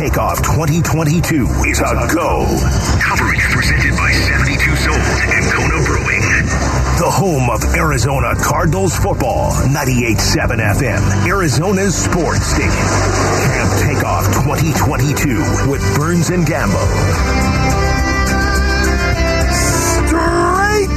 Takeoff 0.00 0.40
2022 0.40 1.44
is 1.68 1.78
a 1.80 2.08
go. 2.14 2.46
Coverage 3.04 3.44
presented 3.52 3.92
by 3.98 4.10
72 4.10 4.76
Sold 4.76 4.96
and 4.96 5.44
Kona 5.52 5.84
Brewing. 5.84 6.22
The 6.96 7.10
home 7.12 7.50
of 7.50 7.62
Arizona 7.74 8.34
Cardinals 8.42 8.96
football, 8.96 9.52
98.7 9.68 10.56
FM, 10.56 11.26
Arizona's 11.28 11.94
sports 11.94 12.46
station. 12.46 12.70
Camp 13.44 13.70
Takeoff 13.84 14.24
2022 14.42 15.68
with 15.70 15.82
Burns 15.94 16.30
and 16.30 16.46
Gambo. 16.46 16.80
Straight 19.52 20.88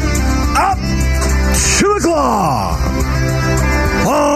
up 0.56 0.80
to 0.80 1.94
the 1.94 2.00
claw. 2.02 3.13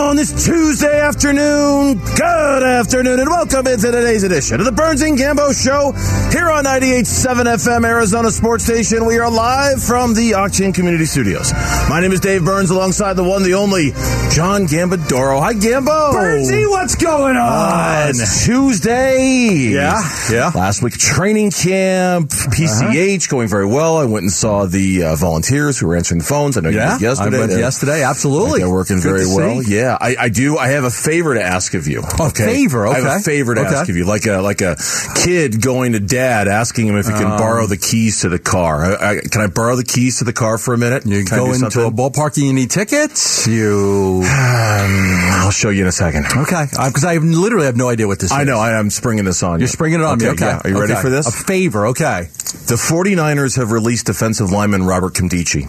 On 0.07 0.15
this 0.15 0.45
Tuesday 0.45 1.01
afternoon, 1.01 1.97
good 2.15 2.63
afternoon, 2.63 3.19
and 3.19 3.29
welcome 3.29 3.67
into 3.67 3.91
today's 3.91 4.23
edition 4.23 4.57
of 4.61 4.65
the 4.65 4.71
Burns 4.71 5.01
and 5.01 5.17
Gambo 5.17 5.51
Show 5.51 5.91
here 6.31 6.49
on 6.49 6.63
98.7 6.63 7.43
FM 7.43 7.85
Arizona 7.85 8.31
Sports 8.31 8.63
Station. 8.63 9.05
We 9.05 9.19
are 9.19 9.29
live 9.29 9.83
from 9.83 10.13
the 10.13 10.31
Octane 10.31 10.73
Community 10.73 11.03
Studios. 11.03 11.51
My 11.89 11.99
name 11.99 12.13
is 12.13 12.21
Dave 12.21 12.45
Burns, 12.45 12.69
alongside 12.69 13.13
the 13.15 13.23
one, 13.25 13.43
the 13.43 13.55
only 13.55 13.91
John 14.31 14.63
Gambadoro. 14.65 15.41
Hi, 15.41 15.53
Gambo. 15.53 16.13
Burnsy, 16.13 16.69
what's 16.69 16.95
going 16.95 17.35
on? 17.35 18.13
Tuesday. 18.45 19.71
Yeah, 19.73 20.01
yeah. 20.31 20.51
Last 20.55 20.81
week, 20.81 20.93
training 20.93 21.51
camp, 21.51 22.29
PCH, 22.29 23.27
going 23.29 23.49
very 23.49 23.65
well. 23.65 23.97
I 23.97 24.05
went 24.05 24.23
and 24.23 24.31
saw 24.31 24.65
the 24.67 25.03
uh, 25.03 25.15
volunteers 25.17 25.77
who 25.77 25.87
were 25.87 25.97
answering 25.97 26.19
the 26.19 26.25
phones. 26.25 26.55
I 26.55 26.61
know 26.61 26.69
Yeah, 26.69 26.93
you 26.93 26.99
did 26.99 27.03
yesterday. 27.05 27.35
I 27.37 27.39
went 27.41 27.51
yesterday. 27.51 28.03
Absolutely, 28.03 28.59
they're 28.61 28.69
working 28.69 28.97
Good 29.01 29.03
very 29.03 29.25
well. 29.25 29.61
see. 29.61 29.75
Yeah, 29.75 29.96
I, 29.99 30.15
I 30.19 30.29
do. 30.29 30.57
I 30.57 30.69
have 30.69 30.83
a 30.83 30.89
favor 30.89 31.33
to 31.33 31.41
ask 31.41 31.73
of 31.73 31.87
you. 31.87 32.01
A 32.19 32.29
favor, 32.31 32.87
I 32.87 32.95
have 32.95 33.05
okay. 33.05 33.15
a 33.15 33.19
favor 33.19 33.55
to 33.55 33.61
Okay. 33.61 33.75
ask 33.75 33.89
of 33.89 33.95
you, 33.95 34.05
like 34.05 34.25
a 34.25 34.41
like 34.41 34.61
a 34.61 34.77
kid 35.15 35.61
going 35.61 35.93
to 35.93 35.99
dad 35.99 36.47
asking 36.47 36.87
him 36.87 36.95
if 36.97 37.05
he 37.07 37.11
can 37.13 37.23
Um, 37.31 37.37
borrow 37.37 37.65
the 37.67 37.77
keys 37.77 38.21
to 38.21 38.29
the 38.29 38.39
car. 38.39 38.85
I, 38.85 39.09
I, 39.11 39.19
can 39.21 39.41
I 39.41 39.47
borrow 39.47 39.75
the 39.75 39.83
keys 39.83 40.19
to 40.19 40.23
the 40.23 40.33
car 40.33 40.57
for 40.57 40.73
a 40.73 40.77
minute? 40.77 41.05
You 41.05 41.23
Can 41.25 41.39
I 41.39 41.45
go 41.45 41.53
into 41.53 41.85
a 41.85 41.91
ballpark 41.91 42.37
and 42.37 42.45
you 42.47 42.53
need 42.53 42.69
tickets. 42.71 43.47
You 43.47 44.21
I'll 44.25 45.51
show 45.51 45.69
you 45.69 45.81
in 45.81 45.87
a 45.87 45.91
second. 45.91 46.25
okay? 46.37 46.65
Because 46.69 47.03
I 47.05 47.13
have 47.13 47.23
literally 47.23 47.65
have 47.65 47.77
no 47.77 47.89
idea 47.89 48.07
what 48.07 48.19
this 48.19 48.31
is. 48.31 48.37
I 48.37 48.43
know. 48.43 48.57
I, 48.59 48.77
I'm 48.77 48.89
springing 48.89 49.25
this 49.25 49.43
on 49.43 49.59
you. 49.59 49.63
You're 49.63 49.67
springing 49.69 49.99
it 50.01 50.05
on 50.05 50.17
me. 50.19 50.27
Okay. 50.29 50.45
yeah. 50.45 50.61
Are 50.63 50.69
you 50.69 50.79
ready 50.79 50.95
for 50.95 51.09
this? 51.09 51.27
A 51.27 51.31
favor. 51.31 51.87
Okay. 51.87 52.29
The 52.67 52.75
49ers 52.75 53.57
have 53.57 53.71
released 53.71 54.05
defensive 54.05 54.51
lineman 54.51 54.83
Robert 54.83 55.13
Nkemdiche. 55.13 55.67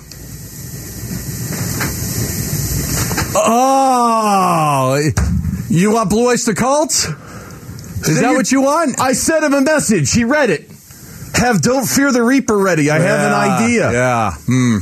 Oh, 4.81 4.95
you 5.69 5.91
want 5.91 6.09
Blue 6.09 6.29
Oyster 6.29 6.55
Cult? 6.55 6.93
Is 6.93 8.21
that 8.21 8.33
what 8.33 8.53
you 8.53 8.61
want? 8.61 9.01
I 9.01 9.13
sent 9.13 9.43
him 9.45 9.53
a 9.53 9.61
message. 9.61 10.13
He 10.13 10.23
read 10.23 10.51
it. 10.51 10.71
Have 11.35 11.61
"Don't 11.61 11.85
Fear 11.85 12.13
the 12.13 12.23
Reaper" 12.23 12.57
ready. 12.57 12.89
I 12.89 13.01
have 13.01 13.21
an 13.21 13.35
idea. 13.35 13.91
Yeah. 13.91 14.33
Hmm. 14.47 14.79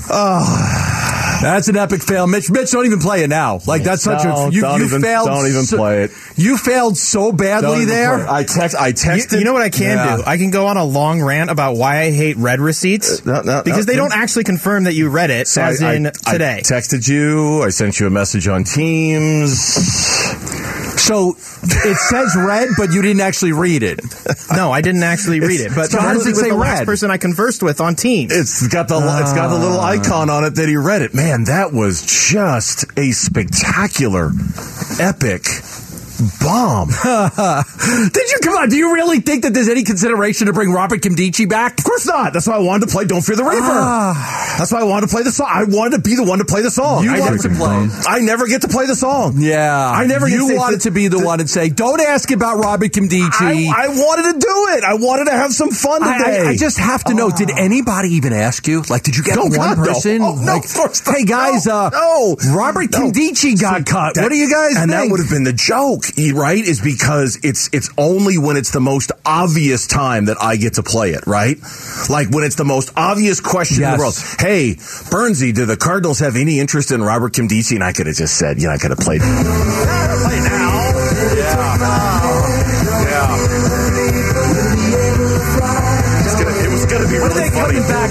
That's 1.43 1.69
an 1.69 1.77
epic 1.77 2.03
fail, 2.03 2.27
Mitch. 2.27 2.51
Mitch, 2.51 2.71
don't 2.71 2.87
even 2.87 2.99
play 2.99 3.23
it 3.23 3.29
now. 3.29 3.61
Like 3.67 3.83
that's 3.83 4.03
such 4.03 4.23
a 4.25 4.29
Don't- 4.29 4.53
you, 4.53 4.63
don't 4.63 4.81
you 4.81 4.87
even- 4.87 5.03
failed. 5.03 5.27
don't 5.29 5.47
even 5.47 5.65
so- 5.65 5.77
play 5.77 6.05
it. 6.05 6.11
You 6.37 6.57
failed 6.57 6.97
so 6.99 7.33
badly 7.33 7.85
there. 7.85 8.29
I 8.29 8.43
text. 8.45 8.77
I 8.77 8.93
texted. 8.93 9.39
you 9.39 9.45
know 9.45 9.53
what 9.53 9.63
I 9.63 9.71
can 9.71 9.97
Yeah. 9.97 10.17
do? 10.19 10.23
I 10.27 10.37
can 10.39 10.51
go 10.51 10.67
on 10.67 10.77
a 10.77 10.85
long 10.85 11.23
rant 11.23 11.51
about 11.51 11.77
why 11.77 12.01
I 12.03 12.11
hate 12.11 12.37
red 12.37 12.61
receipts 12.61 13.21
Uh, 13.21 13.23
no, 13.25 13.41
no, 13.43 13.63
because 13.63 13.87
no, 13.87 13.93
they 13.93 13.97
no. 13.99 14.09
don't 14.09 14.19
actually 14.19 14.45
confirm 14.45 14.85
that 14.85 14.95
you 14.95 15.09
read 15.09 15.31
it, 15.31 15.49
So 15.49 15.63
as 15.63 15.83
I- 15.83 15.95
in 15.95 16.07
I- 16.09 16.33
today. 16.33 16.57
I 16.59 16.63
texted 16.63 17.07
you. 17.09 17.63
I 17.63 17.71
sent 17.71 18.01
you 18.01 18.07
a 18.07 18.11
message 18.11 18.49
on 18.49 18.65
Teams. 18.65 19.53
So 21.07 21.37
it 21.37 21.97
says 21.97 22.35
red, 22.37 22.71
but 22.77 22.91
you 22.91 23.01
didn't 23.01 23.21
actually 23.21 23.53
read 23.53 23.85
it. 23.85 24.01
no, 24.53 24.73
I 24.73 24.81
didn't 24.81 25.05
actually 25.05 25.39
read 25.39 25.61
it. 25.61 25.73
But 25.73 25.91
So 25.91 26.01
how 26.01 26.13
does 26.13 26.27
it 26.27 26.35
say 26.35 26.51
the 26.51 26.57
last 26.57 26.81
read? 26.81 26.87
person 26.87 27.13
I 27.13 27.17
conversed 27.17 27.63
with 27.63 27.81
on 27.81 27.95
Teams. 27.95 28.37
It's 28.37 28.67
got 28.67 28.89
the 28.89 28.97
it's 28.97 29.33
got 29.33 29.49
the 29.49 29.59
little 29.59 29.79
ah. 29.79 29.91
icon 29.91 30.31
on 30.31 30.45
it 30.45 30.57
that 30.57 30.69
he 30.69 30.77
read 30.77 31.03
it. 31.03 31.15
Man, 31.15 31.45
that 31.45 31.73
was 31.73 32.03
just 32.03 32.85
a 32.99 33.13
spectacular, 33.13 34.33
epic 34.99 35.47
bomb. 36.41 36.89
Did 38.13 38.31
you 38.31 38.39
come 38.43 38.55
on? 38.57 38.69
Do 38.69 38.77
you 38.77 38.95
really 38.95 39.21
think 39.21 39.43
that 39.43 39.53
there's 39.55 39.69
any 39.69 39.85
consideration 39.85 40.47
to 40.47 40.53
bring 40.53 40.73
Robert 40.73 41.01
Nkemdiche 41.03 41.49
back? 41.49 41.79
Of 41.79 41.85
course 41.85 42.07
not. 42.07 42.33
That's 42.33 42.47
why 42.47 42.57
I 42.57 42.59
wanted 42.59 42.87
to 42.87 42.93
play 42.93 43.05
"Don't 43.05 43.23
Fear 43.23 43.37
the 43.37 43.45
Reaper." 43.45 43.63
That's 44.59 44.73
why 44.73 44.81
I 44.81 44.85
wanted 44.85 45.09
to 45.09 45.13
play 45.15 45.23
the 45.23 45.33
song. 45.33 45.49
I 45.51 45.65
wanted 45.65 45.97
to 45.97 46.03
be 46.03 46.17
the 46.17 46.25
one 46.25 46.39
to 46.39 46.45
play 46.45 46.63
the 46.63 46.71
song. 46.71 47.05
You 47.05 47.11
I 47.15 47.21
wanted 47.21 47.43
never, 47.43 47.49
to 47.49 47.55
play 47.61 47.85
it. 47.85 48.05
I 48.09 48.19
never 48.21 48.47
get 48.47 48.63
to 48.63 48.69
play 48.69 48.87
the 48.87 48.97
song. 48.97 49.35
Yeah, 49.39 49.91
I 49.91 50.07
never 50.07 50.27
get 50.29 50.35
You 50.35 50.49
to 50.49 50.53
say- 50.55 50.57
wanted 50.57 50.81
to 50.83 50.91
be 50.91 51.09
the 51.09 51.19
one 51.21 51.41
and 51.41 51.49
say, 51.51 51.69
"Don't 51.69 52.01
ask 52.01 52.31
about 52.31 52.59
Robert 52.59 52.93
Nkemdiche." 52.93 53.31
I, 53.41 53.85
I 53.85 53.89
wanted 53.89 54.33
to 54.35 54.39
do 54.39 54.67
it. 54.77 54.85
I 54.85 54.95
wanted 54.95 55.27
to 55.27 55.33
have 55.33 55.53
some 55.53 55.71
fun 55.71 56.03
I, 56.03 56.19
today. 56.19 56.41
I- 56.47 56.49
I 56.51 56.57
just 56.57 56.79
have 56.79 57.05
to 57.05 57.15
know. 57.15 57.31
Did 57.31 57.51
anybody 57.51 58.11
even 58.15 58.33
ask 58.33 58.67
you? 58.69 58.83
Like, 58.89 59.03
did 59.03 59.17
you 59.17 59.23
get 59.23 59.37
No, 59.37 59.43
one 59.45 59.53
God, 59.53 59.79
no. 59.79 59.85
person? 59.85 60.23
Oh, 60.23 60.35
no, 60.37 60.55
like, 60.55 60.65
of 60.65 60.75
course 60.75 61.01
hey 61.07 61.25
guys, 61.25 61.67
No, 61.67 61.75
uh, 61.75 61.91
no. 61.93 62.37
Robert 62.55 62.91
No. 62.93 63.11
Nkemdiche 63.11 63.61
got 63.61 63.85
cut. 63.85 64.15
That- 64.15 64.23
what 64.23 64.31
do 64.31 64.37
you 64.37 64.51
guys 64.51 64.77
And 64.77 64.91
think? 64.91 65.03
that 65.05 65.11
would 65.11 65.21
have 65.21 65.29
been 65.31 65.45
the 65.45 65.53
joke, 65.53 66.06
right? 66.35 66.59
Is 66.59 66.81
because 66.81 67.39
it's 67.43 67.69
it's 67.73 67.91
only 67.99 68.39
when 68.39 68.57
it's 68.57 68.71
the 68.71 68.81
most 68.81 69.13
obvious 69.25 69.87
time 69.87 70.27
that 70.27 70.37
I 70.41 70.57
get 70.57 70.75
to 70.75 70.83
play 70.83 71.11
it, 71.11 71.27
right? 71.27 71.57
Like 72.09 72.31
when 72.31 72.45
it's 72.45 72.57
the 72.57 72.65
most 72.65 72.93
obvious 72.97 73.41
question 73.41 73.83
in 73.83 73.91
the 73.93 73.99
world. 73.99 74.15
Hey, 74.39 74.75
Burnsy, 75.11 75.55
do 75.55 75.67
the 75.67 75.77
Cardinals 75.77 76.21
have 76.21 76.37
any 76.37 76.61
interest 76.61 76.91
in 76.91 77.03
Robert 77.03 77.33
Nkemdiche? 77.33 77.75
And 77.75 77.85
I 77.85 77.93
could 77.93 78.07
have 78.07 78.17
just 78.17 78.39
said, 78.39 78.59
you 78.59 78.69
know, 78.69 78.75
I 78.75 78.79
could 78.79 78.91
have 78.91 78.99
played. 78.99 79.21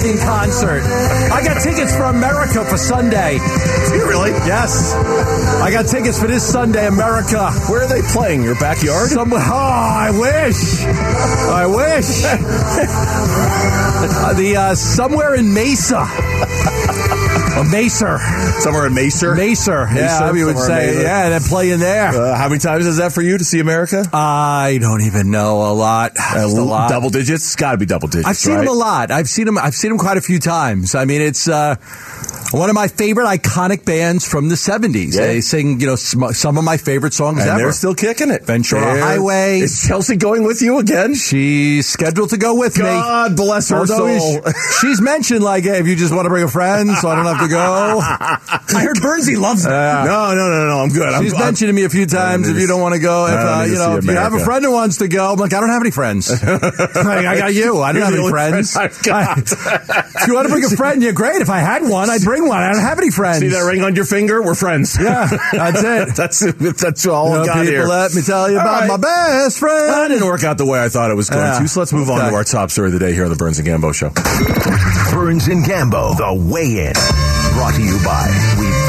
In 0.06 0.18
concert? 0.20 0.84
I 0.84 1.44
got 1.44 1.62
tickets 1.62 1.96
for 1.96 2.04
America 2.04 2.64
for 2.66 2.78
Sunday. 2.78 3.38
Do 3.38 3.96
you 3.96 4.08
really? 4.08 4.32
Yes, 4.46 4.94
I 5.62 5.72
got 5.72 5.88
tickets 5.88 6.20
for 6.20 6.28
this 6.28 6.44
Sunday, 6.48 6.88
America. 6.88 7.52
Where 7.70 7.84
are 7.84 7.88
they 7.88 8.02
playing? 8.02 8.44
Your 8.44 8.56
backyard? 8.56 9.10
Somewhere. 9.10 9.42
Oh, 9.44 9.54
I 9.54 10.12
wish. 10.12 10.86
I 10.86 11.66
wish. 11.66 12.24
The 14.36 14.58
uh, 14.58 14.76
somewhere 14.76 15.36
in 15.36 15.54
Mesa. 15.54 16.06
A 17.56 17.63
Macer. 17.63 18.19
Somewhere 18.59 18.88
in 18.88 18.94
Macer. 18.94 19.34
Macer. 19.34 19.88
Yeah, 19.96 20.19
Macer, 20.19 20.34
we 20.34 20.44
would 20.44 20.57
in 20.57 20.62
say. 20.62 21.01
Yeah, 21.01 21.29
they're 21.29 21.40
playing 21.40 21.79
there. 21.79 22.09
Uh, 22.09 22.35
how 22.35 22.50
many 22.50 22.59
times 22.59 22.85
is 22.85 22.97
that 22.97 23.13
for 23.13 23.22
you 23.22 23.38
to 23.38 23.46
see 23.46 23.62
America? 23.62 24.03
I 24.12 24.78
don't 24.81 25.01
even 25.01 25.31
know 25.31 25.72
a 25.72 25.73
lot. 25.73 26.16
Just 26.16 26.57
a 26.57 26.62
lot. 26.62 26.90
Double 26.90 27.09
digits? 27.09 27.46
It's 27.46 27.56
got 27.56 27.72
to 27.72 27.78
be 27.78 27.85
double 27.85 28.09
digits. 28.09 28.28
I've 28.28 28.35
seen 28.35 28.56
right? 28.56 28.63
him 28.63 28.68
a 28.68 28.73
lot. 28.73 29.09
I've 29.09 29.29
seen 29.29 29.47
him. 29.47 29.57
I've 29.57 29.73
seen 29.73 29.91
him 29.91 29.97
quite 29.97 30.18
a 30.18 30.22
few 30.22 30.38
times. 30.38 30.96
I 30.96 31.06
mean, 31.06 31.22
it's 31.22 31.47
uh, 31.47 31.75
one 32.60 32.70
of 32.70 32.76
my 32.76 32.88
favorite 32.88 33.26
iconic 33.26 33.86
bands 33.86 34.28
from 34.28 34.50
the 34.50 34.56
'70s. 34.56 35.14
Yeah. 35.16 35.28
They 35.28 35.42
sing, 35.42 35.80
you 35.80 35.88
know, 35.88 35.96
sm- 35.96 36.32
some 36.32 36.58
of 36.58 36.64
my 36.64 36.78
favorite 36.78 37.14
songs 37.14 37.42
And 37.42 37.50
ever. 37.50 37.60
they're 37.60 37.72
still 37.72 37.96
kicking 37.96 38.32
it. 38.32 38.44
Ventura 38.46 38.82
They're- 38.82 39.00
Highway. 39.04 39.60
Is 39.60 39.82
Chelsea 39.88 40.16
going 40.16 40.44
with 40.44 40.62
you 40.62 40.80
again? 40.80 41.16
She's 41.16 41.88
scheduled 41.88 42.30
to 42.32 42.38
go 42.38 42.56
with 42.56 42.78
me. 42.78 42.84
God 42.86 43.36
bless 43.36 43.70
her 43.70 43.78
Although 43.80 44.18
soul. 44.18 44.42
she's 44.82 45.02
mentioned 45.02 45.44
like, 45.44 45.64
hey, 45.64 45.80
if 45.80 45.88
you 45.88 45.96
just 45.96 46.14
want 46.14 46.26
to 46.26 46.30
bring 46.30 46.44
a 46.44 46.48
friend, 46.48 46.90
so 46.98 47.10
I 47.10 47.16
don't 47.16 47.26
have 47.26 47.42
to 47.42 47.48
go. 47.48 48.00
I 48.02 48.82
heard 48.84 48.98
Burnsy 48.98 49.38
loves 49.38 49.66
it. 49.66 49.70
no, 49.70 50.06
no, 50.06 50.36
no, 50.36 50.50
no, 50.50 50.68
no. 50.68 50.78
I'm 50.80 50.90
good. 50.90 51.08
I'm, 51.14 51.24
She's 51.24 51.34
I'm- 51.34 51.44
mentioned 51.46 51.70
to 51.70 51.74
me 51.74 51.84
a 51.84 51.90
few 51.90 52.06
times 52.06 52.48
if 52.50 52.58
you 52.58 52.68
don't 52.68 52.82
want 52.82 52.96
to 52.96 53.02
go. 53.02 53.26
If 53.28 53.34
uh, 53.34 53.64
you 53.68 53.76
know, 53.76 53.98
if 53.98 54.06
you 54.06 54.12
have 54.12 54.34
a 54.34 54.40
friend 54.44 54.64
who 54.64 54.72
wants 54.72 54.98
to 54.98 55.08
go, 55.08 55.34
I'm 55.34 55.38
like, 55.40 55.54
I 55.54 55.60
don't 55.60 55.70
have 55.70 55.82
any 55.82 55.92
friends. 55.92 56.30
like, 56.44 57.26
I 57.26 57.38
got 57.38 57.54
you. 57.54 57.82
I 57.82 57.92
don't 57.92 58.02
You're 58.02 58.06
have 58.06 58.14
any 58.20 58.30
friends. 58.30 58.72
friend 58.74 58.92
I've 58.94 59.04
got. 59.04 59.38
if 60.22 60.28
you 60.28 60.34
want 60.34 60.48
to 60.48 60.54
bring 60.54 60.64
a 60.64 60.70
friend, 60.70 61.02
you're 61.04 61.14
great. 61.14 61.42
If 61.42 61.50
I 61.50 61.60
had 61.60 61.84
one, 61.88 62.10
I'd 62.10 62.22
bring 62.22 62.45
one. 62.48 62.58
I 62.62 62.72
don't 62.74 62.82
have 62.82 62.98
any 63.00 63.12
friends. 63.12 63.40
See 63.40 63.50
that 63.50 63.62
ring 63.62 63.82
on 63.84 63.96
your 63.96 64.06
finger? 64.06 64.42
We're 64.42 64.56
friends. 64.56 64.98
Yeah, 65.00 65.28
that's 65.54 65.84
it. 65.84 66.16
that's 66.16 66.82
that's 66.82 67.06
all 67.08 67.30
You 67.30 67.34
know, 67.36 67.42
I 67.44 67.46
got 67.46 67.54
people, 67.56 67.66
here. 67.72 67.86
let 67.86 68.14
me 68.14 68.22
tell 68.22 68.50
you 68.50 68.58
All 68.58 68.62
about 68.66 68.82
right. 68.82 68.88
my 68.90 68.98
best 68.98 69.59
friend. 69.59 69.90
That 69.90 70.08
didn't 70.09 70.26
work 70.28 70.44
out 70.44 70.58
the 70.58 70.66
way 70.66 70.84
I 70.84 70.90
thought 70.90 71.12
it 71.12 71.16
was 71.16 71.30
going 71.30 71.44
Yeah. 71.46 71.59
to. 71.59 71.68
So 71.68 71.80
let's 71.82 71.94
move 71.94 72.09
on 72.09 72.20
to 72.30 72.36
our 72.36 72.44
top 72.44 72.72
story 72.72 72.88
of 72.88 72.94
the 72.94 73.00
day 73.00 73.14
here 73.14 73.24
on 73.26 73.30
the 73.30 73.36
Burns 73.36 73.59
and 73.59 73.68
Gambo 73.68 73.94
Show. 73.94 74.09
Burns 75.12 75.47
and 75.47 75.64
Gambo, 75.66 76.16
the 76.18 76.34
weigh-in. 76.34 76.94
Brought 77.56 77.76
to 77.76 77.82
you 77.82 77.97
by 78.03 78.28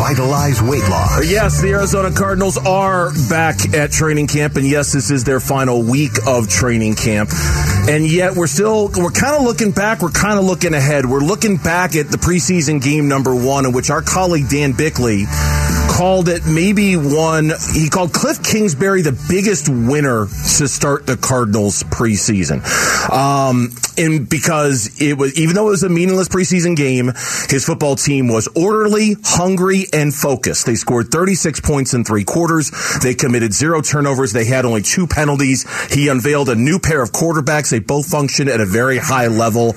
Revitalize 0.08 0.62
Weight 0.62 0.88
Loss. 0.88 1.28
Yes, 1.28 1.60
the 1.60 1.70
Arizona 1.70 2.12
Cardinals 2.12 2.56
are 2.58 3.10
back 3.28 3.74
at 3.74 3.90
training 3.90 4.28
camp, 4.28 4.54
and 4.54 4.64
yes, 4.64 4.92
this 4.92 5.10
is 5.10 5.24
their 5.24 5.40
final 5.40 5.82
week 5.82 6.12
of 6.28 6.48
training 6.48 6.94
camp. 6.94 7.30
And 7.88 8.08
yet, 8.08 8.36
we're 8.36 8.46
still 8.46 8.88
we're 8.96 9.10
kind 9.10 9.34
of 9.34 9.42
looking 9.42 9.72
back. 9.72 10.02
We're 10.02 10.10
kind 10.10 10.38
of 10.38 10.44
looking 10.44 10.74
ahead. 10.74 11.06
We're 11.06 11.18
looking 11.18 11.56
back 11.56 11.96
at 11.96 12.08
the 12.08 12.18
preseason 12.18 12.80
game 12.80 13.08
number 13.08 13.34
one, 13.34 13.66
in 13.66 13.72
which 13.72 13.90
our 13.90 14.00
colleague 14.00 14.48
Dan 14.48 14.72
Bickley 14.72 15.24
called 15.96 16.28
it 16.28 16.44
maybe 16.46 16.94
one. 16.94 17.50
He 17.72 17.88
called 17.88 18.12
Kliff 18.12 18.44
Kingsbury 18.44 19.00
the 19.00 19.18
biggest 19.30 19.66
winner 19.70 20.26
to 20.26 20.68
start 20.68 21.06
the 21.06 21.16
Cardinals 21.16 21.84
preseason. 21.84 22.60
Um, 23.10 23.70
and 23.96 24.28
because 24.28 25.00
it 25.00 25.16
was, 25.16 25.38
even 25.40 25.54
though 25.54 25.68
it 25.68 25.70
was 25.70 25.84
a 25.84 25.88
meaningless 25.88 26.28
preseason 26.28 26.76
game, 26.76 27.12
his 27.48 27.64
football 27.64 27.96
team 27.96 28.28
was 28.28 28.46
orderly, 28.48 29.16
hungry, 29.24 29.86
and 29.90 30.14
focused. 30.14 30.66
They 30.66 30.74
scored 30.74 31.10
36 31.10 31.60
points 31.60 31.94
in 31.94 32.04
three 32.04 32.24
quarters. 32.24 32.70
They 33.02 33.14
committed 33.14 33.54
zero 33.54 33.80
turnovers. 33.80 34.34
They 34.34 34.44
had 34.44 34.66
only 34.66 34.82
two 34.82 35.06
penalties. 35.06 35.64
He 35.90 36.08
unveiled 36.08 36.50
a 36.50 36.56
new 36.56 36.78
pair 36.78 37.02
of 37.02 37.12
quarterbacks. 37.12 37.70
They 37.70 37.78
both 37.78 38.06
functioned 38.06 38.50
at 38.50 38.60
a 38.60 38.66
very 38.66 38.98
high 38.98 39.28
level. 39.28 39.72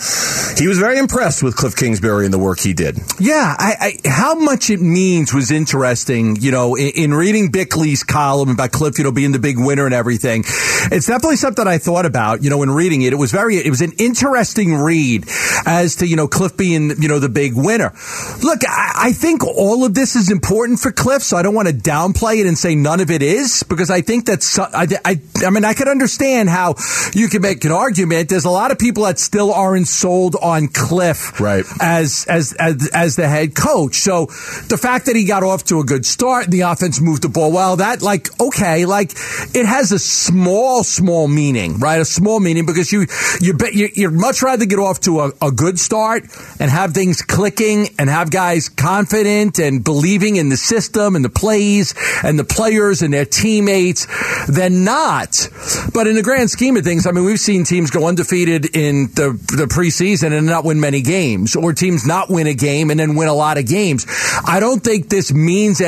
He 0.58 0.68
was 0.68 0.80
very 0.80 0.98
impressed 0.98 1.42
with 1.44 1.56
Kliff 1.56 1.78
Kingsbury 1.78 2.26
and 2.26 2.34
the 2.34 2.40
work 2.40 2.60
he 2.60 2.74
did. 2.74 2.98
Yeah, 3.20 3.56
I, 3.58 4.00
I, 4.06 4.10
how 4.10 4.36
much 4.36 4.70
it 4.70 4.82
means 4.82 5.34
was 5.34 5.50
interesting. 5.50 6.09
You 6.10 6.52
know, 6.52 6.76
in, 6.76 6.90
in, 6.96 7.14
reading 7.14 7.52
Bickley's 7.52 8.04
column 8.04 8.50
about 8.50 8.72
Kliff, 8.72 8.98
you 8.98 9.04
know, 9.04 9.12
being 9.12 9.32
the 9.32 9.40
big 9.40 9.60
winner 9.60 9.86
and 9.86 9.94
everything, 9.94 10.44
it's 10.92 11.06
definitely 11.06 11.36
something 11.36 11.68
I 11.68 11.78
thought 11.78 12.06
about. 12.06 12.44
You 12.44 12.50
know, 12.50 12.64
in 12.64 12.72
reading 12.72 13.02
it, 13.04 13.14
it 13.14 13.18
was 13.18 13.32
very, 13.32 13.58
it 13.58 13.70
was 13.70 13.82
an 13.82 13.94
interesting 14.00 14.76
read 14.76 15.26
as 15.66 15.98
to 15.98 16.08
you 16.08 16.16
know 16.16 16.28
Kliff 16.28 16.58
being 16.58 17.02
you 17.02 17.08
know 17.08 17.20
the 17.20 17.30
big 17.30 17.54
winner. 17.56 17.94
Look, 18.42 18.62
I, 18.68 18.94
I 18.96 19.12
think 19.12 19.46
all 19.46 19.86
of 19.86 19.94
this 19.94 20.16
is 20.16 20.32
important 20.32 20.80
for 20.80 20.92
Kliff, 20.92 21.22
so 21.22 21.38
I 21.38 21.44
don't 21.44 21.56
want 21.56 21.68
to 21.68 21.74
downplay 21.74 22.40
it 22.40 22.48
and 22.48 22.58
say 22.58 22.76
none 22.76 23.00
of 23.00 23.12
it 23.12 23.22
is 23.22 23.64
because 23.64 23.90
I 23.90 24.02
think 24.02 24.26
that's 24.26 24.58
I, 24.58 24.88
I, 25.06 25.22
I 25.46 25.50
mean 25.50 25.66
I 25.66 25.74
could 25.74 25.88
understand 25.88 26.50
how 26.50 26.76
you 27.14 27.28
can 27.28 27.42
make 27.42 27.64
an 27.66 27.72
argument. 27.72 28.30
There's 28.30 28.46
a 28.46 28.50
lot 28.50 28.72
of 28.72 28.80
people 28.80 29.04
that 29.04 29.20
still 29.20 29.54
aren't 29.54 29.88
sold 29.88 30.36
on 30.42 30.68
Kliff 30.68 31.40
right. 31.40 31.66
as 31.82 32.26
as 32.28 32.54
as, 32.54 32.90
as 32.94 33.16
the 33.16 33.28
head 33.28 33.56
coach. 33.56 33.96
So 33.96 34.26
the 34.26 34.78
fact 34.82 35.06
that 35.06 35.16
he 35.16 35.26
got 35.26 35.44
off 35.44 35.66
to 35.66 35.80
a 35.80 35.84
good 35.84 35.99
start, 36.06 36.48
the 36.48 36.62
offense 36.62 37.00
moved 37.00 37.24
the 37.24 37.30
ball 37.30 37.52
well. 37.52 37.78
That 37.78 38.02
like 38.02 38.30
okay, 38.40 38.86
like 38.86 39.12
it 39.56 39.66
has 39.66 39.92
a 39.92 40.00
small 40.00 40.84
small 40.84 41.28
meaning, 41.28 41.80
right? 41.80 42.02
A 42.02 42.06
small 42.06 42.40
meaning 42.40 42.66
because 42.66 42.92
you 42.92 43.06
you 43.40 43.54
bet 43.54 43.74
you, 43.74 43.90
you'd 43.94 44.14
much 44.14 44.42
rather 44.42 44.66
get 44.66 44.80
off 44.80 45.02
to 45.02 45.22
a, 45.22 45.32
a 45.42 45.52
good 45.52 45.80
start 45.80 46.24
and 46.60 46.70
have 46.70 46.94
things 46.94 47.22
clicking 47.22 47.88
and 47.98 48.10
have 48.10 48.32
guys 48.32 48.70
confident 48.70 49.60
and 49.60 49.84
believing 49.84 50.36
in 50.36 50.50
the 50.50 50.58
system 50.58 51.16
and 51.16 51.24
the 51.24 51.30
plays 51.30 51.94
and 52.24 52.38
the 52.38 52.44
players 52.44 53.02
and 53.02 53.14
their 53.14 53.26
teammates 53.26 54.08
than 54.48 54.84
not. 54.84 55.50
But 55.94 56.08
in 56.08 56.16
the 56.16 56.24
grand 56.24 56.50
scheme 56.50 56.78
of 56.78 56.84
things, 56.84 57.06
I 57.06 57.12
mean, 57.12 57.26
we've 57.26 57.40
seen 57.40 57.64
teams 57.64 57.92
go 57.92 58.08
undefeated 58.08 58.76
in 58.76 59.08
the, 59.14 59.32
the 59.56 59.66
preseason 59.66 60.38
and 60.38 60.46
not 60.46 60.64
win 60.64 60.80
many 60.80 61.02
games, 61.02 61.56
or 61.56 61.74
teams 61.74 62.06
not 62.06 62.30
win 62.30 62.48
a 62.48 62.54
game 62.54 62.92
and 62.92 63.00
then 63.00 63.16
win 63.16 63.28
a 63.28 63.34
lot 63.34 63.58
of 63.58 63.68
games. 63.68 64.06
I 64.46 64.60
don't 64.60 64.84
think 64.84 65.10
this 65.10 65.34
means 65.34 65.82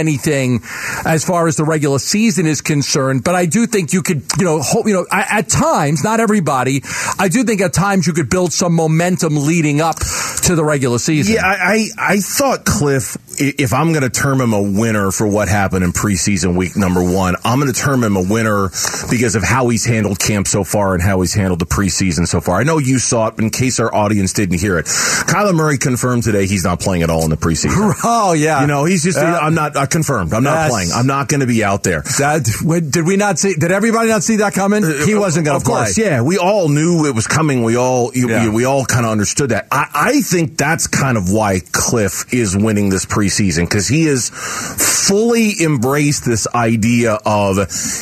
as 1.05 1.23
far 1.25 1.47
as 1.47 1.55
the 1.55 1.63
regular 1.63 1.99
season 1.99 2.45
is 2.45 2.61
concerned, 2.61 3.23
but 3.23 3.35
I 3.35 3.45
do 3.45 3.67
think 3.67 3.93
you 3.93 4.01
could, 4.01 4.23
you 4.37 4.45
know, 4.45 4.61
hope, 4.61 4.87
you 4.87 4.93
know, 4.93 5.05
at 5.11 5.49
times, 5.49 6.03
not 6.03 6.19
everybody, 6.19 6.81
I 7.19 7.27
do 7.27 7.43
think 7.43 7.61
at 7.61 7.73
times 7.73 8.07
you 8.07 8.13
could 8.13 8.29
build 8.29 8.53
some 8.53 8.73
momentum 8.73 9.35
leading 9.35 9.81
up 9.81 9.97
to 10.43 10.55
the 10.55 10.63
regular 10.63 10.99
season. 10.99 11.35
Yeah, 11.35 11.45
I, 11.45 11.89
I, 11.97 12.13
I 12.13 12.17
thought 12.17 12.65
Kliff, 12.65 13.17
if 13.41 13.73
I'm 13.73 13.91
going 13.91 14.03
to 14.03 14.09
term 14.09 14.39
him 14.39 14.53
a 14.53 14.61
winner 14.61 15.11
for 15.11 15.27
what 15.27 15.47
happened 15.47 15.83
in 15.83 15.91
preseason 15.91 16.55
week 16.55 16.75
number 16.75 17.03
one, 17.03 17.35
I'm 17.43 17.59
going 17.59 17.71
to 17.71 17.79
term 17.79 18.03
him 18.03 18.15
a 18.15 18.21
winner 18.21 18.69
because 19.09 19.35
of 19.35 19.43
how 19.43 19.69
he's 19.69 19.85
handled 19.85 20.19
camp 20.19 20.47
so 20.47 20.63
far 20.63 20.93
and 20.93 21.01
how 21.01 21.21
he's 21.21 21.33
handled 21.33 21.59
the 21.59 21.65
preseason 21.65 22.27
so 22.27 22.39
far. 22.39 22.59
I 22.59 22.63
know 22.63 22.77
you 22.77 22.99
saw 22.99 23.27
it, 23.27 23.35
but 23.35 23.43
in 23.43 23.49
case 23.49 23.79
our 23.79 23.93
audience 23.93 24.33
didn't 24.33 24.59
hear 24.59 24.77
it, 24.77 24.85
Kyler 24.85 25.55
Murray 25.55 25.77
confirmed 25.77 26.23
today 26.23 26.45
he's 26.45 26.63
not 26.63 26.79
playing 26.79 27.01
at 27.01 27.09
all 27.09 27.23
in 27.23 27.29
the 27.29 27.37
preseason. 27.37 27.93
oh 28.03 28.33
yeah, 28.33 28.61
you 28.61 28.67
know 28.67 28.85
he's 28.85 29.03
just 29.03 29.17
uh, 29.17 29.39
I'm 29.41 29.55
not 29.55 29.75
uh, 29.75 29.85
confirmed. 29.87 30.33
I'm 30.33 30.43
not 30.43 30.69
playing. 30.69 30.89
I'm 30.93 31.07
not 31.07 31.27
going 31.27 31.41
to 31.41 31.47
be 31.47 31.63
out 31.63 31.83
there. 31.83 32.01
That, 32.19 32.89
did 32.91 33.05
we 33.05 33.17
not 33.17 33.39
see? 33.39 33.55
Did 33.55 33.71
everybody 33.71 34.09
not 34.09 34.23
see 34.23 34.37
that 34.37 34.53
coming? 34.53 34.83
He 34.83 35.15
wasn't 35.15 35.45
going 35.45 35.59
to 35.59 35.65
play. 35.65 35.79
Of 35.79 35.85
course, 35.85 35.97
yeah, 35.97 36.21
we 36.21 36.37
all 36.37 36.69
knew 36.69 37.05
it 37.05 37.15
was 37.15 37.27
coming. 37.27 37.63
We 37.63 37.75
all 37.75 38.11
yeah. 38.13 38.43
we, 38.43 38.49
we 38.49 38.65
all 38.65 38.85
kind 38.85 39.05
of 39.05 39.11
understood 39.11 39.49
that. 39.49 39.67
I, 39.71 39.89
I 39.93 40.21
think 40.21 40.57
that's 40.57 40.87
kind 40.87 41.17
of 41.17 41.31
why 41.31 41.59
Kliff 41.59 42.33
is 42.33 42.55
winning 42.55 42.89
this 42.89 43.05
preseason 43.05 43.30
because 43.39 43.87
he 43.87 44.05
has 44.05 44.29
fully 45.07 45.53
embraced 45.61 46.25
this 46.25 46.47
idea 46.53 47.17
of 47.25 47.57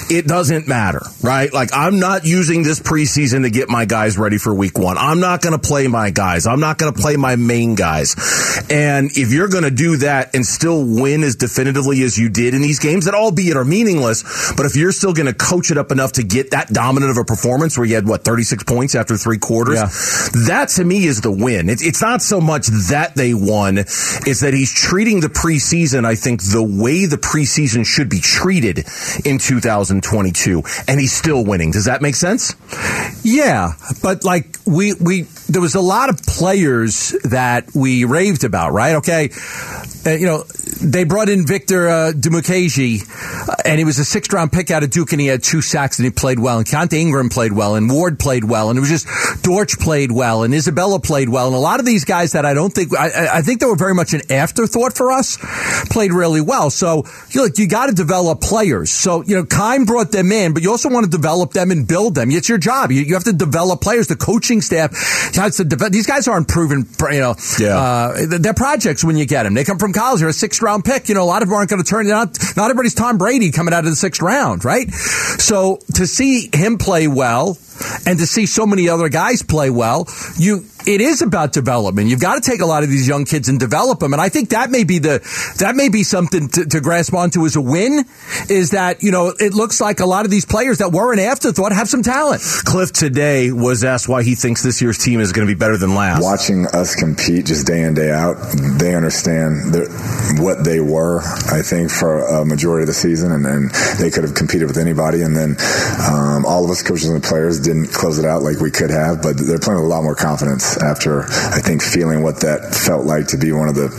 it 0.10 0.28
doesn't 0.28 0.68
matter, 0.68 1.02
right? 1.22 1.52
Like 1.54 1.70
I'm 1.74 2.00
not 2.00 2.26
using 2.26 2.64
this 2.64 2.80
preseason 2.80 3.44
to 3.44 3.50
get 3.50 3.70
my 3.70 3.86
guys 3.86 4.18
ready 4.18 4.38
for 4.38 4.54
week 4.54 4.78
one. 4.78 4.98
I'm 4.98 5.20
not 5.20 5.42
going 5.42 5.60
to 5.60 5.68
play 5.68 5.88
my 5.88 6.10
guys. 6.10 6.46
I'm 6.46 6.60
not 6.60 6.78
going 6.78 6.94
to 6.94 7.00
play 7.00 7.16
my 7.16 7.36
main 7.36 7.76
guys. 7.76 8.16
And 8.70 9.12
if 9.16 9.32
you're 9.32 9.48
going 9.48 9.64
to 9.64 9.72
do 9.72 9.98
that 9.98 10.36
and 10.36 10.46
still 10.46 10.84
win 10.84 11.24
as 11.24 11.36
definitively 11.36 12.04
as 12.04 12.18
you 12.18 12.30
did 12.30 12.54
in 12.54 12.62
these 12.62 12.80
games, 12.80 13.06
that 13.06 13.14
albeit 13.14 13.58
are 13.58 13.66
meaningless, 13.66 14.54
but 14.56 14.66
if 14.66 14.76
you're 14.76 14.92
still 14.92 15.14
going 15.14 15.28
to 15.28 15.34
coach 15.34 15.72
it 15.72 15.78
up 15.78 15.92
enough 15.92 16.14
to 16.14 16.24
get 16.24 16.52
that 16.52 16.70
dominant 16.70 17.12
of 17.12 17.18
a 17.18 17.26
performance 17.26 17.78
where 17.78 17.86
you 17.86 17.96
had 17.96 18.08
what 18.08 18.24
36 18.24 18.64
points 18.64 18.96
after 18.96 19.18
three 19.18 19.38
quarters, 19.38 19.76
yeah. 19.76 19.90
that 20.48 20.70
to 20.70 20.84
me 20.84 21.06
is 21.06 21.22
the 21.22 21.32
win. 21.32 21.70
It, 21.70 21.82
it's 21.82 22.02
not 22.02 22.22
so 22.22 22.42
much 22.42 22.68
that 22.90 23.16
they 23.16 23.34
won, 23.34 23.78
it's 23.78 24.42
that 24.42 24.54
he's 24.54 24.74
treating 24.74 25.19
the 25.20 25.30
preseason, 25.30 26.06
I 26.06 26.16
think, 26.16 26.42
the 26.42 26.64
way 26.64 27.06
the 27.06 27.18
preseason 27.18 27.86
should 27.86 28.10
be 28.10 28.20
treated 28.20 28.86
in 29.26 29.38
2022, 29.38 30.64
and 30.88 31.00
he's 31.00 31.14
still 31.14 31.46
winning. 31.46 31.72
Does 31.72 31.86
that 31.86 32.02
make 32.02 32.16
sense? 32.16 32.56
Yeah, 33.24 33.74
but 34.02 34.24
like 34.24 34.58
we 34.66 34.94
we 34.94 35.28
there 35.50 35.62
was 35.62 35.76
a 35.76 35.82
lot 35.82 36.10
of 36.10 36.22
players 36.24 37.16
that 37.24 37.74
we 37.74 38.06
raved 38.06 38.44
about, 38.44 38.72
right? 38.72 38.96
Okay, 38.98 39.30
uh, 40.06 40.12
you 40.12 40.26
know 40.26 40.44
they 40.82 41.04
brought 41.04 41.28
in 41.28 41.46
Victor 41.46 41.90
uh, 41.90 42.12
Dimukeje, 42.14 43.50
uh, 43.50 43.56
and 43.66 43.80
he 43.80 43.86
was 43.86 44.00
a 44.00 44.06
sixth 44.06 44.32
round 44.32 44.52
pick 44.52 44.72
out 44.72 44.84
of 44.84 44.92
Duke, 44.92 45.12
and 45.12 45.20
he 45.20 45.28
had 45.28 45.44
two 45.44 45.62
sacks, 45.62 46.00
and 46.00 46.06
he 46.06 46.12
played 46.12 46.40
well, 46.40 46.60
and 46.60 46.68
Keaontay 46.68 47.00
Ingram 47.00 47.30
played 47.30 47.52
well, 47.52 47.76
and 47.76 47.92
Ward 47.92 48.20
played 48.20 48.44
well, 48.44 48.70
and 48.70 48.78
it 48.78 48.82
was 48.82 48.90
just 48.90 49.08
Dortch 49.44 49.80
played 49.80 50.12
well, 50.12 50.44
and 50.44 50.54
Isabella 50.54 51.00
played 51.00 51.30
well, 51.30 51.48
and 51.48 51.56
a 51.56 51.60
lot 51.60 51.80
of 51.80 51.86
these 51.86 52.06
guys 52.06 52.34
that 52.34 52.46
I 52.46 52.54
don't 52.54 52.72
think 52.72 52.96
I, 52.96 53.38
I 53.38 53.42
think 53.42 53.60
they 53.60 53.66
were 53.66 53.76
very 53.76 53.96
much 53.96 54.14
an 54.14 54.22
afterthought 54.32 54.94
for 54.94 55.12
us 55.12 55.38
played 55.90 56.14
really 56.14 56.42
well. 56.42 56.70
So 56.70 57.04
you 57.32 57.42
know, 57.42 57.50
you 57.58 57.68
got 57.68 57.88
to 57.88 57.94
develop 57.94 58.42
players. 58.42 58.92
So 58.92 59.24
you 59.24 59.36
know, 59.36 59.46
Keim 59.46 59.86
brought 59.86 60.12
them 60.12 60.32
in, 60.32 60.54
but 60.54 60.62
you 60.64 60.70
also 60.70 60.90
want 60.90 61.06
to 61.06 61.10
develop 61.12 61.52
them 61.52 61.72
and 61.72 61.88
build 61.88 62.16
them. 62.16 62.30
It's 62.32 62.48
your 62.48 62.58
job. 62.58 62.92
You, 62.92 63.02
you 63.02 63.16
have 63.16 63.24
to 63.26 63.34
develop 63.34 63.82
players. 63.82 64.08
The 64.08 64.16
coaching 64.16 64.62
staff 64.62 64.92
develop. 65.48 65.94
These 65.94 66.08
guys 66.08 66.28
aren't 66.28 66.48
proven. 66.48 66.86
You 67.12 67.20
know, 67.20 67.36
yeah. 67.60 67.78
Uh, 67.78 68.26
they're 68.40 68.54
projects 68.54 69.04
when 69.04 69.18
you 69.18 69.26
get 69.26 69.44
them. 69.44 69.54
They 69.54 69.64
come 69.64 69.80
from 69.80 69.94
college. 69.94 70.20
They're 70.20 70.30
a 70.30 70.34
sixth 70.34 70.62
round 70.62 70.86
pick. 70.86 71.10
You 71.10 71.16
know, 71.16 71.24
a 71.24 71.26
lot 71.26 71.42
of 71.42 71.50
them 71.50 71.56
aren't 71.56 71.70
going 71.70 71.82
to 71.82 71.90
turn. 71.90 72.08
Not 72.08 72.38
not 72.56 72.70
everybody's 72.70 72.94
Tom 72.94 73.18
Brady 73.18 73.52
coming 73.52 73.74
out 73.74 73.86
of 73.86 73.90
the 73.92 73.96
sixth 73.96 74.22
round, 74.22 74.66
right? 74.66 74.90
So 74.92 75.80
to 75.96 76.08
see 76.08 76.50
him 76.54 76.78
play 76.78 77.08
well 77.08 77.58
and 78.06 78.20
to 78.20 78.26
see 78.26 78.46
so 78.46 78.66
many 78.66 78.90
other 78.90 79.10
guys 79.10 79.42
play 79.42 79.70
well, 79.70 80.08
you 80.38 80.66
it 80.90 81.02
is 81.02 81.22
about 81.22 81.54
development. 81.54 82.10
You've 82.10 82.20
got 82.20 82.42
to 82.42 82.50
take 82.50 82.62
a 82.62 82.66
lot 82.66 82.82
of 82.82 82.90
these 82.90 83.08
young 83.08 83.24
kids 83.24 83.48
and 83.48 83.60
develop 83.60 84.00
them. 84.00 84.12
And 84.12 84.20
I 84.20 84.30
think 84.30 84.50
that 84.50 84.72
may 84.72 84.84
be 84.84 84.98
the 84.98 85.20
that 85.60 85.76
may 85.76 85.88
be 85.88 86.02
something 86.02 86.50
to, 86.50 86.66
to 86.66 86.82
grasp 86.82 87.14
onto 87.14 87.46
as 87.46 87.56
a 87.56 87.62
win. 87.62 88.06
Is 88.50 88.72
that 88.72 89.04
you 89.04 89.12
know 89.12 89.32
it 89.40 89.54
looks 89.54 89.80
like 89.80 90.00
a 90.00 90.08
lot 90.08 90.26
of 90.26 90.32
these 90.32 90.46
players 90.46 90.80
that 90.80 90.92
were 90.92 91.14
an 91.14 91.20
afterthought 91.20 91.74
have 91.74 91.88
some 91.88 92.02
talent. 92.02 92.42
Kliff 92.42 92.92
today 92.92 93.52
was 93.52 93.84
asked 93.84 94.10
why 94.10 94.24
he 94.24 94.34
thinks 94.34 94.64
this 94.64 94.82
year's 94.82 94.98
team 94.98 95.20
is 95.20 95.32
going 95.32 95.48
to 95.48 95.54
be 95.54 95.58
better 95.58 95.78
than 95.78 95.94
last. 95.94 96.24
Watching 96.24 96.66
us 96.74 96.96
compete 96.96 97.46
just 97.46 97.68
day 97.68 97.84
in 97.84 97.94
day 97.94 98.10
out, 98.10 98.38
they 98.80 98.96
understand 98.96 99.76
what 100.42 100.64
they 100.66 100.80
were. 100.80 101.22
I 101.54 101.62
think 101.62 101.92
for 101.92 102.26
a 102.26 102.44
majority 102.44 102.82
of 102.84 102.88
the 102.88 102.98
season, 102.98 103.32
and 103.32 103.46
then 103.46 103.70
they 104.00 104.10
could 104.10 104.24
have 104.24 104.34
competed 104.34 104.68
with 104.68 104.80
anybody. 104.80 105.22
And 105.22 105.38
then 105.38 105.56
um, 106.10 106.48
all 106.48 106.66
of 106.66 106.72
us 106.72 106.82
coaches 106.82 107.10
and 107.10 107.22
the 107.22 107.28
players 107.28 107.60
didn't 107.60 107.94
close 107.94 108.18
it 108.18 108.26
out 108.26 108.42
like 108.42 108.60
we 108.60 108.72
could 108.72 108.90
have, 108.90 109.22
but 109.22 109.38
they're 109.38 109.60
playing 109.60 109.82
with 109.82 109.86
a 109.86 109.94
lot 109.94 110.02
more 110.02 110.16
confidence 110.16 110.79
after 110.82 111.24
I 111.24 111.62
think 111.62 111.82
feeling 111.82 112.24
what 112.24 112.42
that 112.42 112.74
felt 112.76 113.06
like 113.06 113.28
to 113.28 113.38
be 113.38 113.52
one 113.52 113.70
of 113.70 113.76
the 113.76 113.90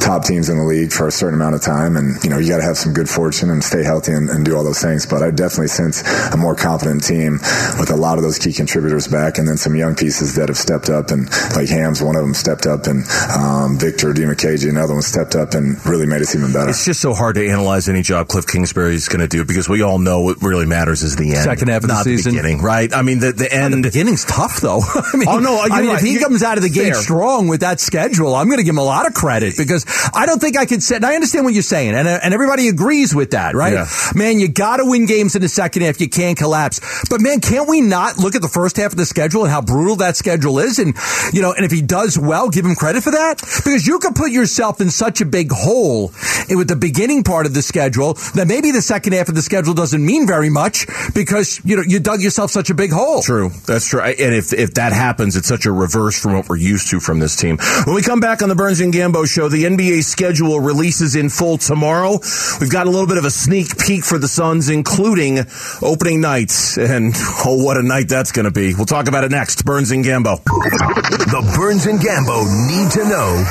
top 0.00 0.24
teams 0.24 0.48
in 0.48 0.58
the 0.58 0.64
league 0.64 0.92
for 0.92 1.06
a 1.06 1.12
certain 1.12 1.34
amount 1.34 1.54
of 1.54 1.62
time. 1.62 1.96
And 1.96 2.22
you 2.22 2.30
know, 2.30 2.38
you 2.38 2.48
got 2.48 2.58
to 2.58 2.64
have 2.64 2.78
some 2.78 2.92
good 2.92 3.08
fortune 3.08 3.50
and 3.50 3.62
stay 3.62 3.82
healthy 3.82 4.12
and, 4.12 4.30
and, 4.30 4.44
do 4.46 4.56
all 4.56 4.62
those 4.62 4.80
things. 4.80 5.06
But 5.06 5.22
I 5.22 5.30
definitely 5.30 5.68
sense 5.68 6.02
a 6.32 6.36
more 6.36 6.54
confident 6.54 7.02
team 7.02 7.40
with 7.80 7.90
a 7.90 7.96
lot 7.96 8.18
of 8.18 8.22
those 8.22 8.38
key 8.38 8.52
contributors 8.52 9.08
back, 9.08 9.38
and 9.38 9.48
then 9.48 9.56
some 9.56 9.74
young 9.74 9.96
pieces 9.96 10.36
that 10.36 10.48
have 10.48 10.56
stepped 10.58 10.88
up. 10.88 11.10
And 11.10 11.28
like 11.56 11.68
Hams, 11.68 12.02
one 12.02 12.14
of 12.14 12.22
them 12.22 12.34
stepped 12.34 12.66
up, 12.66 12.86
and 12.86 13.04
um, 13.34 13.78
Victor 13.78 14.12
Dimukeje, 14.12 14.68
another 14.68 14.94
one 14.94 15.02
stepped 15.02 15.34
up 15.34 15.54
and 15.54 15.84
really 15.84 16.06
made 16.06 16.22
us 16.22 16.34
even 16.34 16.52
better. 16.52 16.70
It's 16.70 16.84
just 16.84 17.00
so 17.00 17.14
hard 17.14 17.34
to 17.36 17.48
analyze 17.48 17.88
any 17.88 18.02
job 18.02 18.28
Kliff 18.28 18.46
Kingsbury 18.46 18.94
is 18.94 19.08
going 19.08 19.20
to 19.20 19.28
do 19.28 19.44
because 19.44 19.68
we 19.68 19.82
all 19.82 19.98
know 19.98 20.20
what 20.22 20.42
really 20.42 20.66
matters 20.66 21.02
is 21.02 21.16
the 21.16 21.34
end, 21.34 21.44
second 21.44 21.68
half 21.68 21.82
of 21.82 21.88
the 21.88 22.02
season, 22.02 22.34
the 22.34 22.42
beginning, 22.42 22.62
right? 22.62 22.92
I 22.92 23.02
mean, 23.02 23.20
the, 23.20 23.32
the 23.32 23.52
end. 23.52 23.74
the 23.74 23.82
beginning's 23.82 24.24
tough 24.24 24.60
though. 24.60 24.80
I 24.94 25.16
mean, 25.16 25.28
oh 25.28 25.38
no, 25.38 25.58
I 25.58 25.80
mean, 25.80 25.90
right. 25.90 25.98
if 25.98 26.02
he 26.02 26.15
he 26.18 26.24
comes 26.24 26.42
out 26.42 26.56
of 26.56 26.62
the 26.62 26.70
gate 26.70 26.94
strong 26.94 27.48
with 27.48 27.60
that 27.60 27.80
schedule, 27.80 28.34
I'm 28.34 28.46
going 28.46 28.58
to 28.58 28.64
give 28.64 28.74
him 28.74 28.78
a 28.78 28.84
lot 28.84 29.06
of 29.06 29.14
credit 29.14 29.54
because 29.56 29.84
I 30.14 30.26
don't 30.26 30.40
think 30.40 30.56
I 30.56 30.66
could 30.66 30.82
sit. 30.82 30.96
And 30.96 31.06
I 31.06 31.14
understand 31.14 31.44
what 31.44 31.54
you're 31.54 31.62
saying, 31.62 31.94
and 31.94 32.08
and 32.08 32.34
everybody 32.34 32.68
agrees 32.68 33.14
with 33.14 33.32
that, 33.32 33.54
right? 33.54 33.74
Yeah. 33.74 33.86
Man, 34.14 34.38
you 34.38 34.48
got 34.48 34.78
to 34.78 34.84
win 34.84 35.06
games 35.06 35.34
in 35.36 35.42
the 35.42 35.48
second 35.48 35.82
half. 35.82 36.00
You 36.00 36.08
can't 36.08 36.38
collapse. 36.38 36.80
But 37.08 37.20
man, 37.20 37.40
can't 37.40 37.68
we 37.68 37.80
not 37.80 38.18
look 38.18 38.34
at 38.34 38.42
the 38.42 38.48
first 38.48 38.76
half 38.76 38.92
of 38.92 38.96
the 38.96 39.06
schedule 39.06 39.42
and 39.42 39.50
how 39.50 39.60
brutal 39.60 39.96
that 39.96 40.16
schedule 40.16 40.58
is? 40.58 40.78
And 40.78 40.94
you 41.32 41.42
know, 41.42 41.52
and 41.52 41.64
if 41.64 41.70
he 41.70 41.82
does 41.82 42.18
well, 42.18 42.48
give 42.48 42.64
him 42.64 42.74
credit 42.74 43.02
for 43.02 43.10
that 43.10 43.40
because 43.40 43.86
you 43.86 43.98
could 43.98 44.14
put 44.14 44.30
yourself 44.30 44.80
in 44.80 44.90
such 44.90 45.20
a 45.20 45.24
big 45.24 45.50
hole 45.52 46.12
with 46.48 46.68
the 46.68 46.76
beginning 46.76 47.22
part 47.22 47.46
of 47.46 47.54
the 47.54 47.62
schedule 47.62 48.14
that 48.34 48.46
maybe 48.46 48.70
the 48.70 48.82
second 48.82 49.12
half 49.12 49.28
of 49.28 49.34
the 49.34 49.42
schedule 49.42 49.74
doesn't 49.74 50.04
mean 50.04 50.26
very 50.26 50.50
much 50.50 50.86
because 51.14 51.60
you 51.64 51.76
know 51.76 51.82
you 51.86 52.00
dug 52.00 52.20
yourself 52.20 52.50
such 52.50 52.70
a 52.70 52.74
big 52.74 52.92
hole. 52.92 53.22
True. 53.22 53.50
That's 53.66 53.88
true. 53.88 54.00
And 54.00 54.34
if 54.34 54.52
if 54.52 54.74
that 54.74 54.92
happens, 54.92 55.36
it's 55.36 55.48
such 55.48 55.66
a 55.66 55.72
reverse 55.72 56.05
from 56.14 56.34
what 56.34 56.48
we're 56.48 56.56
used 56.56 56.90
to 56.90 57.00
from 57.00 57.18
this 57.18 57.34
team. 57.34 57.58
When 57.84 57.96
we 57.96 58.02
come 58.02 58.20
back 58.20 58.42
on 58.42 58.48
the 58.48 58.54
Burns 58.54 58.80
and 58.80 58.92
Gambo 58.92 59.26
show, 59.26 59.48
the 59.48 59.64
NBA 59.64 60.04
schedule 60.04 60.60
releases 60.60 61.16
in 61.16 61.28
full 61.28 61.58
tomorrow. 61.58 62.20
We've 62.60 62.70
got 62.70 62.86
a 62.86 62.90
little 62.90 63.08
bit 63.08 63.18
of 63.18 63.24
a 63.24 63.30
sneak 63.30 63.78
peek 63.78 64.04
for 64.04 64.18
the 64.18 64.28
Suns, 64.28 64.68
including 64.68 65.40
opening 65.82 66.20
nights. 66.20 66.76
And 66.78 67.14
oh, 67.44 67.62
what 67.62 67.76
a 67.76 67.82
night 67.82 68.08
that's 68.08 68.30
going 68.32 68.44
to 68.44 68.50
be. 68.50 68.74
We'll 68.74 68.86
talk 68.86 69.08
about 69.08 69.24
it 69.24 69.30
next. 69.30 69.64
Burns 69.64 69.90
and 69.90 70.04
Gambo. 70.04 70.42
The 70.44 71.52
Burns 71.56 71.86
and 71.86 71.98
Gambo 71.98 72.46
need 72.68 72.90
to 72.92 73.08
know 73.08 73.44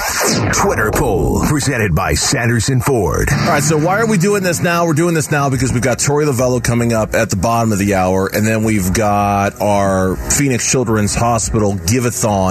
Twitter 0.53 0.91
poll 0.91 1.41
presented 1.47 1.95
by 1.95 2.13
Sanderson 2.13 2.81
Ford. 2.81 3.29
All 3.31 3.47
right, 3.47 3.63
so 3.63 3.77
why 3.77 3.99
are 3.99 4.07
we 4.07 4.17
doing 4.17 4.43
this 4.43 4.61
now? 4.61 4.85
We're 4.85 4.93
doing 4.93 5.15
this 5.15 5.31
now 5.31 5.49
because 5.49 5.73
we've 5.73 5.81
got 5.81 5.97
Torey 5.97 6.25
Lovullo 6.25 6.63
coming 6.63 6.93
up 6.93 7.13
at 7.13 7.29
the 7.29 7.35
bottom 7.35 7.71
of 7.71 7.79
the 7.79 7.95
hour, 7.95 8.29
and 8.31 8.45
then 8.45 8.63
we've 8.63 8.93
got 8.93 9.59
our 9.61 10.15
Phoenix 10.15 10.69
Children's 10.69 11.15
Hospital 11.15 11.75
Give-a-thon 11.75 12.44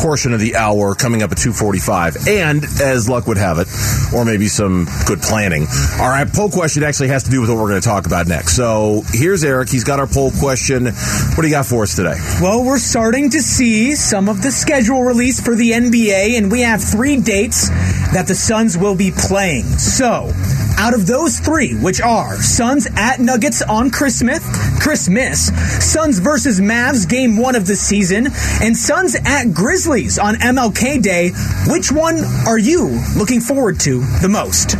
portion 0.00 0.32
of 0.32 0.40
the 0.40 0.56
hour 0.56 0.94
coming 0.94 1.22
up 1.22 1.32
at 1.32 1.38
2.45. 1.38 2.28
And, 2.28 2.64
as 2.80 3.08
luck 3.08 3.26
would 3.26 3.38
have 3.38 3.58
it, 3.58 3.68
or 4.14 4.24
maybe 4.24 4.48
some 4.48 4.86
good 5.06 5.20
planning, 5.20 5.66
our 6.00 6.24
poll 6.26 6.50
question 6.50 6.82
actually 6.82 7.08
has 7.08 7.24
to 7.24 7.30
do 7.30 7.40
with 7.40 7.50
what 7.50 7.58
we're 7.58 7.68
going 7.68 7.80
to 7.80 7.86
talk 7.86 8.06
about 8.06 8.26
next. 8.26 8.56
So 8.56 9.02
here's 9.12 9.44
Eric. 9.44 9.68
He's 9.68 9.84
got 9.84 10.00
our 10.00 10.06
poll 10.06 10.30
question. 10.32 10.86
What 10.86 11.42
do 11.42 11.46
you 11.46 11.54
got 11.54 11.66
for 11.66 11.82
us 11.82 11.96
today? 11.96 12.16
Well, 12.40 12.64
we're 12.64 12.78
starting 12.78 13.30
to 13.30 13.42
see 13.42 13.94
some 13.94 14.28
of 14.28 14.42
the 14.42 14.50
schedule 14.50 15.02
release 15.02 15.40
for 15.40 15.54
the 15.54 15.72
NBA, 15.72 16.36
and 16.36 16.50
we 16.50 16.60
have 16.62 16.82
three 16.82 17.20
dates 17.20 17.68
that 18.12 18.26
the 18.26 18.34
Suns 18.34 18.76
will 18.76 18.96
be 18.96 19.10
playing. 19.10 19.64
So, 19.64 20.32
out 20.78 20.94
of 20.94 21.06
those 21.06 21.38
three, 21.38 21.74
which 21.74 22.00
are 22.00 22.36
Suns 22.36 22.86
at 22.96 23.20
Nuggets 23.20 23.62
on 23.62 23.90
Christmas, 23.90 24.40
Christmas, 24.80 25.46
Suns 25.84 26.18
versus 26.18 26.60
Mavs 26.60 27.08
game 27.08 27.36
one 27.36 27.54
of 27.54 27.66
the 27.66 27.76
season, 27.76 28.28
and 28.62 28.76
Suns 28.76 29.16
at 29.24 29.52
Grizzlies 29.52 30.18
on 30.18 30.34
MLK 30.34 31.02
Day, 31.02 31.30
which 31.68 31.92
one 31.92 32.18
are 32.46 32.58
you 32.58 33.00
looking 33.16 33.40
forward 33.40 33.80
to 33.80 34.00
the 34.20 34.28
most? 34.28 34.76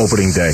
Opening 0.00 0.32
day. 0.32 0.52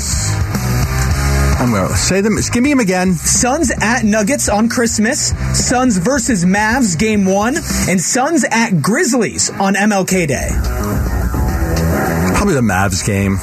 I'm 1.61 1.71
to 1.73 1.95
say 1.95 2.21
them. 2.21 2.37
Give 2.51 2.63
me 2.63 2.71
them 2.71 2.79
again. 2.79 3.13
Suns 3.13 3.71
at 3.81 4.03
Nuggets 4.03 4.49
on 4.49 4.67
Christmas, 4.67 5.29
Suns 5.53 5.97
versus 5.97 6.43
Mavs 6.43 6.97
game 6.97 7.25
one, 7.25 7.55
and 7.87 8.01
Suns 8.01 8.43
at 8.49 8.81
Grizzlies 8.81 9.51
on 9.51 9.75
MLK 9.75 10.27
Day. 10.27 11.20
Probably 12.41 12.55
the 12.55 12.61
Mavs 12.61 13.05
game. 13.05 13.37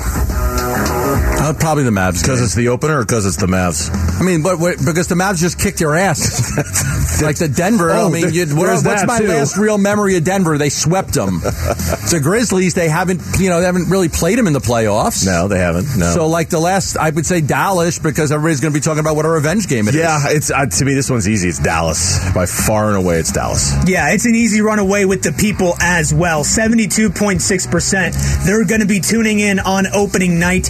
Uh, 1.49 1.53
probably 1.59 1.85
the 1.85 1.91
Mavs 1.91 2.23
Because 2.23 2.43
it's 2.43 2.55
the 2.55 2.69
opener 2.69 2.99
or 2.99 3.03
because 3.05 3.27
it's 3.27 3.37
the 3.37 3.47
Mavs? 3.47 3.91
I 4.21 4.25
mean, 4.25 4.43
what, 4.43 4.59
what, 4.59 4.77
because 4.85 5.09
the 5.09 5.15
Mavs 5.15 5.39
just 5.39 5.61
kicked 5.61 5.81
your 5.81 5.95
ass. 5.97 6.57
like 7.23 7.37
the 7.37 7.49
Denver. 7.49 7.91
I 7.91 8.03
Oh, 8.03 8.11
mean, 8.11 8.33
you, 8.33 8.47
what- 8.57 8.85
what's 8.85 9.07
my 9.07 9.19
too. 9.19 9.29
last 9.29 9.57
real 9.57 9.79
memory 9.79 10.17
of 10.17 10.25
Denver? 10.25 10.59
They 10.59 10.69
swept 10.69 11.15
them. 11.15 11.39
the 11.41 12.21
Grizzlies, 12.23 12.75
they 12.75 12.89
haven't, 12.89 13.21
you 13.39 13.49
know, 13.49 13.61
they 13.61 13.67
haven't 13.67 13.89
really 13.89 14.09
played 14.09 14.39
them 14.39 14.47
in 14.47 14.53
the 14.53 14.61
playoffs. 14.61 15.25
No, 15.25 15.49
they 15.49 15.59
haven't. 15.59 15.97
No. 15.97 16.13
So, 16.13 16.27
like 16.29 16.51
the 16.51 16.61
last, 16.61 16.97
I 16.97 17.11
would 17.11 17.27
say 17.27 17.41
Dallas 17.41 17.99
because 17.99 18.31
everybody's 18.33 18.61
going 18.61 18.73
to 18.73 18.79
be 18.79 18.83
talking 18.83 19.01
about 19.01 19.17
what 19.17 19.25
a 19.25 19.29
revenge 19.31 19.69
game 19.69 19.89
it 19.89 19.95
is. 19.95 20.01
Yeah, 20.01 20.19
it's 20.29 20.51
uh, 20.51 20.67
to 20.67 20.85
me 20.85 20.95
this 20.95 21.11
one's 21.11 21.29
easy. 21.29 21.49
It's 21.49 21.59
Dallas 21.59 22.19
by 22.35 22.47
far 22.47 22.89
and 22.89 22.97
away. 22.97 23.19
It's 23.19 23.33
Dallas. 23.33 23.73
Yeah, 23.87 24.13
it's 24.13 24.27
an 24.27 24.35
easy 24.35 24.61
runaway 24.61 25.05
with 25.05 25.23
the 25.23 25.33
people 25.33 25.75
as 25.81 26.13
well. 26.13 26.43
72.6%. 26.45 28.45
They're 28.47 28.65
going 28.65 28.81
to 28.81 28.87
be 28.87 29.01
tuning 29.01 29.41
in 29.41 29.59
on 29.59 29.87
opening 29.89 30.39
night. 30.39 30.69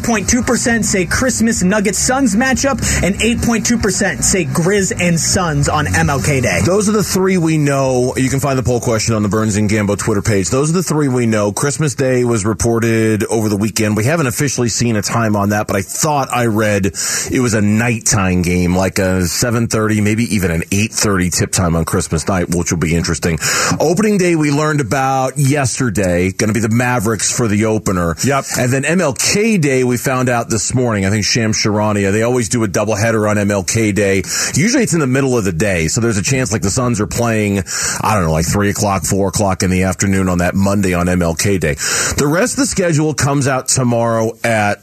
19.2% 0.00 0.84
say 0.84 1.06
Christmas 1.06 1.62
Nuggets 1.62 1.98
Suns 1.98 2.36
matchup, 2.36 2.78
and 3.02 3.14
8.2% 3.16 4.22
say 4.22 4.44
Grizz 4.44 4.92
and 5.00 5.18
Suns 5.18 5.68
on 5.68 5.86
MLK 5.86 6.42
Day. 6.42 6.60
Those 6.64 6.88
are 6.88 6.92
the 6.92 7.02
three 7.02 7.38
we 7.38 7.58
know. 7.58 8.14
You 8.16 8.28
can 8.28 8.40
find 8.40 8.58
the 8.58 8.62
poll 8.62 8.80
question 8.80 9.14
on 9.14 9.22
the 9.22 9.28
Burns 9.28 9.56
and 9.56 9.70
Gambo 9.70 9.98
Twitter 9.98 10.22
page. 10.22 10.50
Those 10.50 10.70
are 10.70 10.74
the 10.74 10.82
three 10.82 11.08
we 11.08 11.26
know. 11.26 11.52
Christmas 11.52 11.94
Day 11.94 12.24
was 12.24 12.44
reported 12.44 13.24
over 13.24 13.48
the 13.48 13.56
weekend. 13.56 13.96
We 13.96 14.04
haven't 14.04 14.26
officially 14.26 14.68
seen 14.68 14.96
a 14.96 15.02
time 15.02 15.36
on 15.36 15.50
that, 15.50 15.66
but 15.66 15.76
I 15.76 15.82
thought 15.82 16.28
I 16.30 16.46
read 16.46 16.86
it 16.86 17.40
was 17.40 17.54
a 17.54 17.62
nighttime 17.62 18.42
game, 18.42 18.76
like 18.76 18.98
a 18.98 19.22
7:30, 19.26 20.02
maybe 20.02 20.24
even 20.34 20.50
an 20.50 20.62
8:30 20.70 21.30
tip 21.30 21.52
time 21.52 21.74
on 21.76 21.84
Christmas 21.84 22.28
night, 22.28 22.54
which 22.54 22.70
will 22.70 22.78
be 22.78 22.94
interesting. 22.94 23.38
Opening 23.80 24.18
day 24.18 24.36
we 24.36 24.50
learned 24.50 24.80
about 24.80 25.38
yesterday, 25.38 26.32
going 26.32 26.48
to 26.48 26.54
be 26.54 26.60
the 26.60 26.68
Mavericks 26.68 27.34
for 27.34 27.48
the 27.48 27.64
opener. 27.64 28.14
Yep. 28.24 28.44
And 28.58 28.72
then 28.72 28.82
MLK 28.84 29.60
Day 29.60 29.84
we 29.86 29.96
found 29.96 30.28
out 30.28 30.50
this 30.50 30.74
morning. 30.74 31.04
I 31.04 31.10
think 31.10 31.24
Shams 31.24 31.56
Charania, 31.56 32.12
they 32.12 32.22
always 32.22 32.48
do 32.48 32.64
a 32.64 32.68
doubleheader 32.68 33.28
on 33.28 33.36
MLK 33.36 33.94
Day. 33.94 34.22
Usually 34.54 34.82
it's 34.82 34.94
in 34.94 35.00
the 35.00 35.06
middle 35.06 35.36
of 35.36 35.44
the 35.44 35.52
day, 35.52 35.88
so 35.88 36.00
there's 36.00 36.18
a 36.18 36.22
chance 36.22 36.52
like 36.52 36.62
the 36.62 36.70
Suns 36.70 37.00
are 37.00 37.06
playing, 37.06 37.58
I 38.00 38.14
don't 38.14 38.24
know, 38.24 38.32
like 38.32 38.46
three 38.46 38.70
o'clock, 38.70 39.04
four 39.04 39.28
o'clock 39.28 39.62
in 39.62 39.70
the 39.70 39.84
afternoon 39.84 40.28
on 40.28 40.38
that 40.38 40.54
Monday 40.54 40.94
on 40.94 41.06
MLK 41.06 41.60
Day. 41.60 41.74
The 42.16 42.26
rest 42.26 42.54
of 42.54 42.60
the 42.60 42.66
schedule 42.66 43.14
comes 43.14 43.48
out 43.48 43.68
tomorrow 43.68 44.32
at 44.44 44.78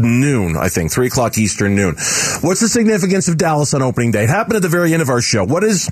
noon, 0.00 0.56
I 0.56 0.68
think, 0.68 0.92
three 0.92 1.06
o'clock 1.06 1.38
Eastern 1.38 1.74
noon. 1.74 1.94
What's 2.40 2.60
the 2.60 2.68
significance 2.68 3.28
of 3.28 3.36
Dallas 3.36 3.74
on 3.74 3.82
opening 3.82 4.10
day? 4.10 4.24
It 4.24 4.30
happened 4.30 4.56
at 4.56 4.62
the 4.62 4.68
very 4.68 4.92
end 4.92 5.02
of 5.02 5.08
our 5.08 5.20
show. 5.20 5.44
What 5.44 5.64
is 5.64 5.90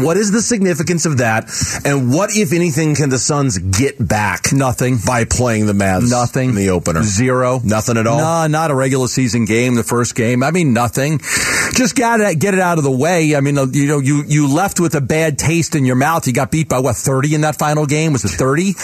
what 0.00 0.16
is 0.16 0.30
the 0.30 0.40
significance 0.40 1.06
of 1.06 1.18
that? 1.18 1.50
And 1.84 2.12
what, 2.12 2.30
if 2.36 2.52
anything, 2.52 2.94
can 2.94 3.08
the 3.08 3.18
Suns 3.18 3.58
get 3.58 3.96
back? 4.06 4.52
Nothing. 4.52 4.98
by 5.04 5.24
playing 5.24 5.66
the 5.66 5.72
Mavs. 5.72 6.10
Nothing. 6.10 6.50
in 6.50 6.54
the 6.54 6.70
opener. 6.70 7.02
Zero. 7.02 7.60
Nothing 7.64 7.96
at 7.96 8.06
all. 8.06 8.18
No, 8.18 8.46
not 8.46 8.70
a 8.70 8.74
regular 8.74 9.08
season 9.08 9.44
game. 9.44 9.74
The 9.74 9.82
first 9.82 10.14
game. 10.14 10.42
I 10.42 10.50
mean, 10.50 10.72
nothing. 10.72 11.20
Just 11.74 11.96
got 11.96 12.18
to 12.18 12.34
get 12.34 12.54
it 12.54 12.60
out 12.60 12.78
of 12.78 12.84
the 12.84 12.90
way. 12.90 13.34
I 13.34 13.40
mean, 13.40 13.56
uh, 13.56 13.66
you 13.66 13.86
know, 13.86 13.98
you 13.98 14.24
you 14.26 14.52
left 14.52 14.78
with 14.78 14.94
a 14.94 15.00
bad 15.00 15.38
taste 15.38 15.74
in 15.74 15.84
your 15.84 15.96
mouth. 15.96 16.26
You 16.26 16.32
got 16.32 16.50
beat 16.50 16.68
by 16.68 16.80
what 16.80 16.96
thirty 16.96 17.34
in 17.34 17.42
that 17.42 17.56
final 17.56 17.86
game? 17.86 18.12
Was 18.12 18.24
it 18.24 18.28
thirty? 18.28 18.74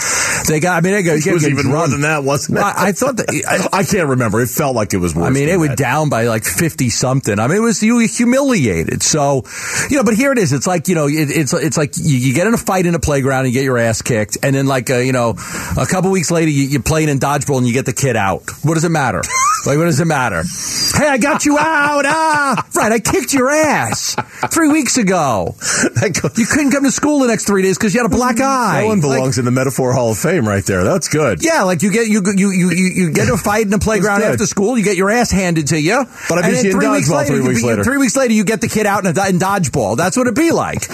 They 0.47 0.59
got. 0.59 0.77
I 0.77 0.81
mean, 0.81 0.93
they 0.93 1.03
got. 1.03 1.25
It 1.25 1.33
was 1.33 1.47
even 1.47 1.67
more 1.67 1.87
than 1.87 2.01
that, 2.01 2.23
wasn't 2.23 2.57
it? 2.57 2.61
I, 2.61 2.87
I 2.87 2.91
thought 2.91 3.17
that. 3.17 3.29
I, 3.29 3.67
I 3.79 3.83
can't 3.83 4.09
remember. 4.09 4.41
It 4.41 4.49
felt 4.49 4.75
like 4.75 4.93
it 4.93 4.97
was 4.97 5.13
worse. 5.13 5.27
I 5.27 5.29
mean, 5.29 5.49
it 5.49 5.57
went 5.57 5.77
down 5.77 6.09
by 6.09 6.23
like 6.23 6.43
fifty 6.43 6.89
something. 6.89 7.37
I 7.37 7.47
mean, 7.47 7.57
it 7.57 7.61
was 7.61 7.83
you 7.83 7.97
were 7.97 8.07
humiliated. 8.07 9.03
So, 9.03 9.43
you 9.89 9.97
know, 9.97 10.03
but 10.03 10.15
here 10.15 10.31
it 10.31 10.39
is. 10.39 10.51
It's 10.51 10.67
like 10.67 10.87
you 10.87 10.95
know, 10.95 11.07
it, 11.07 11.29
it's 11.29 11.53
it's 11.53 11.77
like 11.77 11.95
you, 11.97 12.17
you 12.17 12.33
get 12.33 12.47
in 12.47 12.53
a 12.53 12.57
fight 12.57 12.87
in 12.87 12.95
a 12.95 12.99
playground 12.99 13.45
and 13.45 13.53
you 13.53 13.53
get 13.53 13.65
your 13.65 13.77
ass 13.77 14.01
kicked, 14.01 14.39
and 14.41 14.55
then 14.55 14.65
like 14.65 14.89
uh, 14.89 14.97
you 14.97 15.13
know, 15.13 15.35
a 15.77 15.85
couple 15.85 16.09
weeks 16.09 16.31
later 16.31 16.49
you, 16.49 16.63
you're 16.63 16.81
playing 16.81 17.09
in 17.09 17.19
dodgeball 17.19 17.59
and 17.59 17.67
you 17.67 17.73
get 17.73 17.85
the 17.85 17.93
kid 17.93 18.15
out. 18.15 18.43
What 18.63 18.73
does 18.73 18.83
it 18.83 18.89
matter? 18.89 19.21
like, 19.65 19.77
what 19.77 19.85
does 19.85 19.99
it 19.99 20.05
matter? 20.05 20.43
Hey, 20.95 21.07
I 21.07 21.17
got 21.17 21.45
you 21.45 21.57
out. 21.57 22.05
Ah, 22.05 22.67
right. 22.75 22.91
I 22.91 22.99
kicked 22.99 23.33
your 23.33 23.49
ass 23.49 24.15
three 24.51 24.69
weeks 24.69 24.97
ago. 24.97 25.55
You 26.37 26.45
couldn't 26.45 26.71
come 26.71 26.83
to 26.83 26.91
school 26.91 27.19
the 27.19 27.27
next 27.27 27.45
three 27.45 27.61
days 27.61 27.77
because 27.77 27.93
you 27.93 28.01
had 28.01 28.11
a 28.11 28.15
black 28.15 28.39
eye. 28.39 28.81
That 28.81 28.87
one 28.87 29.01
Like, 29.01 29.17
belongs 29.17 29.37
in 29.37 29.45
the 29.45 29.51
Metaphor 29.51 29.93
Hall 29.93 30.11
of 30.11 30.17
Fame 30.17 30.47
right 30.47 30.65
there. 30.65 30.83
That's 30.83 31.07
good. 31.07 31.43
yeah, 31.43 31.63
like 31.63 31.81
you 31.83 31.91
get 31.91 32.07
you 32.07 32.21
you 32.35 32.51
you 32.51 32.69
you, 32.71 33.11
get 33.11 33.27
in 33.27 33.33
a 33.33 33.37
fight 33.37 33.63
in 33.63 33.69
the 33.69 33.79
playground 33.79 34.23
after 34.23 34.45
school. 34.45 34.77
You 34.77 34.83
get 34.83 34.97
your 34.97 35.09
ass 35.09 35.31
handed 35.31 35.67
to 35.67 35.79
you. 35.79 36.05
But 36.27 36.39
I 36.39 36.49
beat 36.49 36.63
you 36.63 36.71
in 36.71 36.77
three 36.77 36.87
weeks 36.89 37.09
dodgeball 37.09 37.17
later, 37.17 37.35
three 37.37 37.47
weeks 37.47 37.63
later. 37.63 37.83
Three 37.83 37.97
weeks 37.97 38.15
later, 38.15 38.33
you 38.33 38.43
get 38.43 38.61
the 38.61 38.67
kid 38.67 38.85
out 38.85 39.05
in, 39.05 39.17
a, 39.17 39.29
in 39.29 39.39
dodgeball. 39.39 39.97
That's 39.97 40.17
what 40.17 40.27
it'd 40.27 40.35
be 40.35 40.51
like. 40.51 40.87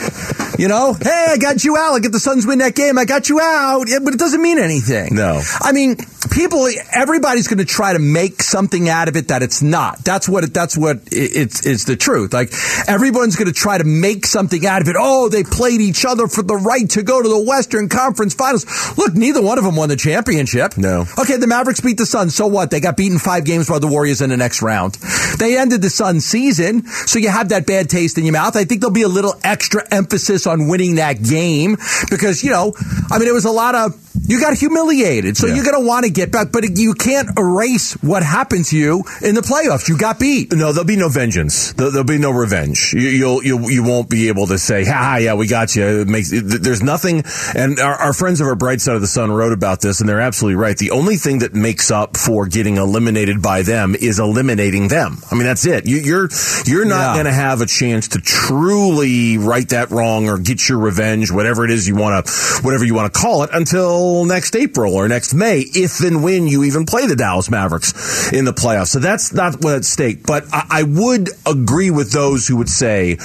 You 0.58 0.68
know, 0.68 0.94
hey, 0.94 1.26
I 1.30 1.38
got 1.38 1.64
you 1.64 1.78
out. 1.78 1.92
Like 1.94 2.06
if 2.06 2.12
the 2.12 2.20
Suns 2.20 2.46
win 2.46 2.60
that 2.60 2.76
game, 2.76 2.98
I 2.98 3.06
got 3.06 3.30
you 3.30 3.40
out. 3.42 3.86
Yeah, 3.88 4.00
but 4.04 4.14
it 4.14 4.20
doesn't 4.20 4.42
mean 4.42 4.58
anything. 4.60 5.16
No. 5.16 5.42
I 5.62 5.72
mean, 5.72 5.98
people. 6.32 6.68
Everybody's 6.94 7.48
going 7.48 7.58
to 7.60 7.66
try 7.66 7.94
to 7.94 8.00
make 8.00 8.42
something 8.56 8.88
out 8.88 9.10
of 9.10 9.18
it 9.18 9.28
that 9.28 9.44
it's 9.44 9.62
not. 9.62 10.00
That's 10.06 10.30
what. 10.30 10.46
It, 10.46 10.54
that's 10.54 10.78
what 10.78 10.98
it, 11.12 11.32
it's. 11.42 11.66
It's 11.66 11.84
the 11.84 11.98
truth. 11.98 12.32
Like 12.32 12.54
everyone's 12.88 13.36
going 13.36 13.48
to 13.48 13.54
try 13.54 13.78
to 13.78 13.84
make 13.84 14.26
something 14.26 14.66
out 14.66 14.82
of 14.82 14.88
it. 14.88 14.96
Oh, 14.98 15.28
they 15.28 15.44
played 15.44 15.82
each 15.82 16.06
other 16.06 16.28
for 16.28 16.42
the 16.42 16.56
right 16.56 16.90
to 16.92 17.04
go 17.04 17.22
to 17.22 17.28
the 17.28 17.40
Western 17.40 17.90
Conference 17.90 18.34
Finals. 18.34 18.66
Look, 18.98 19.14
neither 19.16 19.42
one 19.42 19.58
of 19.58 19.66
them 19.66 19.76
won 19.76 19.90
the 19.90 19.98
championship. 19.98 20.78
No. 20.78 21.06
Okay, 21.20 21.36
the 21.38 21.48
Mavericks 21.48 21.82
beat 21.82 21.98
the 21.98 22.06
Suns. 22.06 22.34
So 22.36 22.48
what? 22.48 22.72
They 22.72 22.80
got 22.80 22.96
beaten 22.96 23.20
five 23.20 23.44
games 23.44 23.68
by 23.68 23.80
the 23.80 23.88
Warriors 23.88 24.22
in 24.22 24.30
the 24.30 24.38
next 24.38 24.62
round. 24.62 24.94
They 25.40 25.58
ended 25.58 25.82
the 25.82 25.90
Suns 25.90 26.24
season, 26.26 26.86
so 26.88 27.20
you 27.20 27.30
have 27.30 27.50
that 27.50 27.66
bad 27.68 27.90
taste 27.90 28.18
in 28.18 28.24
your 28.24 28.34
mouth. 28.34 28.56
I 28.56 28.64
think 28.64 28.80
there'll 28.80 28.94
be 28.94 29.02
a 29.02 29.08
little 29.10 29.36
extra 29.44 29.84
emphasis 29.92 30.48
on 30.48 30.68
winning 30.70 30.96
that 30.96 31.22
game 31.22 31.76
because, 32.10 32.44
you 32.44 32.52
know, 32.52 32.74
I 33.12 33.20
mean, 33.20 33.28
it 33.28 33.34
was 33.34 33.46
a 33.46 33.52
lot 33.52 33.76
of, 33.76 34.00
you 34.28 34.40
got 34.40 34.54
humiliated. 34.58 35.36
So 35.36 35.48
Yeah. 35.48 35.56
you're 35.56 35.66
going 35.66 35.82
to 35.82 35.86
want 35.88 36.06
to 36.06 36.12
get 36.12 36.32
back, 36.32 36.52
but 36.52 36.64
you 36.78 36.94
can't 36.94 37.30
erase 37.38 37.94
what 38.02 38.24
happened 38.24 38.45
to 38.50 38.78
you 38.78 39.04
in 39.22 39.36
the 39.36 39.42
playoffs. 39.42 39.88
You 39.90 39.98
got 39.98 40.20
beat. 40.20 40.52
No, 40.54 40.72
there'll 40.72 40.86
be 40.86 40.96
no 40.98 41.10
vengeance. 41.10 41.74
There- 41.74 41.86
There'll 41.96 42.04
be 42.06 42.18
no 42.18 42.32
revenge. 42.32 42.94
You, 42.94 43.08
you'll 43.08 43.44
you 43.44 43.70
you 43.70 43.84
won't 43.84 44.10
be 44.10 44.28
able 44.28 44.48
to 44.48 44.58
say, 44.60 44.84
"Ha, 44.86 45.18
yeah, 45.18 45.34
we 45.36 45.48
got 45.48 45.76
you." 45.76 46.02
It 46.02 46.08
makes 46.10 46.30
there's 46.32 46.82
nothing. 46.84 47.24
And 47.56 47.80
our, 47.80 47.94
our 47.96 48.14
friends 48.14 48.42
over 48.42 48.54
Bright 48.56 48.82
Side 48.82 48.96
of 48.96 49.02
the 49.02 49.08
Sun 49.08 49.32
wrote 49.32 49.54
about 49.54 49.80
this, 49.82 50.00
and 50.02 50.10
they're 50.10 50.20
absolutely 50.20 50.56
right. 50.56 50.78
The 50.78 50.92
only 50.92 51.16
thing 51.16 51.40
that 51.40 51.54
makes 51.54 51.92
up 51.92 52.18
for 52.18 52.48
getting 52.48 52.76
eliminated 52.78 53.42
by 53.42 53.62
them 53.62 53.96
is 53.96 54.20
eliminating 54.20 54.88
them. 54.90 55.20
I 55.32 55.36
mean, 55.36 55.46
that's 55.46 55.66
it. 55.66 55.86
You, 55.88 55.98
you're 55.98 56.30
you're 56.66 56.86
not 56.86 57.00
Yeah. 57.00 57.14
going 57.14 57.26
to 57.26 57.34
have 57.34 57.62
a 57.62 57.66
chance 57.66 58.10
to 58.10 58.20
truly 58.20 59.38
right 59.38 59.68
that 59.70 59.92
wrong 59.92 60.28
or 60.28 60.38
get 60.38 60.68
your 60.68 60.80
revenge, 60.80 61.32
whatever 61.32 61.64
it 61.66 61.72
is 61.72 61.88
you 61.88 61.96
want 61.96 62.26
to, 62.26 62.32
whatever 62.64 62.84
you 62.84 62.94
want 62.94 63.14
to 63.14 63.20
call 63.20 63.44
it, 63.44 63.50
until 63.54 64.26
next 64.26 64.56
April 64.56 64.96
or 64.96 65.08
next 65.08 65.34
May, 65.34 65.60
if 65.60 66.00
and 66.02 66.24
when 66.24 66.48
you 66.48 66.64
even 66.64 66.86
play 66.86 67.06
the 67.08 67.16
Dallas 67.16 67.50
Mavericks 67.50 68.32
in 68.36 68.44
the 68.44 68.54
playoffs. 68.54 68.88
So 68.88 69.00
that's 69.00 69.34
not 69.34 69.64
what's 69.64 69.76
at 69.76 69.86
stake. 69.86 70.26
But 70.26 70.44
I, 70.52 70.66
I 70.70 70.84
would 70.84 71.30
agree 71.46 71.90
with 71.90 72.12
those 72.12 72.48
who 72.48 72.58
would 72.58 72.70
say 72.70 73.18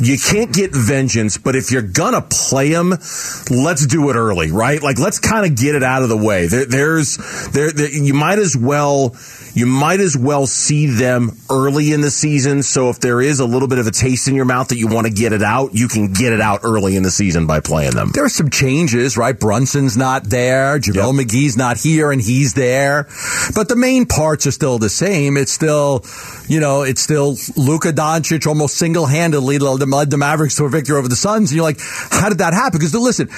you 0.00 0.18
can't 0.18 0.54
get 0.54 0.70
vengeance, 0.72 1.36
but 1.36 1.56
if 1.56 1.72
you're 1.72 1.82
gonna 1.82 2.22
play 2.22 2.70
them, 2.70 2.90
let's 2.90 3.86
do 3.86 4.08
it 4.10 4.14
early, 4.14 4.52
right? 4.52 4.80
Like 4.80 4.98
let's 4.98 5.18
kind 5.18 5.44
of 5.44 5.58
get 5.58 5.74
it 5.74 5.82
out 5.82 6.04
of 6.04 6.08
the 6.08 6.16
way. 6.16 6.46
There, 6.46 6.64
there's 6.64 7.16
there, 7.52 7.72
there, 7.72 7.90
you 7.90 8.14
might 8.14 8.38
as 8.38 8.56
well 8.56 9.16
you 9.54 9.66
might 9.66 10.00
as 10.00 10.16
well 10.16 10.46
see 10.46 10.86
them 10.86 11.36
early 11.50 11.92
in 11.92 12.00
the 12.00 12.10
season. 12.10 12.62
So 12.62 12.88
if 12.88 13.00
there 13.00 13.20
is 13.20 13.40
a 13.40 13.44
little 13.44 13.68
bit 13.68 13.78
of 13.78 13.86
a 13.86 13.90
taste 13.90 14.28
in 14.28 14.34
your 14.34 14.44
mouth 14.44 14.68
that 14.68 14.78
you 14.78 14.86
want 14.86 15.06
to 15.06 15.12
get 15.12 15.32
it 15.32 15.42
out, 15.42 15.74
you 15.74 15.88
can 15.88 16.12
get 16.12 16.32
it 16.32 16.40
out 16.40 16.60
early 16.62 16.96
in 16.96 17.02
the 17.02 17.10
season 17.10 17.46
by 17.46 17.60
playing 17.60 17.92
them. 17.92 18.10
There 18.14 18.24
are 18.24 18.30
some 18.30 18.48
changes, 18.48 19.16
right? 19.16 19.38
Brunson's 19.38 19.96
not 19.96 20.24
there. 20.24 20.78
JaVale 20.78 21.20
McGee's 21.20 21.56
not 21.56 21.76
here 21.76 22.12
and 22.12 22.20
he's 22.20 22.54
there. 22.54 23.08
But 23.54 23.68
the 23.68 23.76
main 23.76 24.06
parts 24.06 24.46
are 24.46 24.51
still 24.52 24.78
the 24.78 24.88
same. 24.88 25.36
It's 25.36 25.52
still, 25.52 26.04
you 26.48 26.60
know, 26.60 26.82
it's 26.82 27.00
still 27.00 27.36
Luka 27.56 27.92
Doncic 27.92 28.46
almost 28.46 28.76
single 28.76 29.06
handedly 29.06 29.58
led 29.58 30.10
the 30.10 30.16
Mavericks 30.16 30.56
to 30.56 30.64
a 30.64 30.68
victory 30.68 30.96
over 30.96 31.08
the 31.08 31.16
Suns. 31.16 31.50
And 31.50 31.56
you're 31.56 31.64
like, 31.64 31.80
how 31.80 32.28
did 32.28 32.38
that 32.38 32.54
happen? 32.54 32.78
Because 32.78 32.94
listen, 32.94 33.28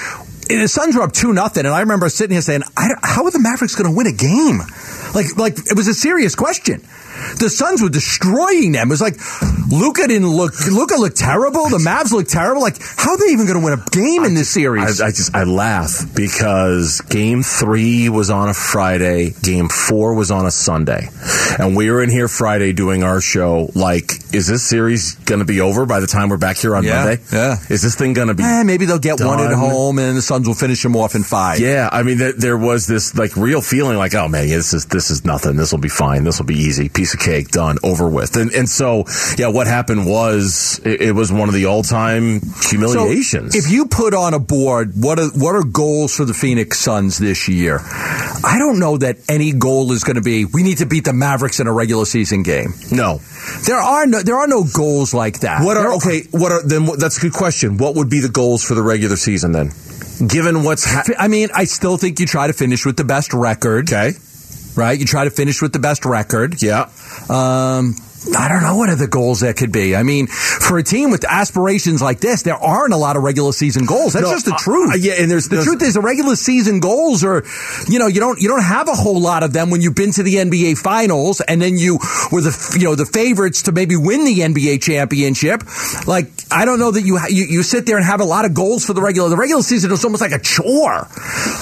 the 0.49 0.69
Suns 0.69 0.97
were 0.97 1.03
up 1.03 1.13
2 1.13 1.33
nothing, 1.33 1.67
and 1.67 1.75
I 1.75 1.81
remember 1.81 2.09
sitting 2.09 2.35
here 2.35 2.43
saying, 2.43 2.63
I 2.77 2.89
how 3.03 3.25
are 3.25 3.31
the 3.31 3.39
Mavericks 3.41 3.75
going 3.75 3.91
to 3.91 3.97
win 3.97 4.07
a 4.07 4.13
game? 4.13 4.59
Like, 5.15 5.37
like 5.37 5.59
it 5.71 5.77
was 5.77 5.89
a 5.89 5.95
serious 5.95 6.35
question. 6.35 6.83
The 7.39 7.49
Suns 7.49 7.81
were 7.81 7.89
destroying 7.89 8.73
them. 8.73 8.89
It 8.89 8.91
was 8.91 9.01
like 9.01 9.15
Luka 9.71 10.09
didn't 10.09 10.29
look. 10.29 10.53
Luka 10.67 10.97
looked 10.97 11.17
terrible. 11.17 11.69
The 11.69 11.79
Mavs 11.79 12.11
looked 12.11 12.31
terrible. 12.31 12.61
Like 12.61 12.77
how 12.97 13.13
are 13.13 13.17
they 13.19 13.27
even 13.33 13.47
going 13.47 13.59
to 13.59 13.65
win 13.65 13.73
a 13.79 13.85
game 13.91 14.25
in 14.25 14.35
this 14.35 14.51
series? 14.51 15.01
I, 15.01 15.07
I 15.07 15.11
just 15.11 15.35
I 15.35 15.45
laugh 15.45 16.05
because 16.15 17.01
Game 17.03 17.43
Three 17.45 18.09
was 18.09 18.31
on 18.31 18.49
a 18.49 18.55
Friday, 18.55 19.31
Game 19.43 19.69
Four 19.69 20.15
was 20.15 20.33
on 20.33 20.45
a 20.45 20.51
Sunday, 20.51 21.09
and 21.59 21.77
we 21.77 21.89
were 21.89 22.03
in 22.03 22.11
here 22.11 22.27
Friday 22.27 22.73
doing 22.73 23.05
our 23.05 23.21
show. 23.21 23.71
Like, 23.77 24.11
is 24.35 24.49
this 24.49 24.65
series 24.65 25.15
going 25.15 25.39
to 25.39 25.45
be 25.47 25.61
over 25.61 25.87
by 25.87 26.01
the 26.01 26.09
time 26.09 26.29
we're 26.31 26.37
back 26.37 26.57
here 26.57 26.75
on 26.75 26.83
Yeah, 26.83 27.05
Monday? 27.05 27.23
yeah. 27.33 27.57
Is 27.71 27.83
this 27.83 27.95
thing 27.95 28.13
going 28.15 28.29
to 28.29 28.35
be? 28.35 28.43
Eh, 28.43 28.65
maybe 28.65 28.87
they'll 28.87 28.99
get 28.99 29.21
one 29.21 29.39
at 29.39 29.53
home, 29.53 30.01
and 30.01 30.17
the 30.17 30.23
Suns 30.35 30.49
will 30.49 30.55
finish 30.55 30.83
them 30.83 30.97
off 30.97 31.15
in 31.15 31.23
five. 31.23 31.61
Yeah, 31.61 31.89
I 31.93 32.03
mean, 32.03 32.19
there, 32.19 32.33
there 32.33 32.59
was 32.59 32.89
this 32.89 33.15
like 33.17 33.37
real 33.37 33.61
feeling 33.61 33.97
like, 33.97 34.15
oh 34.17 34.27
man, 34.27 34.49
yeah, 34.49 34.57
this 34.57 34.75
is 34.75 34.87
this 34.87 35.09
is 35.11 35.25
nothing. 35.25 35.57
This 35.57 35.71
will 35.71 35.79
be 35.79 35.89
fine. 35.89 36.25
This 36.25 36.41
will 36.41 36.47
be 36.47 36.57
easy. 36.57 36.89
Piece 36.89 37.15
of 37.15 37.21
cake, 37.21 37.51
done, 37.51 37.79
over 37.85 38.09
with. 38.09 38.37
And 38.37 38.51
and 38.53 38.69
so 38.69 39.05
yeah, 39.39 39.47
what 39.47 39.69
happened 39.69 40.07
was 40.07 40.81
it, 40.85 41.03
it 41.03 41.13
was 41.13 41.31
one 41.33 41.49
of 41.49 41.55
the 41.55 41.67
all 41.67 41.85
time 41.85 42.41
humiliations. 42.69 43.53
So 43.53 43.59
if 43.59 43.71
you 43.71 43.87
put 43.87 44.13
on 44.13 44.35
a 44.35 44.41
board, 44.41 44.95
what 44.97 45.21
are 45.21 45.29
what 45.29 45.55
are 45.55 45.63
goals 45.63 46.17
for 46.17 46.25
the 46.25 46.35
Phoenix 46.35 46.81
Suns 46.81 47.19
this 47.19 47.49
year? 47.49 47.79
I 47.81 48.57
don't 48.59 48.81
know 48.81 48.99
that 48.99 49.19
any 49.29 49.53
goal 49.53 49.93
is 49.93 50.03
going 50.03 50.17
to 50.17 50.23
be 50.23 50.47
we 50.47 50.65
need 50.65 50.79
to 50.79 50.87
beat 50.87 51.05
the 51.05 51.13
Mavericks 51.13 51.61
in 51.61 51.69
a 51.69 51.73
regular 51.73 52.07
season 52.07 52.43
game. 52.43 52.75
no, 52.91 53.21
There 53.67 53.79
are 53.79 54.05
no 54.07 54.21
there 54.23 54.37
are 54.39 54.49
no 54.49 54.65
goals 54.65 55.15
like 55.15 55.41
that. 55.41 55.63
What 55.63 55.77
are 55.77 55.95
okay? 55.95 56.23
What 56.33 56.51
are 56.51 56.63
then? 56.67 56.87
That's 56.99 57.19
a 57.19 57.21
good 57.21 57.35
question. 57.35 57.79
What 57.79 57.95
would 57.95 58.11
be 58.11 58.19
the 58.19 58.29
goals 58.29 58.65
for 58.65 58.75
the 58.75 58.83
regular 58.83 59.15
season 59.15 59.53
then? 59.53 59.71
Given 60.27 60.63
what's 60.63 60.85
ha- 60.85 61.05
I 61.19 61.29
mean, 61.29 61.49
I 61.55 61.65
still 61.65 61.97
think 61.97 62.21
you 62.21 62.27
try 62.27 62.47
to 62.47 62.53
finish 62.53 62.87
with 62.87 62.97
the 62.97 63.05
best 63.05 63.33
record, 63.35 63.89
okay, 63.93 64.13
right? 64.77 64.99
You 64.99 65.07
try 65.07 65.25
to 65.25 65.31
finish 65.31 65.61
with 65.61 65.73
the 65.73 65.79
best 65.81 66.05
record. 66.05 66.63
yeah, 66.63 66.89
Um, 67.29 67.95
I 68.37 68.49
don't 68.49 68.63
know 68.63 68.77
what 68.77 68.89
other 68.89 69.07
goals 69.07 69.41
that 69.41 69.57
could 69.57 69.71
be. 69.73 69.95
I 69.95 70.03
mean, 70.03 70.27
for 70.29 70.79
a 70.79 70.83
team 70.83 71.11
with 71.11 71.25
aspirations 71.25 72.01
like 72.01 72.21
this, 72.21 72.43
there 72.43 72.57
aren't 72.57 72.95
a 72.95 72.97
lot 72.97 73.17
of 73.17 73.23
regular 73.23 73.53
season 73.53 73.85
goals. 73.85 74.15
That's 74.15 74.25
No, 74.25 74.33
just 74.33 74.47
the 74.47 74.55
uh, 74.55 74.59
truth. 74.59 74.93
uh, 74.93 74.97
yeah, 74.97 75.15
and 75.21 75.31
there's- 75.31 75.45
the 75.49 75.57
there's- 75.57 75.67
truth 75.67 75.83
is 75.83 75.95
the 75.95 76.01
regular 76.01 76.35
season 76.37 76.81
goals 76.81 77.23
are, 77.25 77.45
you 77.89 77.99
know, 77.99 78.07
you 78.07 78.21
don't 78.21 78.41
you 78.41 78.49
don't 78.49 78.63
have 78.63 78.89
a 78.89 78.95
whole 78.95 79.21
lot 79.21 79.43
of 79.43 79.53
them 79.53 79.71
when 79.71 79.81
you've 79.83 79.95
been 79.95 80.13
to 80.13 80.23
the 80.23 80.37
NBA 80.37 80.79
Finals 80.79 81.41
and 81.43 81.61
then 81.61 81.77
you 81.77 81.99
were 82.33 82.41
the 82.41 82.77
you 82.79 82.85
know 82.85 82.95
the 82.95 83.07
favorites 83.07 83.63
to 83.65 83.73
maybe 83.73 83.97
win 83.97 84.25
the 84.25 84.41
NBA 84.41 84.81
championship. 84.83 85.63
Like 86.07 86.31
I 86.51 86.65
don't 86.65 86.79
know 86.79 86.91
that 86.93 87.03
you 87.03 87.19
you, 87.29 87.45
you 87.45 87.63
sit 87.63 87.85
there 87.87 87.97
and 87.97 88.05
have 88.07 88.21
a 88.21 88.25
lot 88.25 88.45
of 88.45 88.55
goals 88.55 88.85
for 88.87 88.93
the 88.95 89.03
regular. 89.03 89.29
The 89.29 89.37
regular 89.37 89.63
season 89.63 89.91
is 89.93 90.05
almost 90.05 90.21
like 90.23 90.33
a 90.33 90.39
chore. 90.39 91.09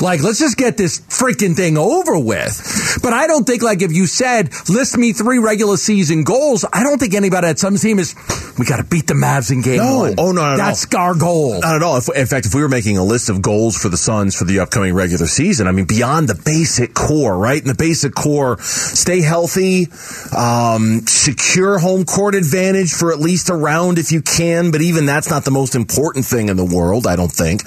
Like 0.00 0.22
let's 0.22 0.38
just 0.38 0.56
get 0.56 0.76
this 0.76 1.00
freaking 1.00 1.56
thing 1.56 1.76
over 1.78 2.18
with. 2.18 2.98
But 3.02 3.12
I 3.12 3.26
don't 3.26 3.44
think 3.46 3.62
like 3.62 3.82
if 3.82 3.92
you 3.92 4.06
said 4.06 4.50
list 4.68 4.96
me 4.96 5.12
three 5.12 5.38
regular 5.38 5.76
season 5.76 6.24
goals, 6.24 6.51
I 6.72 6.82
don't 6.82 6.98
think 6.98 7.14
anybody 7.14 7.46
at 7.48 7.58
some 7.58 7.76
team 7.76 7.98
is 7.98 8.14
we 8.58 8.66
got 8.66 8.76
to 8.76 8.84
beat 8.84 9.06
the 9.06 9.14
Mavs 9.14 9.50
in 9.50 9.62
game 9.62 9.78
No. 9.78 9.98
one. 9.98 10.14
Oh, 10.18 10.32
no, 10.32 10.42
no, 10.42 10.50
no. 10.52 10.56
That's 10.56 10.92
our 10.94 11.14
goal. 11.14 11.60
not 11.60 11.76
at 11.76 11.82
all. 11.82 11.96
If, 11.96 12.08
in 12.14 12.26
fact, 12.26 12.46
if 12.46 12.54
we 12.54 12.60
were 12.62 12.68
making 12.68 12.98
a 12.98 13.04
list 13.04 13.28
of 13.28 13.40
goals 13.42 13.76
for 13.76 13.88
the 13.88 13.96
Suns 13.96 14.34
for 14.36 14.44
the 14.44 14.60
upcoming 14.60 14.94
regular 14.94 15.26
season, 15.26 15.66
I 15.66 15.72
mean, 15.72 15.86
beyond 15.86 16.28
the 16.28 16.34
basic 16.44 16.94
core, 16.94 17.36
right? 17.36 17.60
And 17.60 17.70
the 17.70 17.74
basic 17.74 18.14
core, 18.14 18.58
stay 18.60 19.20
healthy, 19.22 19.88
um, 20.36 21.00
secure 21.06 21.78
home 21.78 22.04
court 22.04 22.34
advantage 22.34 22.92
for 22.92 23.12
at 23.12 23.18
least 23.20 23.48
a 23.50 23.54
round 23.54 23.98
if 23.98 24.12
you 24.12 24.22
can. 24.22 24.70
But 24.70 24.82
even 24.82 25.06
that's 25.06 25.30
not 25.30 25.44
the 25.44 25.50
most 25.50 25.74
important 25.74 26.24
thing 26.24 26.48
in 26.48 26.56
the 26.56 26.64
world, 26.64 27.06
I 27.06 27.16
don't 27.16 27.32
think. 27.32 27.62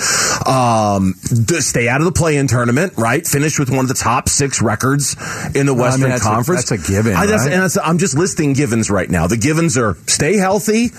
Um, 0.47 1.13
stay 1.59 1.87
out 1.87 2.01
of 2.01 2.05
the 2.05 2.11
play-in 2.11 2.47
tournament, 2.47 2.93
right? 2.97 3.25
Finish 3.25 3.57
with 3.59 3.69
one 3.69 3.79
of 3.79 3.87
the 3.87 3.93
top 3.95 4.29
six 4.29 4.61
records 4.61 5.15
in 5.55 5.65
the 5.65 5.73
Well, 5.73 5.85
I 5.85 5.97
mean, 5.97 6.09
Western 6.09 6.09
that's 6.09 6.21
a- 6.21 6.25
Conference. 6.25 6.69
that's 6.69 6.87
a 6.87 6.91
given, 6.91 7.13
I, 7.15 7.25
that's, 7.25 7.43
right? 7.45 7.53
and 7.53 7.71
I'm 7.83 7.97
just 7.97 8.15
listing 8.17 8.53
givens 8.75 8.89
right 8.89 9.09
now. 9.09 9.25
The 9.25 9.37
givens 9.37 9.77
are 9.77 9.95
stay 10.05 10.35
healthy, 10.35 10.89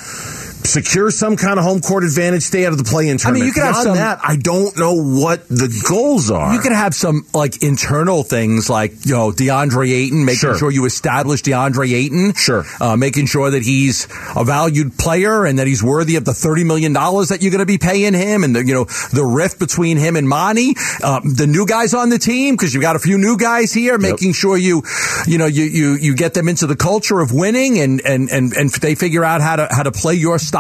secure 0.67 1.11
some 1.11 1.37
kind 1.37 1.59
of 1.59 1.65
home 1.65 1.81
court 1.81 2.05
advantage, 2.05 2.43
stay 2.43 2.67
out 2.67 2.73
of 2.73 2.79
the 2.79 2.85
play-in 2.85 3.11
I 3.11 3.13
mean, 3.13 3.19
tournament. 3.19 3.47
you 3.47 3.53
could 3.53 3.63
have 3.63 3.75
Beyond 3.75 3.85
some- 3.87 3.97
that. 3.97 4.19
I 4.23 4.37
don't 4.37 4.77
know 4.77 4.95
what 4.95 5.49
the 5.49 5.69
goals 5.89 6.31
are. 6.31 6.53
You 6.55 6.61
could 6.61 6.73
have 6.73 6.95
some 6.95 7.25
like 7.33 7.63
internal 7.63 8.23
things 8.23 8.69
like 8.69 8.93
you 9.07 9.15
know 9.15 9.31
DeAndre 9.33 9.91
Ayton, 9.91 10.25
making 10.25 10.39
Sure. 10.41 10.59
sure 10.59 10.71
you 10.71 10.85
establish 10.85 11.43
DeAndre 11.43 11.93
Ayton, 11.93 12.35
Sure. 12.35 12.65
uh, 12.81 12.97
making 12.97 13.27
sure 13.27 13.51
that 13.51 13.63
he's 13.63 14.09
a 14.35 14.45
valued 14.45 14.99
player 14.99 15.45
and 15.45 15.59
that 15.59 15.67
he's 15.67 15.83
worthy 15.83 16.17
of 16.17 16.25
the 16.25 16.35
thirty 16.35 16.65
million 16.65 16.93
dollars 16.93 17.29
that 17.29 17.43
you're 17.43 17.51
going 17.53 17.61
to 17.61 17.67
be 17.67 17.79
paying 17.79 18.15
him, 18.15 18.45
and 18.45 18.55
the, 18.57 18.65
you 18.65 18.75
know 18.75 18.85
the 19.13 19.25
rift 19.25 19.59
between 19.59 19.97
him 19.97 20.17
and 20.17 20.29
Monty, 20.29 20.75
uh, 21.03 21.21
the 21.25 21.47
new 21.47 21.67
guys 21.67 21.95
on 21.95 22.09
the 22.09 22.19
team 22.19 22.55
because 22.55 22.75
you've 22.75 22.83
got 22.83 22.97
a 22.97 22.99
few 23.01 23.19
new 23.19 23.37
guys 23.37 23.73
here, 23.73 23.99
making 23.99 24.33
sure 24.33 24.57
you 24.57 24.83
you 25.27 25.39
know 25.39 25.47
you, 25.47 25.65
you 25.65 25.93
you 25.95 26.15
get 26.17 26.35
them 26.35 26.49
into 26.49 26.67
the 26.67 26.77
culture 26.77 27.21
of 27.21 27.33
winning 27.33 27.79
and 27.79 28.01
and 28.05 28.31
and 28.31 28.53
and 28.53 28.71
they 28.81 28.95
figure 28.95 29.25
out 29.25 29.41
how 29.41 29.57
to 29.57 29.69
how 29.71 29.83
to 29.83 29.93
play 29.93 30.15
your 30.15 30.39
style. 30.39 30.56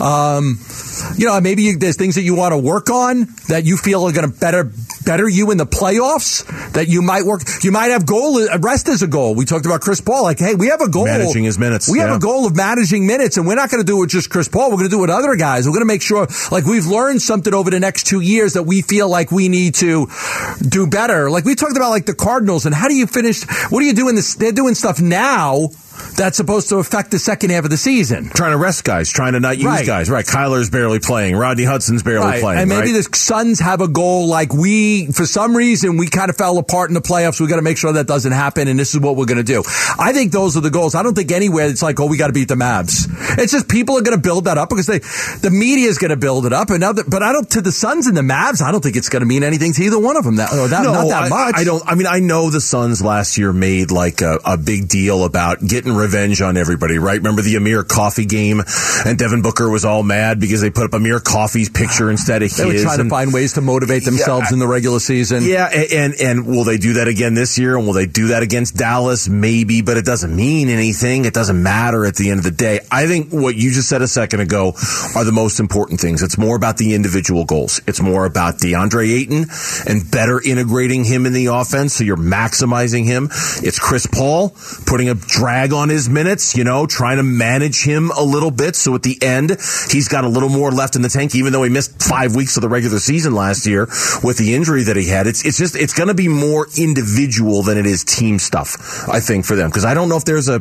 Um, 0.00 0.58
you 1.16 1.26
know, 1.26 1.40
maybe 1.40 1.62
you, 1.62 1.78
there's 1.78 1.96
things 1.96 2.14
that 2.14 2.22
you 2.22 2.34
want 2.34 2.52
to 2.52 2.58
work 2.58 2.90
on 2.90 3.26
that 3.48 3.64
you 3.64 3.76
feel 3.76 4.04
are 4.04 4.12
going 4.12 4.30
to 4.30 4.38
better 4.38 4.70
better 5.04 5.28
you 5.28 5.50
in 5.50 5.58
the 5.58 5.66
playoffs. 5.66 6.44
That 6.72 6.88
you 6.88 7.02
might 7.02 7.24
work. 7.24 7.42
You 7.62 7.72
might 7.72 7.90
have 7.90 8.06
goal 8.06 8.36
uh, 8.36 8.58
rest 8.58 8.88
as 8.88 9.02
a 9.02 9.06
goal. 9.06 9.34
We 9.34 9.44
talked 9.44 9.66
about 9.66 9.80
Chris 9.80 10.00
Paul. 10.00 10.22
Like, 10.22 10.38
hey, 10.38 10.54
we 10.54 10.68
have 10.68 10.80
a 10.80 10.88
goal 10.88 11.06
Managing 11.06 11.44
his 11.44 11.58
minutes, 11.58 11.90
We 11.90 12.00
have 12.00 12.16
a 12.16 12.18
goal 12.18 12.46
of 12.46 12.56
managing 12.56 13.06
minutes, 13.06 13.36
and 13.36 13.46
we're 13.46 13.54
not 13.54 13.70
going 13.70 13.82
to 13.82 13.86
do 13.86 13.98
it 13.98 14.00
with 14.00 14.10
just 14.10 14.30
Chris 14.30 14.48
Paul. 14.48 14.70
We're 14.70 14.78
going 14.78 14.90
to 14.90 14.90
do 14.90 14.98
it 14.98 15.02
with 15.02 15.10
other 15.10 15.36
guys. 15.36 15.66
We're 15.66 15.72
going 15.72 15.82
to 15.82 15.86
make 15.86 16.02
sure, 16.02 16.26
like, 16.50 16.64
we've 16.64 16.86
learned 16.86 17.22
something 17.22 17.54
over 17.54 17.70
the 17.70 17.80
next 17.80 18.06
two 18.06 18.20
years 18.20 18.54
that 18.54 18.64
we 18.64 18.82
feel 18.82 19.08
like 19.08 19.30
we 19.30 19.48
need 19.48 19.76
to 19.76 20.08
do 20.68 20.86
better. 20.86 21.30
Like 21.30 21.44
we 21.44 21.54
talked 21.54 21.76
about, 21.76 21.90
like 21.90 22.06
the 22.06 22.14
Cardinals, 22.14 22.66
and 22.66 22.74
how 22.74 22.88
do 22.88 22.94
you 22.94 23.06
finish? 23.06 23.44
What 23.70 23.82
are 23.82 23.86
you 23.86 23.94
doing? 23.94 24.14
This 24.14 24.34
they're 24.34 24.52
doing 24.52 24.74
stuff 24.74 25.00
now 25.00 25.68
that's 26.16 26.36
supposed 26.36 26.68
to 26.70 26.76
affect 26.76 27.10
the 27.10 27.18
second 27.18 27.50
half 27.50 27.64
of 27.64 27.70
the 27.70 27.76
season. 27.76 28.30
trying 28.34 28.52
to 28.52 28.58
rest 28.58 28.84
guys, 28.84 29.10
trying 29.10 29.32
to 29.32 29.40
not 29.40 29.56
use 29.56 29.66
Right. 29.66 29.86
guys. 29.86 30.10
Right. 30.10 30.24
Kyler's 30.24 30.70
barely 30.70 30.98
playing. 30.98 31.36
Rodney 31.36 31.64
Hudson's 31.64 32.02
barely 32.02 32.26
Right. 32.26 32.40
playing. 32.40 32.60
And 32.60 32.68
maybe 32.68 32.92
right? 32.92 33.04
the 33.04 33.16
Suns 33.16 33.60
have 33.60 33.80
a 33.80 33.88
goal 33.88 34.28
like 34.28 34.52
we, 34.52 35.06
for 35.12 35.26
some 35.26 35.56
reason, 35.56 35.96
we 35.96 36.08
kind 36.08 36.30
of 36.30 36.36
fell 36.36 36.58
apart 36.58 36.90
in 36.90 36.94
the 36.94 37.00
playoffs. 37.00 37.40
We 37.40 37.46
got 37.46 37.56
to 37.56 37.62
make 37.62 37.78
sure 37.78 37.92
that 37.92 38.06
doesn't 38.06 38.32
happen, 38.32 38.68
and 38.68 38.78
this 38.78 38.94
is 38.94 39.00
what 39.00 39.16
we're 39.16 39.26
going 39.26 39.38
to 39.38 39.42
do. 39.42 39.62
I 39.98 40.12
think 40.12 40.32
those 40.32 40.56
are 40.56 40.60
the 40.60 40.70
goals. 40.70 40.94
I 40.94 41.02
don't 41.02 41.14
think 41.14 41.32
anywhere 41.32 41.66
it's 41.68 41.82
like, 41.82 41.98
oh, 42.00 42.06
we 42.06 42.16
got 42.16 42.28
to 42.28 42.32
beat 42.32 42.48
the 42.48 42.54
Mavs. 42.54 43.06
It's 43.38 43.52
just 43.52 43.68
people 43.68 43.98
are 43.98 44.02
going 44.02 44.16
to 44.16 44.22
build 44.22 44.44
that 44.44 44.58
up 44.58 44.68
because 44.68 44.86
they, 44.86 44.98
the 45.40 45.50
media 45.50 45.88
is 45.88 45.98
going 45.98 46.10
to 46.10 46.16
build 46.16 46.46
it 46.46 46.52
up. 46.52 46.70
And 46.70 46.80
now, 46.80 46.92
that, 46.92 47.08
but 47.08 47.22
I 47.22 47.32
don't 47.32 47.48
to 47.50 47.60
the 47.60 47.72
Suns 47.72 48.06
and 48.06 48.16
the 48.16 48.22
Mavs. 48.22 48.62
I 48.62 48.72
don't 48.72 48.82
think 48.82 48.96
it's 48.96 49.08
going 49.08 49.20
to 49.20 49.26
mean 49.26 49.42
anything 49.42 49.72
to 49.74 49.82
either 49.82 49.98
one 49.98 50.16
of 50.16 50.24
them. 50.24 50.36
That, 50.36 50.52
or 50.52 50.68
that 50.68 50.82
no, 50.82 50.92
not 50.92 51.08
that 51.08 51.22
I, 51.24 51.28
much. 51.28 51.54
I 51.56 51.64
don't. 51.64 51.82
I 51.86 51.94
mean, 51.94 52.06
I 52.06 52.20
know 52.20 52.50
the 52.50 52.60
Suns 52.60 53.02
last 53.02 53.38
year 53.38 53.52
made 53.52 53.90
like 53.90 54.20
a, 54.22 54.38
a 54.44 54.56
big 54.56 54.88
deal 54.88 55.24
about 55.24 55.60
getting 55.60 55.85
rid 55.94 56.06
revenge 56.06 56.40
on 56.40 56.56
everybody, 56.56 56.98
right? 56.98 57.16
Remember 57.18 57.42
the 57.42 57.56
Amir 57.56 57.82
Coffey 57.82 58.26
game, 58.26 58.62
and 59.04 59.18
Devin 59.18 59.42
Booker 59.42 59.68
was 59.68 59.84
all 59.84 60.02
mad 60.04 60.38
because 60.38 60.60
they 60.60 60.70
put 60.70 60.84
up 60.84 60.94
Amir 60.94 61.18
Coffey's 61.20 61.68
picture 61.68 62.10
instead 62.10 62.42
of 62.42 62.54
They 62.54 62.64
were 62.64 62.72
his. 62.72 62.82
trying 62.82 62.98
to 62.98 63.08
find 63.08 63.32
ways 63.32 63.54
to 63.54 63.60
motivate 63.60 64.04
themselves 64.04 64.52
in 64.52 64.58
the 64.60 64.66
regular 64.68 65.00
season. 65.00 65.42
yeah, 65.44 65.68
a- 65.72 65.96
and 65.98 66.14
and 66.20 66.46
will 66.46 66.64
they 66.64 66.78
do 66.78 66.94
that 66.94 67.08
again 67.08 67.34
this 67.34 67.58
year? 67.58 67.76
And 67.76 67.86
will 67.86 67.92
they 67.94 68.06
do 68.06 68.28
that 68.28 68.42
against 68.42 68.76
Dallas? 68.76 69.28
Maybe, 69.28 69.82
but 69.82 69.96
it 69.96 70.04
doesn't 70.04 70.34
mean 70.34 70.68
anything. 70.68 71.24
It 71.24 71.34
doesn't 71.34 71.60
matter 71.60 72.04
at 72.06 72.14
the 72.16 72.30
end 72.30 72.38
of 72.38 72.44
the 72.44 72.50
day. 72.52 72.80
I 72.90 73.06
think 73.06 73.30
what 73.32 73.56
you 73.56 73.70
just 73.72 73.88
said 73.88 74.02
a 74.02 74.08
second 74.08 74.40
ago 74.40 74.74
are 75.16 75.24
the 75.24 75.32
most 75.32 75.58
important 75.60 76.00
things. 76.00 76.22
It's 76.22 76.38
more 76.38 76.56
about 76.56 76.76
the 76.76 76.94
individual 76.94 77.44
goals. 77.44 77.80
It's 77.86 78.00
more 78.00 78.24
about 78.26 78.58
DeAndre 78.58 79.08
Ayton 79.12 79.46
and 79.86 80.10
better 80.10 80.40
integrating 80.40 81.04
him 81.04 81.26
in 81.26 81.32
the 81.32 81.46
offense, 81.46 81.94
so 81.94 82.04
you're 82.04 82.16
maximizing 82.16 83.04
him. 83.04 83.28
It's 83.62 83.75
Chris 83.86 84.04
Paul 84.04 84.50
putting 84.84 85.08
a 85.08 85.14
drag 85.14 85.72
on 85.72 85.88
his 85.88 86.08
minutes. 86.08 86.56
You 86.56 86.64
know, 86.64 86.86
trying 86.86 87.18
to 87.18 87.22
manage 87.22 87.84
him 87.84 88.10
a 88.10 88.22
little 88.22 88.50
bit, 88.50 88.74
so 88.74 88.96
at 88.96 89.04
the 89.04 89.16
end 89.22 89.50
he's 89.92 90.08
got 90.08 90.24
a 90.24 90.28
little 90.28 90.48
more 90.48 90.72
left 90.72 90.96
in 90.96 91.02
the 91.02 91.08
tank, 91.08 91.36
even 91.36 91.52
though 91.52 91.62
he 91.62 91.70
missed 91.70 92.02
five 92.02 92.34
weeks 92.34 92.56
of 92.56 92.62
the 92.62 92.68
regular 92.68 92.98
season 92.98 93.32
last 93.32 93.64
year 93.64 93.86
with 94.24 94.38
the 94.38 94.56
injury 94.56 94.82
that 94.82 94.96
he 94.96 95.06
had. 95.06 95.28
It's 95.28 95.46
it's 95.46 95.56
just 95.56 95.76
it's 95.76 95.94
going 95.94 96.08
to 96.08 96.14
be 96.14 96.26
more 96.26 96.66
individual 96.76 97.62
than 97.62 97.78
it 97.78 97.86
is 97.86 98.02
team 98.02 98.40
stuff. 98.40 99.08
I 99.08 99.20
think 99.20 99.44
for 99.44 99.54
them 99.54 99.70
because 99.70 99.84
I 99.84 99.94
don't 99.94 100.08
know 100.08 100.16
if 100.16 100.24
there's 100.24 100.48
a 100.48 100.56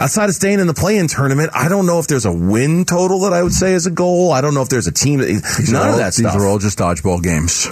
outside 0.00 0.30
of 0.30 0.34
staying 0.34 0.58
in 0.58 0.66
the 0.66 0.72
play-in 0.72 1.06
tournament. 1.06 1.50
I 1.52 1.68
don't 1.68 1.84
know 1.84 1.98
if 1.98 2.06
there's 2.06 2.24
a 2.24 2.32
win 2.32 2.86
total 2.86 3.20
that 3.20 3.34
I 3.34 3.42
would 3.42 3.52
say 3.52 3.74
is 3.74 3.84
a 3.84 3.90
goal. 3.90 4.32
I 4.32 4.40
don't 4.40 4.54
know 4.54 4.62
if 4.62 4.70
there's 4.70 4.86
a 4.86 4.92
team. 4.92 5.20
That, 5.20 5.28
none 5.70 5.82
all, 5.82 5.92
of 5.92 5.98
that 5.98 6.14
stuff. 6.14 6.32
These 6.32 6.42
are 6.42 6.46
all 6.46 6.58
just 6.58 6.78
dodgeball 6.78 7.22
games. 7.22 7.68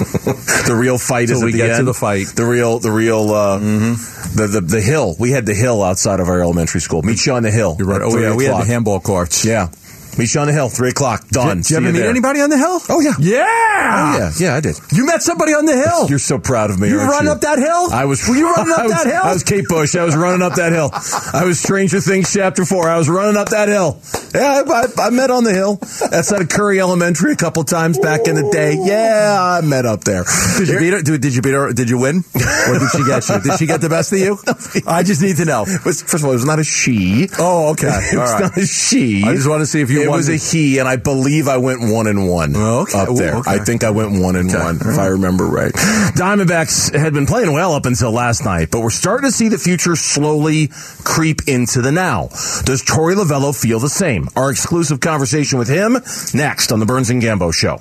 the 0.66 0.76
real 0.78 0.98
fight 0.98 1.30
is 1.30 1.42
we 1.42 1.52
the 1.52 1.58
get 1.58 1.76
to 1.76 1.84
the 1.84 1.94
fight. 1.94 2.28
The 2.28 2.44
real, 2.44 2.78
the 2.78 2.90
real, 2.90 3.30
uh, 3.30 3.58
the, 3.58 4.48
the 4.50 4.60
the 4.60 4.80
hill. 4.80 5.14
We 5.18 5.30
had 5.30 5.46
the 5.46 5.54
hill 5.54 5.82
outside 5.82 6.20
of 6.20 6.28
our 6.28 6.40
elementary 6.40 6.80
school. 6.80 7.02
Meet 7.02 7.26
you 7.26 7.34
on 7.34 7.42
the 7.42 7.50
hill. 7.50 7.76
You're 7.78 7.88
right. 7.88 8.00
Oh 8.02 8.16
yeah, 8.16 8.34
we 8.34 8.44
had 8.44 8.60
the 8.60 8.66
handball 8.66 9.00
courts. 9.00 9.44
Yeah, 9.44 9.68
meet 10.18 10.34
you 10.34 10.40
on 10.40 10.46
the 10.46 10.52
hill. 10.52 10.68
Three 10.68 10.90
o'clock. 10.90 11.26
Done. 11.28 11.58
Did 11.58 11.66
See 11.66 11.74
you 11.74 11.78
ever 11.78 11.86
you 11.88 11.92
meet 11.92 12.00
there. 12.00 12.10
anybody 12.10 12.40
on 12.40 12.50
the 12.50 12.58
hill? 12.58 12.80
Oh 12.88 13.00
yeah. 13.00 13.14
Yeah. 13.18 13.44
Oh 13.46 14.18
yeah. 14.18 14.30
Yeah, 14.38 14.54
I 14.56 14.60
did. 14.60 14.76
You 14.92 15.06
met 15.06 15.22
somebody 15.22 15.52
on 15.54 15.64
the 15.66 15.76
hill. 15.76 16.08
You're 16.08 16.18
so 16.18 16.38
proud 16.38 16.70
of 16.70 16.78
me. 16.80 16.88
You 16.88 16.98
aren't 16.98 17.10
run 17.10 17.24
you? 17.26 17.30
up 17.32 17.40
that 17.42 17.58
hill? 17.58 17.92
I 17.92 18.04
was. 18.04 18.26
Were 18.28 18.36
you 18.36 18.52
running 18.52 18.72
up 18.76 18.82
was- 18.84 18.92
that 18.92 19.06
hill? 19.06 19.22
I 19.22 19.32
was 19.32 19.42
Kate 19.44 19.64
Bush. 19.68 19.96
I 19.96 20.04
was 20.04 20.16
running 20.16 20.42
up 20.42 20.54
that 20.54 20.72
hill. 20.72 20.90
I 21.32 21.44
was 21.44 21.60
Stranger 21.60 22.00
Things 22.00 22.32
chapter 22.32 22.64
four. 22.64 22.88
I 22.88 22.96
was 22.98 23.08
running 23.08 23.36
up 23.36 23.48
that 23.50 23.68
hill. 23.68 24.00
Yeah, 24.34 24.62
I, 24.66 24.86
I, 25.02 25.06
I 25.06 25.10
met 25.10 25.30
on 25.30 25.44
the 25.44 25.52
hill. 25.52 25.76
That's 26.10 26.32
at 26.32 26.48
Curry 26.50 26.80
Elementary 26.80 27.32
a 27.32 27.36
couple 27.36 27.64
times 27.64 27.98
back 27.98 28.26
in 28.28 28.34
the 28.36 28.48
day. 28.52 28.76
Yeah, 28.80 29.36
I 29.40 29.60
met 29.66 29.86
up 29.86 30.04
there. 30.04 30.24
Did 30.58 30.68
you 30.68 30.78
beat 30.78 30.92
her? 30.92 31.02
Did, 31.02 31.20
did 31.20 31.34
you 31.34 31.42
beat 31.42 31.52
her? 31.54 31.72
Did 31.72 31.90
you 31.90 31.98
win? 31.98 32.18
Or 32.34 32.78
did 32.78 32.90
she 32.90 33.04
get 33.04 33.28
you? 33.28 33.40
Did 33.40 33.58
she 33.58 33.66
get 33.66 33.80
the 33.80 33.88
best 33.88 34.12
of 34.12 34.18
you? 34.18 34.38
I 34.86 35.02
just 35.02 35.22
need 35.22 35.36
to 35.36 35.44
know. 35.44 35.64
Was- 35.84 36.02
first 36.02 36.22
of 36.22 36.24
all, 36.24 36.30
it 36.30 36.34
was 36.34 36.44
not 36.44 36.58
a 36.58 36.64
she. 36.64 37.28
Oh, 37.38 37.70
okay. 37.72 37.88
It 38.12 38.16
was 38.18 38.32
right. 38.32 38.40
not 38.42 38.56
a 38.56 38.66
she. 38.66 39.22
I 39.24 39.34
just 39.34 39.48
want 39.48 39.60
to 39.60 39.66
see 39.66 39.80
if 39.80 39.90
you 39.90 39.99
it 40.00 40.08
was 40.10 40.28
a 40.28 40.36
he, 40.36 40.78
and 40.78 40.88
I 40.88 40.96
believe 40.96 41.48
I 41.48 41.56
went 41.58 41.80
one 41.82 42.06
and 42.06 42.28
one 42.28 42.52
Oh, 42.56 42.80
okay. 42.82 42.98
up 42.98 43.08
there. 43.16 43.34
Ooh, 43.36 43.38
okay. 43.40 43.50
I 43.52 43.58
think 43.58 43.84
I 43.84 43.90
went 43.90 44.12
one 44.20 44.36
and 44.36 44.52
one, 44.52 44.76
if 44.76 44.98
I 44.98 45.06
remember 45.06 45.46
right. 45.46 45.72
Diamondbacks 45.72 46.94
had 46.98 47.12
been 47.12 47.26
playing 47.26 47.52
well 47.52 47.72
up 47.74 47.86
until 47.86 48.10
last 48.12 48.44
night, 48.44 48.68
but 48.70 48.80
we're 48.80 48.90
starting 48.90 49.28
to 49.30 49.32
see 49.36 49.48
the 49.48 49.58
future 49.58 49.96
slowly 49.96 50.68
creep 51.04 51.42
into 51.48 51.80
the 51.82 51.92
now. 51.92 52.28
Does 52.64 52.82
Torey 52.82 53.14
Lovullo 53.14 53.58
feel 53.58 53.78
the 53.78 53.88
same? 53.88 54.28
Our 54.36 54.50
exclusive 54.50 55.00
conversation 55.00 55.58
with 55.58 55.68
him 55.68 55.92
next 56.34 56.72
on 56.72 56.80
the 56.80 56.86
Burns 56.86 57.10
and 57.10 57.22
Gambo 57.22 57.52
Show. 57.54 57.78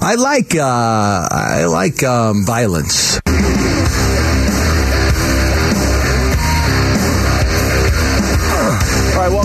I 0.00 0.14
like 0.16 0.54
uh, 0.54 0.62
I 1.30 1.64
like 1.66 2.02
um, 2.02 2.44
violence. 2.44 3.20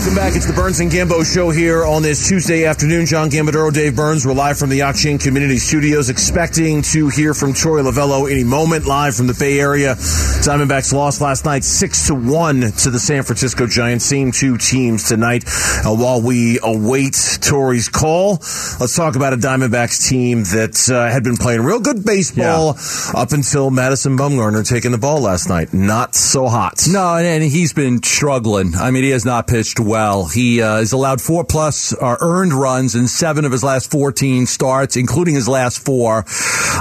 Welcome 0.02 0.16
back. 0.16 0.36
It's 0.36 0.48
the 0.48 0.54
Burns 0.54 0.80
and 0.80 0.90
Gambo 0.90 1.24
show 1.32 1.52
here 1.52 1.86
on 1.86 2.02
this 2.02 2.28
Tuesday 2.28 2.66
afternoon. 2.66 3.06
John 3.06 3.30
Gambadoro, 3.30 3.72
Dave 3.72 3.96
Burns. 3.96 4.26
We're 4.26 4.34
live 4.34 4.58
from 4.58 4.70
the 4.70 4.80
Yakshin 4.80 5.22
Community 5.22 5.60
Studios, 5.60 6.10
expecting 6.10 6.82
to 6.82 7.08
hear 7.10 7.36
from 7.36 7.54
Torey 7.54 7.84
Lovullo 7.88 8.30
any 8.30 8.44
moment, 8.44 8.88
live 8.88 9.16
from 9.16 9.28
the 9.28 9.36
Bay 9.36 9.60
Area. 9.60 9.94
Diamondbacks 9.94 10.92
lost 10.92 11.22
last 11.22 11.46
night 11.46 11.64
six 11.64 12.08
to 12.08 12.16
one 12.16 12.62
to 12.62 12.90
the 12.90 12.98
San 12.98 13.22
Francisco 13.22 13.68
Giants. 13.68 14.04
Same 14.04 14.32
two 14.32 14.58
teams 14.58 15.08
tonight. 15.08 15.44
Uh, 15.86 15.94
while 15.94 16.20
we 16.20 16.60
await 16.64 17.14
Torey's 17.14 17.88
call, 17.88 18.40
let's 18.80 18.96
talk 18.96 19.16
about 19.16 19.34
a 19.34 19.38
Diamondbacks 19.38 20.10
team 20.10 20.46
that 20.46 20.90
uh, 20.92 21.12
had 21.12 21.24
been 21.24 21.38
playing 21.38 21.62
real 21.62 21.80
good 21.80 22.04
baseball 22.04 22.76
up 23.14 23.34
until 23.34 23.70
Madison 23.70 24.18
Bumgarner 24.18 24.68
taking 24.68 24.94
the 24.94 24.98
ball 24.98 25.22
last 25.22 25.48
night. 25.48 25.76
Not 25.76 26.16
so 26.16 26.48
hot. 26.48 26.88
No, 26.90 27.18
and, 27.18 27.28
and 27.28 27.44
he's 27.44 27.74
been 27.74 28.02
struggling. 28.02 28.74
I 28.74 28.90
mean, 28.90 29.04
he 29.04 29.12
has 29.12 29.26
not 29.26 29.46
pitched 29.46 29.80
well. 29.80 29.91
He 30.28 30.62
uh, 30.62 30.78
has 30.78 30.92
allowed 30.92 31.22
four 31.22 31.44
plus 31.44 31.94
uh, 31.94 32.18
earned 32.22 32.54
runs 32.54 32.96
in 32.96 33.08
seven 33.08 33.46
of 33.46 33.52
his 33.52 33.64
last 33.64 33.92
14 33.92 34.46
starts, 34.46 34.96
including 34.96 35.36
his 35.36 35.48
last 35.48 35.84
four. 35.84 36.26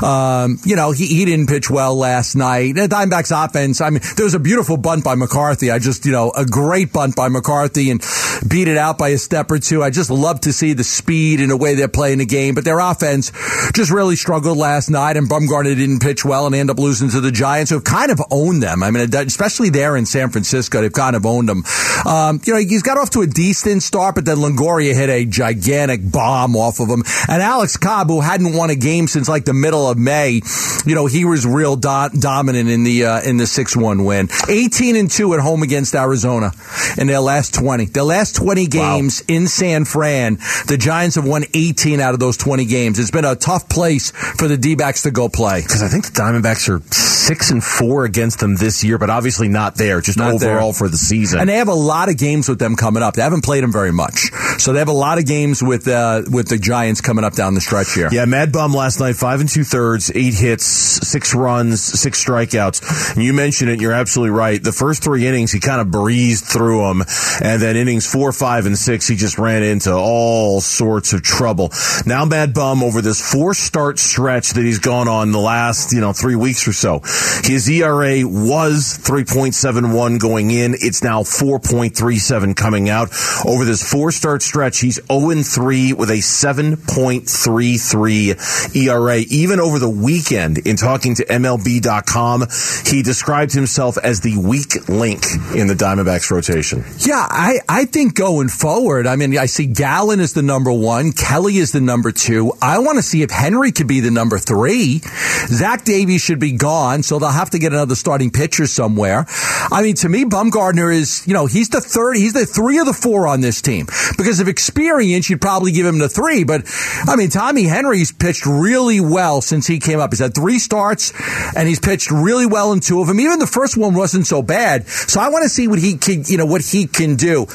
Um, 0.03 0.59
you 0.65 0.77
know, 0.77 0.93
he, 0.93 1.07
he 1.07 1.25
didn't 1.25 1.49
pitch 1.49 1.71
well 1.71 1.95
last 1.97 2.35
night. 2.35 2.75
The 2.75 2.89
Diamondbacks 2.89 3.45
offense, 3.45 3.81
I 3.81 3.91
mean, 3.91 4.01
there 4.17 4.25
was 4.25 4.35
a 4.35 4.39
beautiful 4.39 4.77
bunt 4.77 5.05
by 5.05 5.15
McCarthy. 5.15 5.71
I 5.71 5.79
just, 5.79 6.07
you 6.07 6.13
know, 6.13 6.31
a 6.37 6.47
great 6.47 6.93
bunt 6.93 7.17
by 7.17 7.29
McCarthy 7.29 7.91
and 7.91 8.03
beat 8.49 8.69
it 8.69 8.77
out 8.77 8.99
by 8.99 9.11
a 9.11 9.19
step 9.19 9.51
or 9.51 9.59
two. 9.59 9.83
I 9.83 9.91
just 9.91 10.11
love 10.11 10.41
to 10.43 10.53
see 10.53 10.73
the 10.73 10.85
speed 10.85 11.41
and 11.41 11.51
the 11.51 11.57
way 11.57 11.75
they're 11.75 11.89
playing 11.89 12.19
the 12.19 12.27
game, 12.27 12.55
but 12.55 12.65
their 12.65 12.79
offense 12.79 13.33
just 13.75 13.91
really 13.91 14.17
struggled 14.17 14.57
last 14.57 14.91
night, 14.91 15.17
and 15.17 15.29
Bumgarner 15.29 15.77
didn't 15.77 16.01
pitch 16.01 16.25
well 16.25 16.47
and 16.47 16.55
end 16.55 16.71
up 16.71 16.79
losing 16.79 17.11
to 17.11 17.21
the 17.21 17.31
Giants, 17.31 17.71
who 17.71 17.77
have 17.77 17.85
kind 17.85 18.11
of 18.11 18.21
owned 18.31 18.63
them. 18.63 18.83
I 18.83 18.91
mean, 18.91 19.13
especially 19.15 19.71
there 19.71 19.97
in 19.97 20.07
San 20.07 20.31
Francisco, 20.31 20.81
they've 20.81 20.93
kind 20.93 21.17
of 21.17 21.27
owned 21.27 21.49
them. 21.49 21.65
Um, 22.07 22.41
you 22.45 22.55
know, 22.55 22.59
he's 22.61 22.83
got 22.83 22.99
off 23.01 23.11
to 23.11 23.23
a 23.23 23.27
decent 23.27 23.83
start, 23.83 24.15
but 24.15 24.25
then 24.25 24.37
Longoria 24.39 24.95
hit 24.95 25.09
a 25.09 25.25
gigantic 25.25 26.01
bomb 26.11 26.57
off 26.57 26.81
of 26.81 26.89
him. 26.89 27.03
And 27.29 27.43
Alex 27.43 27.77
Cobb, 27.77 28.09
who 28.09 28.21
hadn't 28.21 28.55
won 28.55 28.71
a 28.71 28.77
game 28.77 29.07
since 29.07 29.29
like 29.29 29.45
the 29.45 29.55
middle 29.55 29.89
of 29.89 29.99
May, 29.99 30.41
you 30.87 30.95
know, 30.95 31.07
he 31.07 31.25
was 31.25 31.47
real 31.47 31.77
do- 31.77 32.09
dominant 32.19 32.69
in 32.69 32.85
the 32.85 33.05
uh, 33.07 33.23
in 33.23 33.37
the 33.37 33.47
six 33.47 33.77
one 33.77 34.05
win. 34.05 34.29
Eighteen 34.49 34.97
and 34.97 35.11
two 35.11 35.35
at 35.35 35.41
home 35.41 35.63
against 35.63 35.95
Arizona 35.95 36.53
in 36.99 37.07
their 37.07 37.21
last 37.21 37.55
twenty. 37.55 37.87
Their 37.87 38.03
last 38.05 38.37
twenty 38.37 38.67
games 38.67 39.23
in 39.29 39.49
San 39.49 39.85
Fran, 39.85 40.37
the 40.67 40.77
Giants 40.79 41.17
have 41.17 41.27
won 41.27 41.45
eighteen 41.55 42.01
out 42.01 42.15
of 42.15 42.21
those 42.21 42.37
twenty 42.37 42.65
games. 42.65 42.99
It's 42.99 43.11
been 43.11 43.25
a 43.25 43.37
tough 43.37 43.69
place 43.69 44.11
for 44.11 44.49
the 44.49 44.57
D 44.57 44.75
backs 44.75 45.03
to 45.03 45.11
go 45.11 45.29
play. 45.29 45.63
Because 45.63 45.83
I 45.83 45.89
think 45.89 46.07
the 46.07 46.13
Diamondbacks 46.13 46.69
are 46.69 46.81
six 46.93 47.51
and 47.51 47.63
four 47.63 48.05
against 48.05 48.41
them 48.41 48.57
this 48.57 48.83
year, 48.83 48.99
but 48.99 49.11
obviously 49.11 49.49
not 49.49 49.77
there, 49.77 50.01
just 50.01 50.19
Not 50.19 50.41
there. 50.41 50.53
overall 50.53 50.73
for 50.73 50.89
the 50.89 50.97
season. 50.97 51.39
And 51.41 51.49
they 51.49 51.57
have 51.57 51.69
a 51.69 51.75
lot 51.75 52.09
of 52.09 52.17
games 52.19 52.49
with 52.49 52.59
them 52.59 52.75
coming 52.77 52.90
up. 52.97 53.15
They 53.15 53.23
haven't 53.23 53.45
played 53.45 53.63
them 53.63 53.73
very 53.73 53.93
much, 53.93 54.31
so 54.59 54.73
they 54.73 54.79
have 54.79 54.89
a 54.89 54.93
lot 54.93 55.19
of 55.19 55.27
games 55.27 55.63
with 55.63 55.87
uh, 55.89 56.23
with 56.31 56.49
the 56.49 56.59
Giants 56.59 57.01
coming 57.01 57.25
up 57.25 57.35
down 57.35 57.55
the 57.55 57.61
stretch 57.61 57.95
here. 57.95 58.09
yeah, 58.13 58.25
Mad 58.25 58.53
Bum 58.53 58.73
last 58.73 59.01
night, 59.01 59.17
five 59.17 59.41
and 59.41 59.49
two 59.49 59.65
thirds, 59.65 60.11
eight 60.15 60.35
hits, 60.35 60.65
six 60.65 61.35
runs, 61.35 61.83
six 61.83 62.25
strikeouts. 62.25 63.15
And 63.15 63.25
you 63.25 63.33
mentioned 63.33 63.71
it, 63.71 63.81
you're 63.81 63.93
absolutely 63.93 64.37
right. 64.37 64.63
The 64.63 64.73
first 64.73 65.03
three 65.03 65.27
innings, 65.27 65.53
he 65.53 65.61
kind 65.61 65.81
of 65.81 65.91
breezed 65.91 66.45
through 66.45 66.81
them. 66.89 67.03
And 67.43 67.61
then 67.61 67.77
innings 67.77 68.11
four, 68.11 68.33
five, 68.33 68.67
and 68.67 68.77
six, 68.77 69.07
he 69.09 69.17
just 69.17 69.39
ran 69.39 69.63
into 69.63 69.93
all 69.93 70.61
sorts 70.61 71.13
of 71.13 71.23
trouble. 71.23 71.73
Now 72.07 72.25
Mad 72.25 72.55
Bum, 72.55 72.83
over 72.83 73.01
this 73.01 73.21
four 73.21 73.55
start 73.55 73.99
stretch 73.99 74.51
that 74.51 74.65
he's 74.65 74.79
gone 74.79 75.09
on 75.09 75.33
the 75.33 75.39
last, 75.39 75.93
you 75.93 76.01
know, 76.01 76.13
three 76.13 76.37
weeks 76.37 76.67
or 76.67 76.73
so, 76.73 77.01
his 77.45 77.69
ERA 77.69 78.23
was 78.25 78.99
3.71 79.03 80.19
going 80.21 80.51
in. 80.51 80.75
It's 80.75 81.03
now 81.03 81.23
4.37 81.23 82.57
coming 82.57 82.80
out. 82.89 83.11
Over 83.45 83.65
this 83.65 83.83
four 83.89 84.11
start 84.13 84.43
stretch, 84.43 84.81
he's 84.81 84.99
0 85.07 85.43
3 85.43 85.93
with 85.93 86.11
a 86.11 86.19
7.33 86.19 88.77
ERA. 88.77 89.19
Even 89.29 89.61
over 89.61 89.79
the 89.79 89.91
weekend, 89.91 90.59
in 90.59 90.77
talking 90.77 91.15
to 91.17 91.25
MLB.com, 91.25 92.47
he 92.87 93.03
described 93.03 93.53
himself 93.53 93.99
as 93.99 94.21
the 94.21 94.39
weak 94.39 94.89
link 94.89 95.25
in 95.55 95.67
the 95.67 95.75
Diamondbacks 95.75 96.31
rotation. 96.31 96.85
Yeah, 96.99 97.27
I, 97.29 97.61
I 97.69 97.85
think 97.85 98.15
going 98.15 98.49
forward, 98.49 99.07
I 99.07 99.17
mean, 99.17 99.37
I 99.37 99.47
see 99.47 99.67
Gallen 99.67 100.21
is 100.21 100.35
the 100.35 100.43
number 100.43 100.73
one, 100.73 101.13
Kelly 101.13 101.57
is 101.57 101.73
the 101.73 101.81
number 101.81 102.13
two. 102.13 102.53
I 102.63 102.79
want 102.79 102.99
to 102.99 103.03
see 103.03 103.23
if 103.23 103.31
Henry 103.31 103.73
could 103.73 103.87
be 103.87 104.01
the 104.01 104.11
number 104.11 104.39
three. 104.39 105.01
Zach 105.47 105.85
Davies 105.85 106.23
should 106.23 106.39
be 106.39 106.53
gone, 106.53 107.03
so 107.03 107.19
they'll 107.19 107.31
have 107.31 107.51
to 107.51 107.59
get 107.59 107.73
another 107.73 107.95
starting 107.95 108.31
pitcher 108.31 108.67
somewhere. 108.67 109.27
I 109.71 109.83
mean, 109.83 109.95
to 109.97 110.09
me, 110.09 110.25
Bumgarner 110.25 110.95
is, 110.95 111.27
you 111.27 111.35
know, 111.35 111.47
he's 111.47 111.69
the 111.69 111.81
third, 111.81 112.17
he's 112.17 112.33
the 112.33 112.47
three 112.47 112.70
of 112.79 112.87
the 112.87 112.93
four 112.93 113.27
on 113.27 113.41
this 113.41 113.61
team. 113.63 113.87
Because 114.17 114.41
of 114.41 114.49
experience, 114.49 115.29
you'd 115.29 115.41
probably 115.41 115.73
give 115.73 115.87
him 115.87 115.99
the 115.99 116.09
three. 116.09 116.45
But 116.45 116.63
I 117.07 117.17
mean, 117.17 117.31
Tommy 117.31 117.65
Henry's 117.65 118.13
pitched 118.13 118.47
really 118.47 119.01
well 119.01 119.41
since 119.41 119.67
he 119.67 119.79
came 119.79 120.01
up. 120.01 120.13
He's 120.13 120.21
had 120.21 120.35
three 120.35 120.59
starts, 120.59 121.13
and 121.57 121.69
he's 121.69 121.81
pitched 121.81 122.11
really 122.11 122.47
well 122.47 122.73
in 122.73 122.81
two 122.81 123.01
of 123.01 123.09
them. 123.09 123.21
Even 123.21 123.39
the 123.39 123.47
first 123.47 123.77
one 123.77 123.95
wasn't 123.95 124.27
so 124.27 124.43
bad. 124.43 124.87
So 124.89 125.21
I 125.21 125.29
want 125.29 125.45
to 125.45 125.49
see 125.49 125.69
what 125.69 125.79
he 125.79 125.97
can, 125.97 126.25
you 126.27 126.37
know, 126.37 126.47
what 126.47 126.63
he 126.63 126.87
can 126.87 127.17
do. 127.17 127.47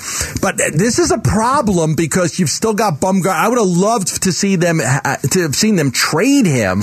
But 0.42 0.58
this 0.58 1.00
is 1.00 1.12
a 1.12 1.18
problem 1.18 1.96
because 1.96 2.40
you've 2.40 2.50
still 2.50 2.74
got 2.74 3.00
Bumgarner. 3.00 3.36
I 3.36 3.48
would 3.48 3.58
have 3.58 3.68
loved 3.68 4.24
to 4.24 4.32
see 4.32 4.56
them 4.56 4.80
uh, 4.84 5.18
to 5.18 5.42
have 5.42 5.56
seen 5.56 5.76
them 5.76 5.92
trade 5.92 6.46
him, 6.46 6.82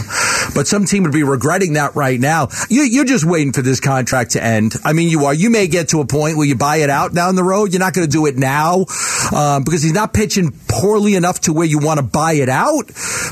but 0.55 0.66
some 0.66 0.85
team 0.85 1.03
would 1.05 1.12
be 1.12 1.23
regretting 1.23 1.75
that 1.75 1.95
right 1.95 2.18
now. 2.18 2.49
You, 2.68 2.83
you're 2.83 3.05
just 3.05 3.25
waiting 3.25 3.53
for 3.53 3.62
this 3.62 3.81
contract 3.81 4.33
to 4.33 4.42
end. 4.42 4.75
I 4.85 4.92
mean, 4.92 5.09
you 5.09 5.27
are. 5.27 5.35
You 5.35 5.51
may 5.51 5.66
get 5.68 5.88
to 5.90 6.01
a 6.01 6.07
point 6.07 6.37
where 6.37 6.47
you 6.47 6.57
buy 6.57 6.77
it 6.77 6.90
out 6.90 7.14
down 7.14 7.35
the 7.35 7.45
road. 7.45 7.73
You're 7.73 7.81
not 7.81 7.95
going 7.95 8.07
to 8.07 8.11
do 8.11 8.22
it 8.27 8.37
now 8.37 8.87
um, 9.35 9.65
because 9.65 9.83
he's 9.83 9.93
not 9.93 10.13
pitching 10.13 10.53
poorly 10.69 11.15
enough 11.15 11.41
to 11.41 11.53
where 11.53 11.67
you 11.67 11.79
want 11.79 11.99
to 11.99 12.03
buy 12.03 12.35
it 12.35 12.49
out, 12.49 12.87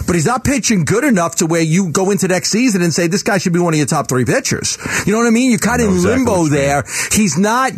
but 0.07 0.15
he's 0.15 0.27
not 0.27 0.45
pitching 0.45 0.85
good 0.85 1.05
enough 1.05 1.37
to 1.37 1.47
where 1.47 1.63
you 1.63 1.91
go 1.91 2.11
into 2.11 2.29
next 2.29 2.51
season 2.51 2.83
and 2.83 2.93
say 2.93 3.07
this 3.07 3.23
guy 3.23 3.39
should 3.39 3.53
be 3.53 3.59
one 3.59 3.75
of 3.75 3.79
your 3.79 3.87
top 3.87 4.09
three 4.09 4.25
pitchers. 4.25 4.79
You 5.07 5.13
know 5.13 5.19
what 5.19 5.27
I 5.27 5.31
mean? 5.31 5.51
You're 5.51 5.59
kind 5.59 5.81
of 5.81 5.89
in 5.89 5.95
exactly 5.95 6.19
limbo 6.19 6.31
what 6.33 6.39
you 6.39 6.51
mean. 6.51 6.53
there. 6.53 6.85
He's 7.13 7.39
not. 7.39 7.73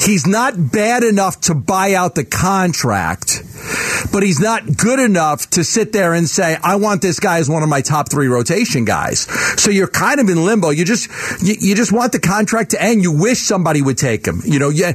He's 0.00 0.26
not 0.26 0.72
bad 0.72 1.04
enough 1.04 1.40
to 1.42 1.54
buy 1.54 1.94
out 1.94 2.16
the 2.16 2.24
contract, 2.24 3.42
but 4.12 4.22
he's 4.22 4.40
not 4.40 4.76
good 4.76 4.98
enough 4.98 5.48
to 5.50 5.64
sit 5.64 5.92
there 5.92 6.12
and 6.14 6.28
say, 6.28 6.56
I 6.62 6.76
want 6.76 7.02
this 7.02 7.20
guy 7.20 7.38
as 7.38 7.48
one 7.48 7.62
of 7.62 7.68
my 7.68 7.80
top 7.80 8.10
three 8.10 8.28
rotation 8.28 8.84
guys. 8.84 9.20
So 9.60 9.70
you're 9.70 9.88
kind 9.88 10.20
of 10.20 10.28
in 10.28 10.44
limbo. 10.44 10.70
You 10.70 10.84
just, 10.84 11.08
you, 11.42 11.54
you 11.58 11.74
just 11.74 11.92
want 11.92 12.12
the 12.12 12.20
contract 12.20 12.70
to 12.72 12.82
end. 12.82 13.02
You 13.02 13.12
wish 13.12 13.40
somebody 13.40 13.82
would 13.82 13.98
take 13.98 14.26
him, 14.26 14.40
you 14.44 14.58
know, 14.58 14.68
yeah. 14.68 14.92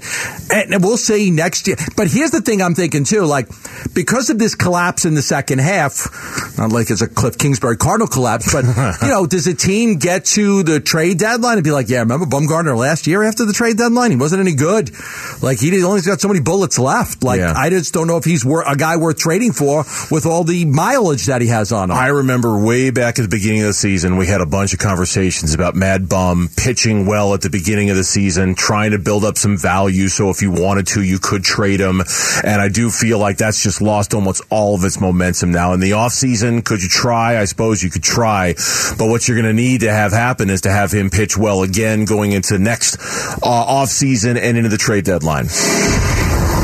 And 0.52 0.84
we'll 0.84 0.98
see 0.98 1.32
next 1.32 1.68
year. 1.68 1.76
But 1.96 2.08
here's 2.10 2.32
the 2.32 2.42
thing 2.42 2.62
I'm 2.62 2.76
thinking 2.76 3.04
too, 3.04 3.26
like, 3.26 3.48
because 3.94 4.30
of 4.30 4.40
this 4.40 4.56
collapse 4.56 5.06
in 5.06 5.14
the 5.14 5.22
second 5.22 5.60
half, 5.60 6.58
not 6.58 6.72
like 6.72 6.90
it's 6.90 7.02
a 7.02 7.08
Kliff 7.08 7.38
Kingsbury 7.38 7.78
Cardinal 7.78 8.08
collapse, 8.08 8.52
but, 8.54 8.66
you 9.02 9.08
know, 9.08 9.26
does 9.26 9.48
a 9.48 9.54
team 9.54 9.98
get 9.98 10.26
to 10.26 10.64
the 10.64 10.80
trade 10.80 11.18
deadline 11.20 11.58
and 11.58 11.64
be 11.64 11.72
like, 11.72 11.90
yeah, 11.90 12.00
remember 12.00 12.26
Bumgarner 12.26 12.78
last 12.78 13.08
year 13.08 13.24
after 13.24 13.46
the 13.46 13.54
trade 13.54 13.78
deadline? 13.78 14.12
He 14.12 14.18
wasn't 14.18 14.42
any 14.42 14.56
good. 14.56 14.92
Like, 15.42 15.60
he 15.60 15.84
only 15.84 16.02
got 16.02 16.22
so 16.22 16.28
many 16.28 16.40
bullets 16.42 16.78
left. 16.78 17.24
Like, 17.24 17.40
Yeah. 17.40 17.54
I 17.56 17.70
just 17.70 17.94
don't 17.94 18.08
know 18.08 18.18
if 18.18 18.26
he's 18.26 18.46
a 18.60 18.76
guy 18.76 18.98
worth 18.98 19.18
trading 19.18 19.54
for 19.54 19.86
with 20.12 20.26
all 20.26 20.44
the 20.44 20.66
mileage 20.66 21.26
that 21.28 21.42
he 21.42 21.48
has 21.48 21.72
on 21.72 21.90
him. 21.90 21.98
I 21.98 22.08
remember 22.08 22.60
way 22.60 22.92
back 22.92 23.18
at 23.18 23.22
the 23.22 23.28
beginning 23.28 23.62
of 23.62 23.68
the 23.68 23.74
season, 23.74 24.18
we 24.18 24.28
had 24.28 24.42
a 24.42 24.46
bunch 24.46 24.74
of 24.74 24.80
conversations 24.80 25.54
about 25.54 25.76
Mad 25.76 26.10
Bum 26.10 26.50
pitching 26.58 27.06
well 27.06 27.34
at 27.34 27.42
the 27.42 27.50
beginning 27.50 27.90
of 27.90 27.96
the 27.96 28.04
season, 28.04 28.56
trying 28.56 28.92
to 28.92 29.00
build 29.00 29.24
up 29.24 29.38
some 29.38 29.58
value. 29.58 30.10
So 30.10 30.30
if 30.30 30.42
you 30.42 30.52
wanted 30.52 30.88
to, 30.88 31.02
you 31.02 31.20
could 31.20 31.44
trade 31.44 31.80
him. 31.80 32.02
And 32.44 32.62
I 32.62 32.68
do 32.68 32.90
feel 32.90 33.20
like 33.20 33.38
that's 33.38 33.64
just 33.64 33.82
lost 33.82 34.14
almost 34.14 34.42
all 34.50 34.76
of 34.76 34.84
its 34.84 35.00
momentum 35.00 35.52
now. 35.52 35.74
In 35.74 35.80
the 35.80 35.92
offseason, 35.92 36.64
could 36.64 36.84
you 36.84 36.90
try? 36.90 37.40
I 37.40 37.46
suppose 37.46 37.82
you 37.82 37.90
could 37.90 38.04
try. 38.04 38.54
But 38.98 39.08
what 39.08 39.28
you're 39.28 39.42
going 39.42 39.56
to 39.56 39.62
need 39.62 39.82
to 39.82 39.92
have 39.92 40.12
happen 40.12 40.50
is 40.50 40.62
to 40.62 40.72
have 40.72 40.92
him 40.92 41.10
pitch 41.10 41.38
well 41.38 41.64
again 41.64 42.06
going 42.06 42.32
into 42.32 42.60
next 42.60 42.96
uh, 42.96 43.66
offseason 43.68 44.38
and 44.38 44.58
into 44.58 44.70
the 44.70 44.78
trade 44.78 45.06
deadline. 45.06 45.48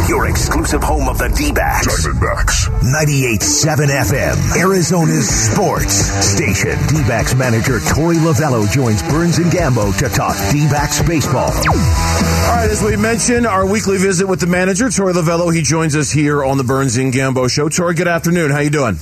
Your 0.08 0.28
exclusive 0.30 0.82
home 0.82 1.10
of 1.10 1.18
the 1.18 1.28
D-backs. 1.28 1.86
Diamondbacks. 2.08 2.70
98.7 2.80 3.88
FM, 3.88 4.56
Arizona's 4.56 5.28
sports 5.28 5.94
station. 6.26 6.78
D-backs 6.88 7.36
manager 7.36 7.80
Torey 7.80 8.16
Lovullo 8.16 8.72
joins 8.72 9.04
Burns 9.04 9.38
and 9.38 9.52
Gambo 9.52 9.98
to 10.00 10.08
talk 10.08 10.38
D-backs 10.54 11.02
baseball. 11.02 11.52
All 11.52 12.56
right, 12.56 12.70
as 12.72 12.82
we 12.82 12.96
mentioned, 12.96 13.46
our 13.46 13.66
weekly 13.66 13.98
visit 13.98 14.28
with 14.28 14.40
the 14.40 14.48
manager, 14.48 14.86
Torey 14.86 15.14
Lovullo. 15.14 15.54
He 15.54 15.62
joins 15.62 15.94
us 15.94 16.10
here 16.10 16.42
on 16.42 16.58
the 16.58 16.64
Burns 16.64 16.96
and 16.96 17.14
Gambo 17.14 17.50
show. 17.50 17.68
Torey, 17.68 17.96
good 17.98 18.08
afternoon. 18.08 18.52
How 18.52 18.60
you 18.60 18.70
doing? 18.70 18.98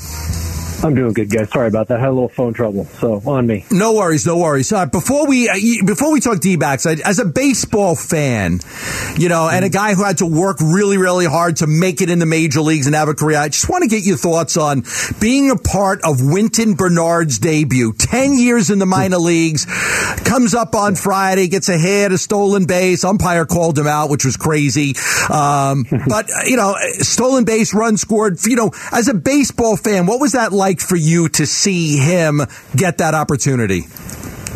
I'm 0.83 0.93
doing 0.93 1.13
good, 1.13 1.29
guys. 1.29 1.49
Sorry 1.49 1.67
about 1.67 1.87
that. 1.87 1.97
I 1.97 2.01
Had 2.01 2.09
a 2.09 2.11
little 2.11 2.29
phone 2.29 2.53
trouble, 2.53 2.85
so 2.85 3.21
on 3.25 3.47
me. 3.47 3.65
No 3.71 3.93
worries, 3.93 4.25
no 4.25 4.37
worries. 4.37 4.71
Uh, 4.71 4.85
before 4.85 5.27
we 5.27 5.49
uh, 5.49 5.55
before 5.85 6.11
we 6.11 6.19
talk 6.19 6.39
D-backs, 6.39 6.85
I, 6.85 6.93
as 7.03 7.19
a 7.19 7.25
baseball 7.25 7.95
fan, 7.95 8.59
you 9.17 9.29
know, 9.29 9.49
and 9.49 9.63
a 9.63 9.69
guy 9.69 9.93
who 9.93 10.03
had 10.03 10.19
to 10.19 10.25
work 10.25 10.57
really, 10.61 10.97
really 10.97 11.25
hard 11.25 11.57
to 11.57 11.67
make 11.67 12.01
it 12.01 12.09
in 12.09 12.19
the 12.19 12.25
major 12.25 12.61
leagues 12.61 12.85
and 12.85 12.95
have 12.95 13.07
a 13.07 13.13
career, 13.13 13.37
I 13.37 13.49
just 13.49 13.69
want 13.69 13.83
to 13.83 13.89
get 13.89 14.03
your 14.03 14.17
thoughts 14.17 14.57
on 14.57 14.83
being 15.19 15.49
a 15.49 15.55
part 15.55 16.01
of 16.03 16.21
Wynton 16.21 16.75
Bernard's 16.75 17.39
debut. 17.39 17.93
Ten 17.93 18.33
years 18.33 18.69
in 18.69 18.79
the 18.79 18.85
minor 18.85 19.17
leagues, 19.17 19.65
comes 20.25 20.53
up 20.53 20.75
on 20.75 20.95
Friday, 20.95 21.47
gets 21.47 21.69
a 21.69 21.77
hit, 21.77 22.11
a 22.11 22.17
stolen 22.17 22.65
base. 22.65 23.03
Umpire 23.03 23.45
called 23.45 23.77
him 23.77 23.87
out, 23.87 24.09
which 24.09 24.25
was 24.25 24.37
crazy. 24.37 24.95
Um, 25.31 25.85
but 26.07 26.29
uh, 26.29 26.43
you 26.45 26.57
know, 26.57 26.75
stolen 26.99 27.45
base, 27.45 27.73
run 27.73 27.97
scored. 27.97 28.37
You 28.45 28.55
know, 28.55 28.71
as 28.91 29.07
a 29.07 29.13
baseball 29.13 29.77
fan, 29.77 30.05
what 30.05 30.19
was 30.19 30.33
that 30.33 30.51
like 30.51 30.64
for 30.73 30.95
you 30.95 31.29
to 31.29 31.45
see 31.45 31.97
him 31.97 32.41
get 32.75 32.97
that 32.97 33.13
opportunity? 33.13 33.83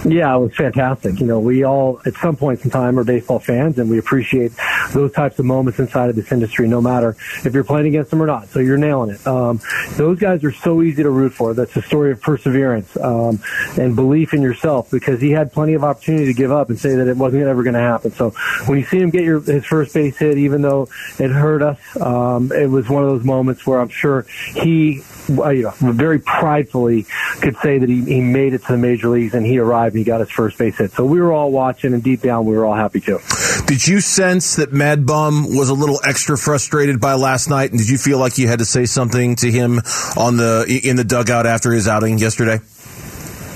Yeah, 0.05 0.33
it 0.35 0.39
was 0.39 0.55
fantastic. 0.55 1.19
You 1.19 1.25
know, 1.25 1.39
we 1.39 1.63
all, 1.63 2.01
at 2.05 2.13
some 2.15 2.35
point 2.35 2.63
in 2.63 2.71
time, 2.71 2.97
are 2.99 3.03
baseball 3.03 3.39
fans, 3.39 3.77
and 3.79 3.89
we 3.89 3.97
appreciate 3.97 4.53
those 4.93 5.11
types 5.11 5.39
of 5.39 5.45
moments 5.45 5.79
inside 5.79 6.09
of 6.09 6.15
this 6.15 6.31
industry, 6.31 6.67
no 6.67 6.81
matter 6.81 7.17
if 7.43 7.53
you're 7.53 7.63
playing 7.63 7.87
against 7.87 8.11
them 8.11 8.21
or 8.21 8.25
not. 8.25 8.47
So 8.47 8.59
you're 8.59 8.77
nailing 8.77 9.11
it. 9.11 9.27
Um, 9.27 9.59
those 9.97 10.19
guys 10.19 10.43
are 10.43 10.51
so 10.51 10.81
easy 10.81 11.03
to 11.03 11.09
root 11.09 11.33
for. 11.33 11.53
That's 11.53 11.75
a 11.75 11.81
story 11.81 12.11
of 12.11 12.21
perseverance 12.21 12.95
um, 12.97 13.41
and 13.77 13.95
belief 13.95 14.33
in 14.33 14.41
yourself 14.41 14.89
because 14.89 15.19
he 15.19 15.31
had 15.31 15.51
plenty 15.51 15.73
of 15.73 15.83
opportunity 15.83 16.25
to 16.27 16.33
give 16.33 16.51
up 16.51 16.69
and 16.69 16.79
say 16.79 16.95
that 16.95 17.07
it 17.07 17.17
wasn't 17.17 17.43
ever 17.43 17.63
going 17.63 17.73
to 17.73 17.79
happen. 17.81 18.11
So 18.11 18.31
when 18.67 18.79
you 18.79 18.85
see 18.85 18.99
him 18.99 19.09
get 19.09 19.23
your, 19.23 19.41
his 19.41 19.65
first 19.65 19.93
base 19.93 20.17
hit, 20.17 20.37
even 20.37 20.61
though 20.61 20.87
it 21.19 21.29
hurt 21.29 21.61
us, 21.61 21.79
um, 22.01 22.51
it 22.53 22.69
was 22.69 22.87
one 22.89 23.03
of 23.03 23.09
those 23.09 23.25
moments 23.25 23.67
where 23.67 23.81
I'm 23.81 23.89
sure 23.89 24.25
he, 24.55 25.01
Uh, 25.29 25.49
you 25.49 25.63
know, 25.63 25.73
very 25.79 26.19
pridefully 26.19 27.05
could 27.41 27.55
say 27.57 27.77
that 27.77 27.87
he, 27.87 28.03
he 28.03 28.21
made 28.21 28.53
it 28.53 28.63
to 28.63 28.71
the 28.71 28.77
major 28.77 29.09
leagues 29.09 29.33
and 29.33 29.45
he 29.45 29.59
arrived 29.59 29.95
and 29.95 29.99
he 29.99 30.05
got 30.05 30.19
his 30.19 30.31
first 30.31 30.57
base 30.57 30.77
hit. 30.77 30.91
So 30.91 31.05
we 31.05 31.19
were 31.21 31.31
all 31.31 31.51
watching 31.51 31.93
and 31.93 32.03
deep 32.03 32.21
down 32.21 32.45
we 32.45 32.55
were 32.55 32.65
all 32.65 32.75
happy 32.75 32.99
too. 32.99 33.19
Did 33.67 33.87
you 33.87 34.01
sense 34.01 34.55
that 34.55 34.73
Mad 34.73 35.05
Bum 35.05 35.55
was 35.55 35.69
a 35.69 35.73
little 35.73 35.99
extra 36.03 36.37
frustrated 36.37 36.99
by 36.99 37.13
last 37.13 37.49
night, 37.49 37.69
and 37.71 37.79
did 37.79 37.89
you 37.89 37.97
feel 37.97 38.17
like 38.17 38.37
you 38.37 38.47
had 38.47 38.59
to 38.59 38.65
say 38.65 38.85
something 38.85 39.35
to 39.37 39.51
him 39.51 39.79
on 40.17 40.37
the 40.37 40.81
in 40.83 40.95
the 40.95 41.03
dugout 41.03 41.45
after 41.45 41.71
his 41.71 41.87
outing 41.87 42.17
yesterday? 42.17 42.59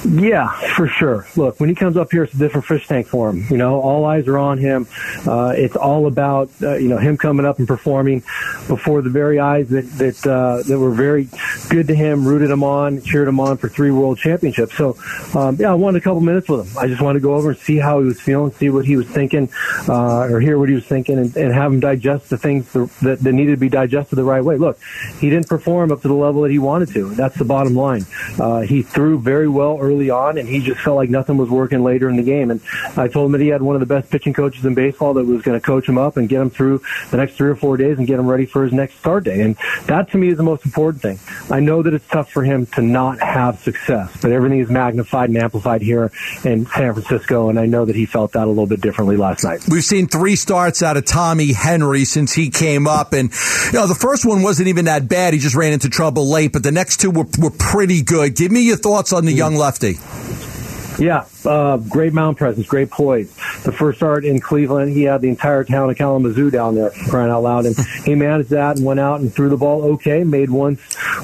Yeah, 0.05 0.51
for 0.75 0.87
sure. 0.87 1.25
Look, 1.35 1.59
when 1.59 1.69
he 1.69 1.75
comes 1.75 1.95
up 1.95 2.11
here, 2.11 2.23
it's 2.23 2.33
a 2.33 2.37
different 2.37 2.65
fish 2.65 2.87
tank 2.87 3.07
for 3.07 3.29
him. 3.29 3.45
You 3.49 3.57
know, 3.57 3.79
all 3.79 4.05
eyes 4.05 4.27
are 4.27 4.37
on 4.37 4.57
him. 4.57 4.87
Uh, 5.25 5.53
it's 5.55 5.75
all 5.75 6.07
about 6.07 6.49
uh, 6.61 6.75
you 6.75 6.89
know 6.89 6.97
him 6.97 7.17
coming 7.17 7.45
up 7.45 7.59
and 7.59 7.67
performing 7.67 8.19
before 8.67 9.01
the 9.01 9.09
very 9.09 9.39
eyes 9.39 9.69
that 9.69 9.89
that 9.97 10.27
uh, 10.27 10.63
that 10.67 10.77
were 10.77 10.91
very 10.91 11.29
good 11.69 11.87
to 11.87 11.95
him, 11.95 12.27
rooted 12.27 12.51
him 12.51 12.63
on, 12.63 13.01
cheered 13.01 13.27
him 13.27 13.39
on 13.39 13.57
for 13.57 13.69
three 13.69 13.91
world 13.91 14.17
championships. 14.17 14.75
So, 14.75 14.97
um, 15.33 15.55
yeah, 15.57 15.71
I 15.71 15.73
wanted 15.73 15.99
a 15.99 16.01
couple 16.01 16.21
minutes 16.21 16.49
with 16.49 16.67
him. 16.67 16.77
I 16.77 16.87
just 16.87 17.01
wanted 17.01 17.19
to 17.19 17.23
go 17.23 17.35
over 17.35 17.51
and 17.51 17.59
see 17.59 17.77
how 17.77 17.99
he 17.99 18.05
was 18.05 18.19
feeling, 18.19 18.51
see 18.51 18.69
what 18.69 18.85
he 18.85 18.97
was 18.97 19.07
thinking, 19.07 19.49
uh, 19.87 20.23
or 20.23 20.39
hear 20.39 20.59
what 20.59 20.69
he 20.69 20.75
was 20.75 20.85
thinking, 20.85 21.17
and, 21.17 21.35
and 21.37 21.53
have 21.53 21.71
him 21.71 21.79
digest 21.79 22.29
the 22.29 22.37
things 22.37 22.71
that, 22.73 23.19
that, 23.21 23.33
needed 23.33 23.51
to 23.51 23.57
be 23.57 23.69
digested 23.69 24.17
the 24.17 24.23
right 24.23 24.43
way. 24.43 24.57
Look, 24.57 24.79
he 25.19 25.29
didn't 25.29 25.47
perform 25.47 25.91
up 25.91 26.01
to 26.01 26.07
the 26.07 26.13
level 26.13 26.41
that 26.43 26.51
he 26.51 26.59
wanted 26.59 26.89
to. 26.89 27.09
That's 27.15 27.35
the 27.35 27.45
bottom 27.45 27.73
line. 27.73 28.05
Uh, 28.39 28.61
he 28.61 28.83
threw 28.83 29.19
very 29.19 29.47
well 29.47 29.79
early 29.79 29.92
on, 30.09 30.37
and 30.37 30.47
he 30.47 30.59
just 30.59 30.81
felt 30.81 30.95
like 30.95 31.09
nothing 31.09 31.37
was 31.37 31.49
working 31.49 31.83
later 31.83 32.09
in 32.09 32.15
the 32.15 32.23
game. 32.23 32.51
And 32.51 32.61
I 32.97 33.07
told 33.07 33.27
him 33.27 33.31
that 33.33 33.41
he 33.41 33.47
had 33.47 33.61
one 33.61 33.75
of 33.75 33.79
the 33.79 33.85
best 33.85 34.09
pitching 34.09 34.33
coaches 34.33 34.65
in 34.65 34.73
baseball 34.73 35.13
that 35.15 35.25
was 35.25 35.41
going 35.41 35.59
to 35.59 35.65
coach 35.65 35.87
him 35.87 35.97
up 35.97 36.17
and 36.17 36.27
get 36.29 36.41
him 36.41 36.49
through 36.49 36.81
the 37.11 37.17
next 37.17 37.35
three 37.35 37.49
or 37.49 37.55
four 37.55 37.77
days 37.77 37.97
and 37.97 38.07
get 38.07 38.19
him 38.19 38.27
ready 38.27 38.45
for 38.45 38.63
his 38.63 38.73
next 38.73 38.97
start 38.99 39.23
day. 39.23 39.41
And 39.41 39.55
that 39.85 40.11
to 40.11 40.17
me 40.17 40.29
is 40.29 40.37
the 40.37 40.43
most 40.43 40.65
important 40.65 41.01
thing. 41.01 41.19
I 41.49 41.59
know 41.59 41.81
that 41.83 41.93
it's 41.93 42.07
tough 42.07 42.31
for 42.31 42.43
him 42.43 42.65
to 42.67 42.81
not 42.81 43.19
have 43.19 43.59
success, 43.59 44.15
but 44.21 44.31
everything 44.31 44.59
is 44.59 44.69
magnified 44.69 45.29
and 45.29 45.37
amplified 45.37 45.81
here 45.81 46.11
in 46.43 46.65
San 46.65 46.93
Francisco, 46.93 47.49
and 47.49 47.59
I 47.59 47.65
know 47.65 47.85
that 47.85 47.95
he 47.95 48.05
felt 48.05 48.33
that 48.33 48.45
a 48.45 48.49
little 48.49 48.67
bit 48.67 48.81
differently 48.81 49.17
last 49.17 49.43
night. 49.43 49.61
We've 49.67 49.83
seen 49.83 50.07
three 50.07 50.35
starts 50.35 50.83
out 50.83 50.97
of 50.97 51.05
Tommy 51.05 51.53
Henry 51.53 52.05
since 52.05 52.33
he 52.33 52.49
came 52.49 52.87
up, 52.87 53.13
and 53.13 53.31
you 53.67 53.73
know 53.73 53.87
the 53.87 53.95
first 53.95 54.25
one 54.25 54.41
wasn't 54.41 54.67
even 54.67 54.85
that 54.85 55.07
bad. 55.07 55.33
He 55.33 55.39
just 55.39 55.55
ran 55.55 55.73
into 55.73 55.89
trouble 55.89 56.29
late, 56.29 56.53
but 56.53 56.63
the 56.63 56.71
next 56.71 56.99
two 56.99 57.11
were, 57.11 57.25
were 57.39 57.51
pretty 57.51 58.01
good. 58.01 58.35
Give 58.35 58.51
me 58.51 58.61
your 58.61 58.77
thoughts 58.77 59.13
on 59.13 59.25
the 59.25 59.33
mm. 59.33 59.37
young 59.37 59.55
lefty. 59.83 60.42
Yeah, 60.99 61.25
uh, 61.45 61.77
great 61.77 62.13
mound 62.13 62.37
presence, 62.37 62.67
great 62.67 62.91
poise. 62.91 63.33
The 63.63 63.71
first 63.71 63.97
start 63.97 64.25
in 64.25 64.39
Cleveland, 64.39 64.91
he 64.91 65.03
had 65.03 65.21
the 65.21 65.29
entire 65.29 65.63
town 65.63 65.89
of 65.89 65.97
Kalamazoo 65.97 66.51
down 66.51 66.75
there 66.75 66.91
crying 67.09 67.31
out 67.31 67.41
loud, 67.41 67.65
and 67.65 67.75
he 68.05 68.15
managed 68.15 68.49
that 68.51 68.77
and 68.77 68.85
went 68.85 68.99
out 68.99 69.19
and 69.19 69.33
threw 69.33 69.49
the 69.49 69.57
ball 69.57 69.83
okay. 69.93 70.23
Made 70.23 70.49
one 70.49 70.75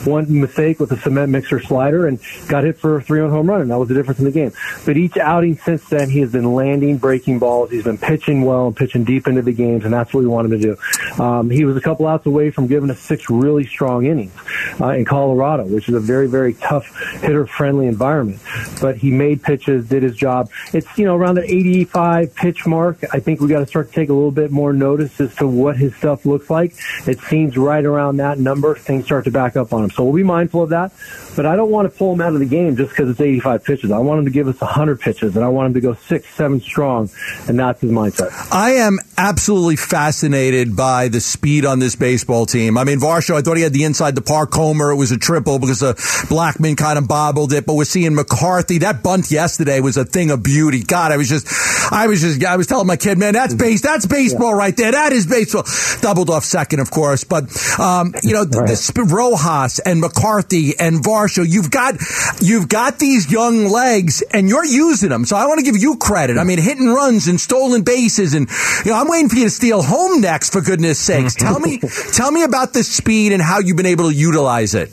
one 0.05 0.25
mistake 0.41 0.79
with 0.79 0.91
a 0.91 0.97
cement 0.97 1.31
mixer 1.31 1.59
slider 1.59 2.07
and 2.07 2.19
got 2.47 2.63
hit 2.63 2.77
for 2.77 2.97
a 2.97 3.01
three-run 3.01 3.29
home 3.29 3.47
run, 3.47 3.61
and 3.61 3.71
that 3.71 3.77
was 3.77 3.89
the 3.89 3.93
difference 3.93 4.19
in 4.19 4.25
the 4.25 4.31
game. 4.31 4.51
But 4.85 4.97
each 4.97 5.17
outing 5.17 5.57
since 5.57 5.87
then, 5.89 6.09
he 6.09 6.19
has 6.19 6.31
been 6.31 6.53
landing 6.55 6.97
breaking 6.97 7.39
balls. 7.39 7.69
He's 7.69 7.83
been 7.83 7.97
pitching 7.97 8.41
well 8.41 8.67
and 8.67 8.75
pitching 8.75 9.03
deep 9.03 9.27
into 9.27 9.41
the 9.41 9.53
games, 9.53 9.85
and 9.85 9.93
that's 9.93 10.13
what 10.13 10.21
we 10.21 10.27
want 10.27 10.51
him 10.51 10.59
to 10.59 10.75
do. 10.75 11.23
Um, 11.23 11.49
he 11.49 11.63
was 11.65 11.77
a 11.77 11.81
couple 11.81 12.07
outs 12.07 12.25
away 12.25 12.49
from 12.49 12.67
giving 12.67 12.89
us 12.89 12.99
six 12.99 13.29
really 13.29 13.65
strong 13.65 14.05
innings. 14.05 14.33
uh, 14.81 14.89
in 14.89 15.05
Colorado, 15.05 15.63
which 15.65 15.89
is 15.89 15.95
a 15.95 15.99
very, 15.99 16.27
very 16.27 16.53
tough 16.53 16.85
hitter 17.21 17.45
friendly 17.45 17.87
environment. 17.87 18.39
But 18.81 18.97
he 18.97 19.11
made 19.11 19.43
pitches, 19.59 19.89
did 19.89 20.03
his 20.03 20.15
job. 20.15 20.49
It's, 20.73 20.97
you 20.97 21.05
know, 21.05 21.15
around 21.15 21.35
the 21.35 21.43
85 21.43 22.35
pitch 22.35 22.65
mark. 22.65 23.03
I 23.11 23.19
think 23.19 23.41
we 23.41 23.47
got 23.47 23.59
to 23.59 23.67
start 23.67 23.89
to 23.89 23.93
take 23.93 24.09
a 24.09 24.13
little 24.13 24.31
bit 24.31 24.51
more 24.51 24.73
notice 24.73 25.19
as 25.19 25.35
to 25.35 25.47
what 25.47 25.77
his 25.77 25.95
stuff 25.95 26.25
looks 26.25 26.49
like. 26.49 26.73
It 27.07 27.19
seems 27.21 27.57
right 27.57 27.83
around 27.83 28.17
that 28.17 28.39
number, 28.39 28.75
things 28.75 29.05
start 29.05 29.25
to 29.25 29.31
back 29.31 29.55
up 29.55 29.73
on 29.73 29.83
him. 29.83 29.89
So 29.91 30.03
we'll 30.03 30.13
be 30.13 30.23
mindful 30.23 30.63
of 30.63 30.69
that. 30.69 30.91
But 31.35 31.45
I 31.45 31.55
don't 31.55 31.71
want 31.71 31.91
to 31.91 31.97
pull 31.97 32.13
him 32.13 32.21
out 32.21 32.33
of 32.33 32.39
the 32.39 32.45
game 32.45 32.75
just 32.75 32.91
because 32.91 33.09
it's 33.09 33.21
85 33.21 33.63
pitches. 33.63 33.91
I 33.91 33.99
want 33.99 34.19
him 34.19 34.25
to 34.25 34.31
give 34.31 34.47
us 34.47 34.59
100 34.59 34.99
pitches, 34.99 35.35
and 35.35 35.45
I 35.45 35.49
want 35.49 35.67
him 35.67 35.73
to 35.75 35.81
go 35.81 35.93
six, 35.93 36.27
seven 36.35 36.59
strong, 36.59 37.09
and 37.47 37.59
that's 37.59 37.81
his 37.81 37.91
mindset. 37.91 38.31
I 38.51 38.71
am 38.71 38.99
absolutely 39.17 39.75
fascinated 39.75 40.75
by 40.75 41.07
the 41.07 41.21
speed 41.21 41.65
on 41.65 41.79
this 41.79 41.95
baseball 41.95 42.45
team. 42.45 42.77
I 42.77 42.83
mean, 42.83 42.99
Varsho, 42.99 43.35
I 43.35 43.41
thought 43.41 43.57
he 43.57 43.63
had 43.63 43.73
the 43.73 43.83
inside 43.83 44.15
the 44.15 44.21
park 44.21 44.53
homer. 44.53 44.91
It 44.91 44.95
was 44.95 45.11
a 45.11 45.17
triple 45.17 45.59
because 45.59 45.79
the 45.79 45.93
Blackmon 46.29 46.77
kind 46.77 46.97
of 46.97 47.07
bobbled 47.07 47.53
it, 47.53 47.65
but 47.65 47.75
we're 47.75 47.85
seeing 47.85 48.15
McCarthy. 48.15 48.79
That 48.79 49.03
bunt 49.03 49.31
yesterday 49.31 49.48
was 49.57 49.97
a 49.97 50.05
thing 50.05 50.31
of 50.31 50.43
beauty. 50.43 50.83
God, 50.83 51.11
I 51.11 51.17
was 51.17 51.29
just, 51.29 51.47
I 51.91 52.07
was 52.07 52.21
just, 52.21 52.43
I 52.43 52.57
was 52.57 52.67
telling 52.67 52.87
my 52.87 52.97
kid, 52.97 53.17
man, 53.17 53.33
that's 53.33 53.53
base, 53.53 53.81
that's 53.81 54.05
baseball 54.05 54.53
right 54.53 54.75
there. 54.75 54.91
That 54.91 55.13
is 55.13 55.25
baseball. 55.25 55.63
Doubled 56.01 56.29
off 56.29 56.43
second, 56.43 56.79
of 56.79 56.91
course, 56.91 57.23
but 57.23 57.43
um, 57.79 58.13
you 58.23 58.33
know, 58.33 58.43
the, 58.43 58.91
the 58.95 59.03
Rojas 59.03 59.79
and 59.79 60.01
McCarthy 60.01 60.77
and 60.79 60.97
Varsho, 60.97 61.45
you've 61.47 61.71
got, 61.71 61.95
you've 62.41 62.69
got 62.69 62.99
these 62.99 63.31
young 63.31 63.65
legs, 63.65 64.21
and 64.31 64.49
you're 64.49 64.65
using 64.65 65.09
them. 65.09 65.25
So 65.25 65.35
I 65.35 65.45
want 65.47 65.59
to 65.59 65.65
give 65.65 65.77
you 65.77 65.97
credit. 65.97 66.37
I 66.37 66.43
mean, 66.43 66.59
hitting 66.59 66.87
runs 66.87 67.27
and 67.27 67.39
stolen 67.39 67.83
bases, 67.83 68.33
and 68.33 68.49
you 68.85 68.91
know, 68.91 68.97
I'm 68.97 69.07
waiting 69.07 69.29
for 69.29 69.35
you 69.35 69.45
to 69.45 69.49
steal 69.49 69.81
home 69.81 70.21
next. 70.21 70.51
For 70.51 70.61
goodness 70.61 70.99
sakes, 70.99 71.35
tell 71.35 71.59
me, 71.59 71.79
tell 72.13 72.31
me 72.31 72.43
about 72.43 72.73
the 72.73 72.83
speed 72.83 73.31
and 73.31 73.41
how 73.41 73.59
you've 73.59 73.77
been 73.77 73.85
able 73.85 74.09
to 74.09 74.15
utilize 74.15 74.75
it. 74.75 74.91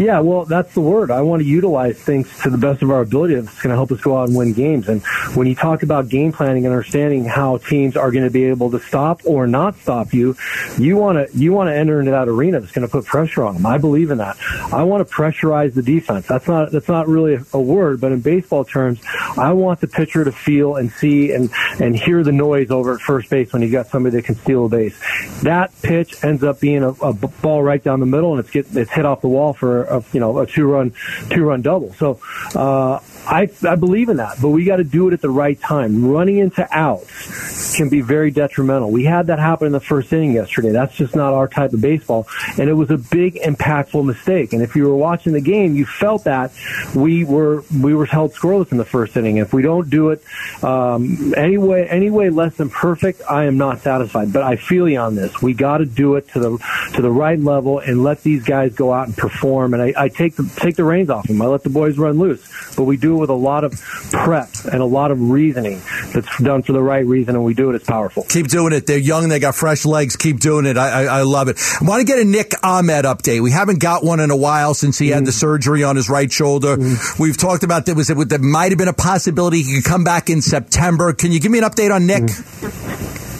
Yeah, 0.00 0.20
well, 0.20 0.46
that's 0.46 0.72
the 0.72 0.80
word. 0.80 1.10
I 1.10 1.20
want 1.20 1.42
to 1.42 1.46
utilize 1.46 1.98
things 1.98 2.26
to 2.40 2.48
the 2.48 2.56
best 2.56 2.80
of 2.80 2.90
our 2.90 3.02
ability. 3.02 3.34
That's 3.34 3.60
going 3.60 3.68
to 3.68 3.76
help 3.76 3.92
us 3.92 4.00
go 4.00 4.16
out 4.16 4.28
and 4.28 4.36
win 4.36 4.54
games. 4.54 4.88
And 4.88 5.02
when 5.34 5.46
you 5.46 5.54
talk 5.54 5.82
about 5.82 6.08
game 6.08 6.32
planning 6.32 6.64
and 6.64 6.72
understanding 6.72 7.26
how 7.26 7.58
teams 7.58 7.98
are 7.98 8.10
going 8.10 8.24
to 8.24 8.30
be 8.30 8.44
able 8.44 8.70
to 8.70 8.80
stop 8.80 9.20
or 9.26 9.46
not 9.46 9.76
stop 9.76 10.14
you, 10.14 10.36
you 10.78 10.96
want 10.96 11.18
to 11.18 11.36
you 11.36 11.52
want 11.52 11.68
to 11.68 11.74
enter 11.76 12.00
into 12.00 12.12
that 12.12 12.28
arena 12.28 12.60
that's 12.60 12.72
going 12.72 12.86
to 12.86 12.90
put 12.90 13.04
pressure 13.04 13.44
on 13.44 13.52
them. 13.52 13.66
I 13.66 13.76
believe 13.76 14.10
in 14.10 14.16
that. 14.18 14.38
I 14.72 14.84
want 14.84 15.06
to 15.06 15.14
pressurize 15.14 15.74
the 15.74 15.82
defense. 15.82 16.26
That's 16.26 16.48
not 16.48 16.72
that's 16.72 16.88
not 16.88 17.06
really 17.06 17.38
a, 17.52 17.60
word, 17.60 18.00
but 18.00 18.10
in 18.10 18.20
baseball 18.22 18.64
terms, 18.64 19.02
I 19.36 19.52
want 19.52 19.82
the 19.82 19.86
pitcher 19.86 20.24
to 20.24 20.32
feel 20.32 20.76
and 20.76 20.90
see 20.90 21.32
and 21.32 21.50
and 21.78 21.94
hear 21.94 22.24
the 22.24 22.32
noise 22.32 22.70
over 22.70 22.94
at 22.94 23.02
first 23.02 23.28
base 23.28 23.52
when 23.52 23.60
you 23.60 23.70
got 23.70 23.88
somebody 23.88 24.16
that 24.16 24.24
can 24.24 24.36
steal 24.36 24.64
a 24.64 24.68
base. 24.70 24.98
That 25.42 25.74
pitch 25.82 26.24
ends 26.24 26.42
up 26.42 26.58
being 26.58 26.82
a, 26.82 26.88
a 26.88 27.12
ball 27.12 27.62
right 27.62 27.84
down 27.84 28.00
the 28.00 28.06
middle, 28.06 28.30
and 28.30 28.40
it's 28.40 28.50
get 28.50 28.74
it's 28.74 28.90
hit 28.90 29.04
off 29.04 29.20
the 29.20 29.28
wall 29.28 29.52
for 29.52 29.89
a 29.90 30.04
you 30.12 30.20
know 30.20 30.38
a 30.38 30.46
two 30.46 30.66
run 30.66 30.92
two 31.30 31.44
run 31.44 31.62
double. 31.62 31.92
So 31.94 32.20
uh, 32.54 33.00
I 33.26 33.48
I 33.66 33.76
believe 33.76 34.08
in 34.08 34.16
that, 34.16 34.38
but 34.40 34.48
we 34.48 34.64
got 34.64 34.76
to 34.76 34.84
do 34.84 35.08
it 35.08 35.12
at 35.12 35.20
the 35.20 35.30
right 35.30 35.60
time. 35.60 36.10
Running 36.10 36.38
into 36.38 36.66
outs 36.70 37.76
can 37.76 37.88
be 37.88 38.00
very 38.00 38.30
detrimental. 38.30 38.90
We 38.90 39.04
had 39.04 39.28
that 39.28 39.38
happen 39.38 39.66
in 39.66 39.72
the 39.72 39.80
first 39.80 40.12
inning 40.12 40.32
yesterday. 40.32 40.70
That's 40.70 40.94
just 40.94 41.14
not 41.14 41.32
our 41.32 41.46
type 41.46 41.72
of 41.72 41.80
baseball, 41.80 42.26
and 42.58 42.68
it 42.68 42.72
was 42.72 42.90
a 42.90 42.98
big 42.98 43.34
impactful 43.36 44.04
mistake. 44.04 44.52
And 44.52 44.62
if 44.62 44.74
you 44.74 44.84
were 44.84 44.96
watching 44.96 45.32
the 45.32 45.40
game, 45.40 45.76
you 45.76 45.86
felt 45.86 46.24
that 46.24 46.52
we 46.94 47.24
were 47.24 47.62
we 47.82 47.94
were 47.94 48.06
held 48.06 48.32
scoreless 48.32 48.72
in 48.72 48.78
the 48.78 48.84
first 48.84 49.16
inning. 49.16 49.36
If 49.36 49.52
we 49.52 49.62
don't 49.62 49.90
do 49.90 50.10
it 50.10 50.22
um, 50.64 51.34
anyway 51.36 51.86
anyway 51.88 52.30
less 52.30 52.56
than 52.56 52.70
perfect, 52.70 53.22
I 53.28 53.44
am 53.44 53.58
not 53.58 53.80
satisfied. 53.80 54.32
But 54.32 54.42
I 54.42 54.56
feel 54.56 54.88
you 54.88 54.98
on 54.98 55.14
this. 55.14 55.40
We 55.42 55.54
got 55.54 55.78
to 55.78 55.86
do 55.86 56.16
it 56.16 56.28
to 56.30 56.40
the 56.40 56.58
to 56.94 57.02
the 57.02 57.10
right 57.10 57.38
level 57.38 57.78
and 57.78 58.02
let 58.02 58.22
these 58.22 58.44
guys 58.44 58.74
go 58.74 58.92
out 58.92 59.06
and 59.06 59.16
perform. 59.16 59.74
And 59.74 59.82
I, 59.82 59.92
I 59.96 60.08
take 60.08 60.36
the 60.36 60.50
take 60.56 60.76
the 60.76 60.84
reins 60.84 61.10
off 61.10 61.26
them. 61.26 61.40
I 61.42 61.46
let 61.46 61.62
the 61.62 61.70
boys 61.70 61.98
run 61.98 62.18
loose, 62.18 62.74
but 62.76 62.84
we 62.84 62.96
do 62.96 63.09
it 63.16 63.18
with 63.18 63.30
a 63.30 63.34
lot 63.34 63.64
of 63.64 63.80
prep 64.10 64.48
and 64.70 64.80
a 64.80 64.84
lot 64.84 65.10
of 65.10 65.20
reasoning 65.20 65.80
that's 66.12 66.42
done 66.42 66.62
for 66.62 66.72
the 66.72 66.82
right 66.82 67.04
reason, 67.04 67.34
and 67.34 67.44
we 67.44 67.54
do 67.54 67.70
it. 67.70 67.76
It's 67.76 67.86
powerful. 67.86 68.24
Keep 68.24 68.48
doing 68.48 68.72
it. 68.72 68.86
They're 68.86 68.98
young. 68.98 69.28
They 69.28 69.38
got 69.38 69.54
fresh 69.54 69.84
legs. 69.84 70.16
Keep 70.16 70.40
doing 70.40 70.66
it. 70.66 70.76
I, 70.76 71.04
I, 71.04 71.18
I 71.18 71.22
love 71.22 71.48
it. 71.48 71.58
I 71.80 71.84
want 71.84 72.00
to 72.00 72.04
get 72.04 72.18
a 72.18 72.24
Nick 72.24 72.54
Ahmed 72.62 73.04
update. 73.04 73.42
We 73.42 73.50
haven't 73.50 73.80
got 73.80 74.04
one 74.04 74.20
in 74.20 74.30
a 74.30 74.36
while 74.36 74.74
since 74.74 74.98
he 74.98 75.08
had 75.08 75.24
the 75.24 75.30
mm. 75.30 75.40
surgery 75.40 75.84
on 75.84 75.96
his 75.96 76.08
right 76.08 76.30
shoulder. 76.30 76.76
Mm. 76.76 77.18
We've 77.18 77.36
talked 77.36 77.62
about 77.62 77.86
that 77.86 77.96
was 77.96 78.10
it, 78.10 78.28
there 78.28 78.38
might 78.38 78.72
have 78.72 78.78
been 78.78 78.88
a 78.88 78.92
possibility 78.92 79.62
he 79.62 79.76
could 79.76 79.84
come 79.84 80.04
back 80.04 80.30
in 80.30 80.42
September. 80.42 81.12
Can 81.12 81.32
you 81.32 81.40
give 81.40 81.52
me 81.52 81.58
an 81.58 81.64
update 81.64 81.94
on 81.94 82.06
Nick? 82.06 82.24
Mm. 82.24 82.59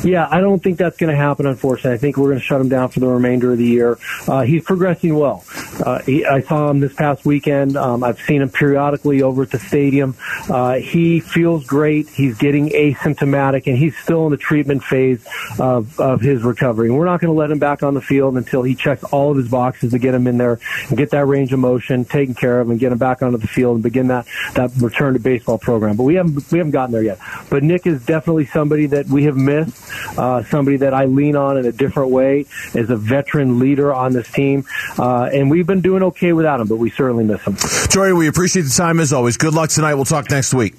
Yeah, 0.02 0.26
I 0.30 0.40
don't 0.40 0.62
think 0.62 0.78
that's 0.78 0.96
going 0.96 1.10
to 1.10 1.16
happen, 1.16 1.44
unfortunately. 1.44 1.92
I 1.92 1.98
think 1.98 2.16
we're 2.16 2.28
going 2.28 2.38
to 2.38 2.44
shut 2.44 2.58
him 2.58 2.70
down 2.70 2.88
for 2.88 3.00
the 3.00 3.06
remainder 3.06 3.52
of 3.52 3.58
the 3.58 3.66
year. 3.66 3.98
Uh, 4.26 4.42
he's 4.42 4.64
progressing 4.64 5.14
well. 5.14 5.44
Uh, 5.84 6.00
he, 6.00 6.24
I 6.24 6.40
saw 6.40 6.70
him 6.70 6.80
this 6.80 6.94
past 6.94 7.26
weekend. 7.26 7.76
Um, 7.76 8.02
I've 8.02 8.18
seen 8.20 8.40
him 8.40 8.48
periodically 8.48 9.20
over 9.20 9.42
at 9.42 9.50
the 9.50 9.58
stadium. 9.58 10.16
Uh, 10.48 10.76
he 10.76 11.20
feels 11.20 11.66
great. 11.66 12.08
He's 12.08 12.38
getting 12.38 12.70
asymptomatic, 12.70 13.66
and 13.66 13.76
he's 13.76 13.94
still 13.98 14.24
in 14.24 14.30
the 14.30 14.38
treatment 14.38 14.82
phase 14.82 15.22
of, 15.58 16.00
of 16.00 16.22
his 16.22 16.42
recovery. 16.42 16.88
And 16.88 16.96
we're 16.96 17.04
not 17.04 17.20
going 17.20 17.32
to 17.32 17.38
let 17.38 17.50
him 17.50 17.58
back 17.58 17.82
on 17.82 17.92
the 17.92 18.00
field 18.00 18.38
until 18.38 18.62
he 18.62 18.74
checks 18.74 19.04
all 19.04 19.32
of 19.32 19.36
his 19.36 19.48
boxes 19.48 19.90
to 19.90 19.98
get 19.98 20.14
him 20.14 20.26
in 20.26 20.38
there 20.38 20.58
and 20.88 20.96
get 20.96 21.10
that 21.10 21.26
range 21.26 21.52
of 21.52 21.58
motion 21.58 22.06
taken 22.06 22.34
care 22.34 22.60
of 22.60 22.70
and 22.70 22.80
get 22.80 22.90
him 22.90 22.98
back 22.98 23.20
onto 23.22 23.36
the 23.36 23.48
field 23.48 23.74
and 23.74 23.82
begin 23.82 24.08
that, 24.08 24.26
that 24.54 24.70
return 24.76 25.12
to 25.12 25.20
baseball 25.20 25.58
program. 25.58 25.96
But 25.96 26.04
we 26.04 26.14
haven't, 26.14 26.50
we 26.50 26.56
haven't 26.56 26.72
gotten 26.72 26.92
there 26.92 27.02
yet. 27.02 27.18
But 27.50 27.62
Nick 27.62 27.86
is 27.86 28.02
definitely 28.06 28.46
somebody 28.46 28.86
that 28.86 29.06
we 29.06 29.24
have 29.24 29.36
missed 29.36 29.89
uh, 30.16 30.42
somebody 30.44 30.78
that 30.78 30.94
I 30.94 31.06
lean 31.06 31.36
on 31.36 31.58
in 31.58 31.66
a 31.66 31.72
different 31.72 32.10
way 32.10 32.46
as 32.74 32.90
a 32.90 32.96
veteran 32.96 33.58
leader 33.58 33.92
on 33.92 34.12
this 34.12 34.30
team. 34.30 34.64
Uh, 34.98 35.24
and 35.32 35.50
we've 35.50 35.66
been 35.66 35.80
doing 35.80 36.02
okay 36.04 36.32
without 36.32 36.60
him, 36.60 36.68
but 36.68 36.76
we 36.76 36.90
certainly 36.90 37.24
miss 37.24 37.42
him. 37.42 37.54
Torey, 37.54 38.16
we 38.16 38.28
appreciate 38.28 38.62
the 38.62 38.74
time 38.76 39.00
as 39.00 39.12
always. 39.12 39.36
Good 39.36 39.54
luck 39.54 39.70
tonight. 39.70 39.94
We'll 39.94 40.04
talk 40.04 40.30
next 40.30 40.54
week. 40.54 40.74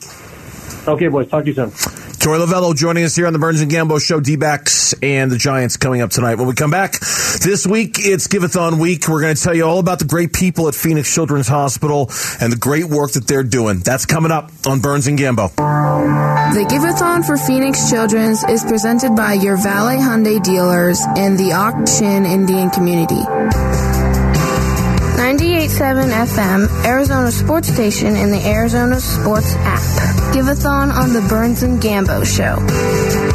Okay, 0.87 1.07
boys. 1.07 1.27
Talk 1.29 1.43
to 1.43 1.49
you 1.49 1.55
soon. 1.55 1.71
Torey 2.21 2.37
Lovullo 2.45 2.75
joining 2.75 3.03
us 3.03 3.15
here 3.15 3.25
on 3.25 3.33
the 3.33 3.39
Burns 3.39 3.61
and 3.61 3.71
Gambo 3.71 3.99
Show. 3.99 4.19
D-backs 4.19 4.93
and 5.01 5.31
the 5.31 5.37
Giants 5.37 5.77
coming 5.77 6.01
up 6.01 6.11
tonight. 6.11 6.35
When 6.35 6.47
we 6.47 6.53
come 6.53 6.69
back 6.69 6.99
this 6.99 7.65
week, 7.65 7.95
it's 7.97 8.27
Giveathon 8.27 8.79
week. 8.79 9.07
We're 9.07 9.21
going 9.21 9.35
to 9.35 9.41
tell 9.41 9.55
you 9.55 9.65
all 9.65 9.79
about 9.79 9.97
the 9.97 10.05
great 10.05 10.31
people 10.31 10.67
at 10.67 10.75
Phoenix 10.75 11.11
Children's 11.11 11.47
Hospital 11.47 12.11
and 12.39 12.53
the 12.53 12.57
great 12.57 12.85
work 12.85 13.13
that 13.13 13.25
they're 13.25 13.41
doing. 13.41 13.79
That's 13.79 14.05
coming 14.05 14.31
up 14.31 14.51
on 14.67 14.81
Burns 14.81 15.07
and 15.07 15.17
Gambo. 15.17 15.55
The 15.55 16.65
Giveathon 16.69 17.25
for 17.25 17.37
Phoenix 17.37 17.89
Children's 17.89 18.43
is 18.43 18.63
presented 18.65 19.15
by 19.15 19.33
your 19.33 19.57
Valley 19.57 19.95
Hyundai 19.95 20.43
dealers 20.43 21.01
and 21.17 21.39
the 21.39 21.53
Ak-Chin 21.53 22.25
Indian 22.27 22.69
community. 22.69 24.00
98.7 25.41 26.11
FM, 26.27 26.85
Arizona 26.85 27.31
Sports 27.31 27.67
Station, 27.67 28.15
and 28.15 28.31
the 28.31 28.45
Arizona 28.47 28.99
Sports 28.99 29.55
app. 29.55 30.33
Give 30.35 30.45
Giveathon 30.45 30.93
on 30.93 31.13
the 31.13 31.21
Burns 31.27 31.63
and 31.63 31.81
Gambo 31.81 32.23
Show. 32.23 33.30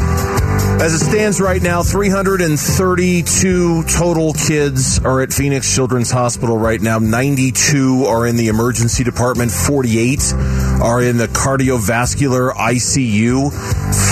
As 0.79 0.93
it 0.93 0.99
stands 0.99 1.41
right 1.41 1.61
now, 1.61 1.81
332 1.81 3.83
total 3.85 4.33
kids 4.33 4.99
are 5.03 5.21
at 5.21 5.33
Phoenix 5.33 5.73
Children's 5.73 6.11
Hospital 6.11 6.55
right 6.55 6.79
now. 6.79 6.99
92 6.99 8.05
are 8.05 8.27
in 8.27 8.37
the 8.37 8.47
emergency 8.47 9.03
department. 9.03 9.51
48 9.51 10.33
are 10.81 11.01
in 11.01 11.17
the 11.17 11.27
cardiovascular 11.27 12.53
ICU. 12.53 13.51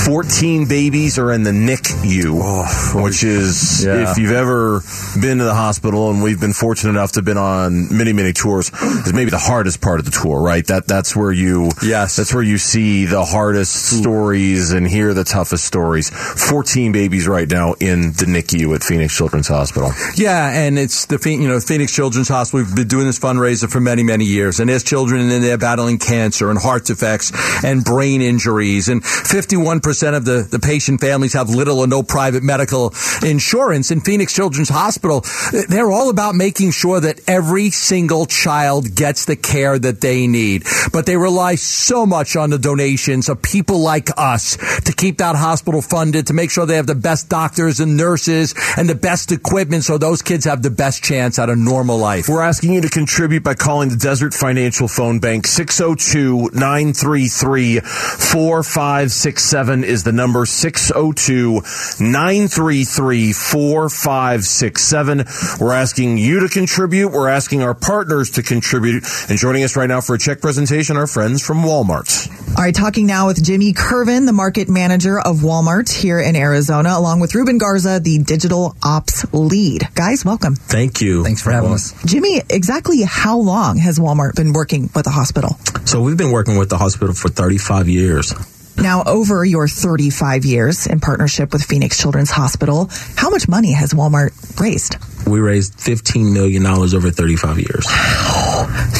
14 0.05 0.65
babies 0.67 1.17
are 1.19 1.31
in 1.31 1.43
the 1.43 1.51
NICU, 1.51 2.39
oh, 2.41 3.03
which 3.03 3.23
is, 3.23 3.83
Yeah. 3.85 4.11
if 4.11 4.17
you've 4.17 4.31
ever 4.31 4.81
been 5.21 5.37
to 5.37 5.43
the 5.43 5.53
hospital, 5.55 6.09
and 6.11 6.21
we've 6.23 6.39
been 6.39 6.53
fortunate 6.53 6.91
enough 6.91 7.11
to 7.13 7.19
have 7.19 7.25
been 7.25 7.37
on 7.37 7.95
many, 7.95 8.13
many 8.13 8.33
tours, 8.33 8.71
is 9.05 9.13
maybe 9.13 9.29
the 9.31 9.37
hardest 9.39 9.81
part 9.81 9.99
of 9.99 10.05
the 10.05 10.11
tour, 10.11 10.41
right? 10.41 10.65
That 10.67 10.87
That's 10.87 11.15
where 11.15 11.31
you, 11.31 11.71
Yes. 11.83 12.15
that's 12.15 12.33
where 12.33 12.43
you 12.43 12.57
see 12.57 13.05
the 13.05 13.23
hardest 13.25 13.91
hmm. 13.91 13.97
stories 14.01 14.71
and 14.71 14.87
hear 14.87 15.13
the 15.13 15.23
toughest 15.23 15.63
stories. 15.63 16.09
14 16.11 16.54
babies 16.63 17.27
right 17.27 17.49
now 17.49 17.73
in 17.73 18.13
the 18.13 18.25
NICU 18.25 18.73
at 18.75 18.83
Phoenix 18.83 19.15
Children's 19.15 19.47
Hospital. 19.47 19.91
Yeah, 20.15 20.49
and 20.49 20.79
it's 20.79 21.05
the 21.05 21.19
you 21.29 21.47
know 21.47 21.59
Phoenix 21.59 21.93
Children's 21.93 22.27
Hospital. 22.27 22.65
We've 22.65 22.75
been 22.75 22.87
doing 22.87 23.05
this 23.05 23.19
fundraiser 23.19 23.69
for 23.69 23.79
many 23.79 24.03
many 24.03 24.25
years, 24.25 24.59
and 24.59 24.69
there's 24.69 24.83
children 24.83 25.29
in 25.29 25.41
there 25.41 25.57
battling 25.57 25.97
cancer 25.97 26.49
and 26.49 26.59
heart 26.59 26.85
defects 26.85 27.31
and 27.63 27.83
brain 27.83 28.21
injuries, 28.21 28.89
and 28.89 29.03
51 29.05 29.79
percent 29.81 30.15
of 30.15 30.25
the 30.25 30.47
the 30.49 30.59
patient 30.59 31.01
families 31.01 31.33
have 31.33 31.49
little 31.49 31.79
or 31.79 31.87
no 31.87 32.03
private 32.03 32.43
medical 32.43 32.93
insurance. 33.23 33.91
In 33.91 34.01
Phoenix 34.01 34.33
Children's 34.33 34.69
Hospital, 34.69 35.23
they're 35.69 35.91
all 35.91 36.09
about 36.09 36.35
making 36.35 36.71
sure 36.71 36.99
that 36.99 37.19
every 37.27 37.69
single 37.71 38.25
child 38.25 38.95
gets 38.95 39.25
the 39.25 39.35
care 39.35 39.77
that 39.77 40.01
they 40.01 40.27
need, 40.27 40.63
but 40.91 41.05
they 41.05 41.17
rely 41.17 41.55
so 41.55 42.05
much 42.05 42.35
on 42.35 42.49
the 42.49 42.57
donations 42.57 43.29
of 43.29 43.41
people 43.41 43.79
like 43.79 44.09
us 44.17 44.57
to 44.81 44.93
keep 44.93 45.17
that 45.17 45.35
hospital 45.35 45.81
funded 45.81 46.27
to 46.27 46.33
make 46.33 46.44
make 46.45 46.51
sure 46.51 46.67
they 46.67 46.75
have 46.75 46.85
the 46.85 46.93
best 46.93 47.27
doctors 47.27 47.79
and 47.79 47.97
nurses 47.97 48.53
and 48.77 48.87
the 48.87 48.93
best 48.93 49.31
equipment 49.31 49.83
so 49.83 49.97
those 49.97 50.21
kids 50.21 50.45
have 50.45 50.61
the 50.61 50.69
best 50.69 51.03
chance 51.03 51.39
at 51.39 51.49
a 51.49 51.55
normal 51.55 51.97
life. 51.97 52.29
We're 52.29 52.43
asking 52.43 52.73
you 52.73 52.81
to 52.81 52.89
contribute 52.89 53.43
by 53.43 53.55
calling 53.55 53.89
the 53.89 53.95
Desert 53.95 54.35
Financial 54.35 54.87
Phone 54.87 55.17
Bank. 55.17 55.47
602 55.47 56.51
933 56.53 57.79
4567 57.79 59.83
is 59.83 60.03
the 60.03 60.11
number. 60.11 60.45
602 60.45 61.61
933 61.99 63.33
4567. 63.33 65.25
We're 65.59 65.73
asking 65.73 66.19
you 66.19 66.41
to 66.41 66.47
contribute. 66.47 67.09
We're 67.09 67.29
asking 67.29 67.63
our 67.63 67.73
partners 67.73 68.29
to 68.31 68.43
contribute. 68.43 69.03
And 69.29 69.39
joining 69.39 69.63
us 69.63 69.75
right 69.75 69.87
now 69.87 70.01
for 70.01 70.13
a 70.13 70.19
check 70.19 70.41
presentation, 70.41 70.95
our 70.95 71.07
friends 71.07 71.43
from 71.43 71.63
Walmart. 71.63 72.29
All 72.55 72.63
right, 72.63 72.75
talking 72.75 73.07
now 73.07 73.27
with 73.27 73.43
Jimmy 73.43 73.73
Curvin, 73.73 74.27
the 74.27 74.31
market 74.31 74.69
manager 74.69 75.19
of 75.19 75.37
Walmart 75.37 75.91
here 75.91 76.19
in 76.19 76.34
Arizona, 76.35 76.93
along 76.97 77.19
with 77.19 77.35
Ruben 77.35 77.57
Garza, 77.57 77.99
the 77.99 78.19
digital 78.19 78.75
ops 78.83 79.25
lead. 79.33 79.87
Guys, 79.95 80.23
welcome. 80.23 80.55
Thank 80.55 81.01
you. 81.01 81.23
Thanks 81.23 81.41
for 81.41 81.51
having 81.51 81.73
us. 81.73 81.93
Jimmy, 82.05 82.41
exactly 82.49 83.01
how 83.01 83.37
long 83.37 83.77
has 83.77 83.99
Walmart 83.99 84.35
been 84.35 84.53
working 84.53 84.89
with 84.93 85.05
the 85.05 85.11
hospital? 85.11 85.57
So 85.85 86.01
we've 86.01 86.17
been 86.17 86.31
working 86.31 86.57
with 86.57 86.69
the 86.69 86.77
hospital 86.77 87.13
for 87.13 87.29
35 87.29 87.89
years. 87.89 88.33
Now, 88.77 89.03
over 89.05 89.43
your 89.43 89.67
35 89.67 90.45
years 90.45 90.85
in 90.87 90.99
partnership 90.99 91.53
with 91.53 91.63
Phoenix 91.63 91.99
Children's 91.99 92.29
Hospital, 92.31 92.89
how 93.15 93.29
much 93.29 93.47
money 93.47 93.73
has 93.73 93.93
Walmart 93.93 94.59
raised? 94.59 94.97
We 95.27 95.39
raised 95.39 95.73
$15 95.77 96.33
million 96.33 96.65
over 96.65 97.09
35 97.09 97.57
years. 97.57 97.87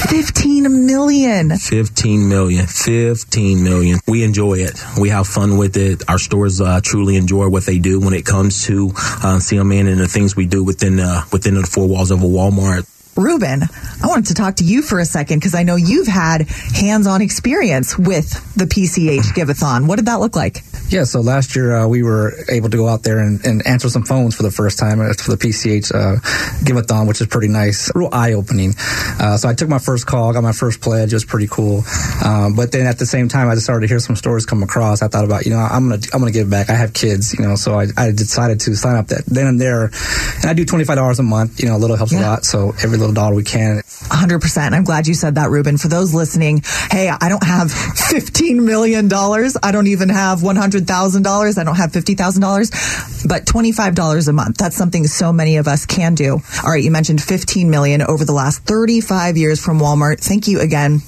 15 0.09 0.85
million. 0.85 1.55
15 1.55 2.29
million. 2.29 2.65
15 2.65 3.63
million. 3.63 3.99
We 4.07 4.23
enjoy 4.23 4.55
it. 4.59 4.83
We 4.99 5.09
have 5.09 5.27
fun 5.27 5.57
with 5.57 5.77
it. 5.77 6.03
Our 6.09 6.17
stores 6.17 6.61
uh, 6.61 6.81
truly 6.81 7.15
enjoy 7.15 7.49
what 7.49 7.65
they 7.65 7.79
do 7.79 7.99
when 7.99 8.13
it 8.13 8.25
comes 8.25 8.65
to 8.65 8.87
uh, 8.89 9.39
CMN 9.39 9.91
and 9.91 9.99
the 9.99 10.07
things 10.07 10.35
we 10.35 10.45
do 10.45 10.63
within 10.63 10.99
uh, 10.99 11.23
within 11.31 11.55
the 11.55 11.63
four 11.63 11.87
walls 11.87 12.11
of 12.11 12.21
a 12.21 12.25
Walmart. 12.25 12.87
Ruben, 13.17 13.63
I 14.03 14.07
wanted 14.07 14.27
to 14.27 14.33
talk 14.33 14.57
to 14.57 14.65
you 14.65 14.81
for 14.81 14.99
a 14.99 15.05
second 15.05 15.39
because 15.39 15.55
I 15.55 15.63
know 15.63 15.77
you've 15.77 16.07
had 16.07 16.49
hands-on 16.49 17.21
experience 17.21 17.97
with 17.97 18.29
the 18.55 18.65
PCH 18.65 19.33
Giveathon. 19.33 19.87
What 19.87 19.95
did 19.95 20.07
that 20.07 20.19
look 20.19 20.35
like? 20.35 20.63
Yeah, 20.89 21.03
so 21.03 21.21
last 21.21 21.55
year 21.55 21.75
uh, 21.75 21.87
we 21.87 22.03
were 22.03 22.33
able 22.49 22.69
to 22.69 22.77
go 22.77 22.87
out 22.87 23.03
there 23.03 23.19
and, 23.19 23.43
and, 23.45 23.65
answer 23.65 23.89
some 23.89 24.03
phones 24.03 24.35
for 24.35 24.43
the 24.43 24.51
first 24.51 24.77
time 24.77 24.99
uh, 25.01 25.13
for 25.13 25.31
the 25.31 25.37
PCH 25.37 25.93
uh, 25.93 26.19
Giveathon, 26.63 27.07
which 27.07 27.21
is 27.21 27.27
pretty 27.27 27.47
nice, 27.47 27.91
real 27.95 28.09
eye-opening. 28.11 28.73
Uh, 29.19 29.37
so 29.37 29.49
I 29.49 29.55
took 29.55 29.67
my 29.67 29.79
first 29.79 30.05
call, 30.05 30.31
got 30.33 30.43
my 30.43 30.51
first 30.51 30.81
pledge. 30.81 31.11
It 31.11 31.15
was 31.15 31.25
pretty 31.25 31.47
cool. 31.47 31.83
Um, 32.23 32.53
but 32.55 32.71
then 32.71 32.85
at 32.85 32.99
the 32.99 33.05
same 33.07 33.27
time, 33.27 33.49
I 33.49 33.55
just 33.55 33.65
started 33.65 33.87
to 33.87 33.91
hear 33.91 33.99
some 33.99 34.15
stories 34.15 34.45
come 34.45 34.61
across. 34.61 35.01
I 35.01 35.07
thought 35.07 35.25
about, 35.25 35.45
you 35.45 35.51
know, 35.51 35.57
I'm 35.57 35.89
gonna 35.89 36.01
I'm 36.13 36.19
gonna 36.19 36.31
give 36.31 36.49
back. 36.49 36.69
I 36.69 36.75
have 36.75 36.93
kids, 36.93 37.33
you 37.33 37.43
know, 37.43 37.55
so 37.55 37.79
I, 37.79 37.87
I 37.97 38.11
decided 38.11 38.59
to 38.61 38.75
sign 38.75 38.95
up 38.95 39.07
that 39.07 39.25
then 39.25 39.47
and 39.47 39.59
there, 39.59 39.85
and 39.85 40.45
I 40.45 40.53
do 40.53 40.65
twenty 40.65 40.85
five 40.85 40.97
dollars 40.97 41.19
a 41.19 41.23
month. 41.23 41.59
You 41.59 41.67
know, 41.67 41.77
a 41.77 41.79
little 41.79 41.97
helps 41.97 42.13
yeah. 42.13 42.19
a 42.19 42.29
lot. 42.29 42.45
So 42.45 42.69
every 42.83 42.97
little 42.97 43.13
dollar 43.13 43.33
we 43.33 43.43
can. 43.43 43.81
100%. 44.05 44.73
I'm 44.73 44.83
glad 44.83 45.07
you 45.07 45.13
said 45.13 45.35
that, 45.35 45.49
Ruben. 45.49 45.77
For 45.77 45.87
those 45.87 46.13
listening, 46.13 46.61
hey, 46.91 47.09
I 47.09 47.29
don't 47.29 47.43
have 47.43 47.69
$15 47.69 48.63
million. 48.63 49.11
I 49.11 49.71
don't 49.71 49.87
even 49.87 50.09
have 50.09 50.43
$100,000. 50.83 51.57
I 51.57 51.63
don't 51.63 51.75
have 51.75 51.91
$50,000, 51.91 53.27
but 53.27 53.45
$25 53.45 54.27
a 54.27 54.33
month. 54.33 54.57
That's 54.57 54.75
something 54.75 55.07
so 55.07 55.31
many 55.31 55.57
of 55.57 55.67
us 55.67 55.85
can 55.85 56.15
do. 56.15 56.41
All 56.63 56.69
right. 56.69 56.83
You 56.83 56.91
mentioned 56.91 57.21
15 57.21 57.69
million 57.69 58.01
over 58.01 58.25
the 58.25 58.33
last 58.33 58.63
35 58.63 59.37
years 59.37 59.63
from 59.63 59.79
Walmart. 59.79 60.19
Thank 60.19 60.47
you 60.47 60.59
again. 60.59 60.99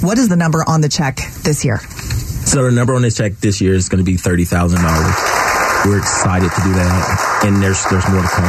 What 0.00 0.18
is 0.18 0.28
the 0.28 0.36
number 0.36 0.64
on 0.66 0.80
the 0.80 0.88
check 0.88 1.16
this 1.42 1.64
year? 1.64 1.78
So 1.78 2.64
the 2.64 2.70
number 2.70 2.94
on 2.94 3.02
this 3.02 3.16
check 3.16 3.34
this 3.34 3.60
year 3.60 3.74
is 3.74 3.88
going 3.88 4.02
to 4.02 4.10
be 4.10 4.16
$30,000. 4.16 5.86
We're 5.86 5.98
excited 5.98 6.50
to 6.50 6.60
do 6.62 6.72
that. 6.72 7.42
And 7.44 7.62
there's, 7.62 7.84
there's 7.90 8.08
more 8.08 8.22
to 8.22 8.28
come. 8.28 8.44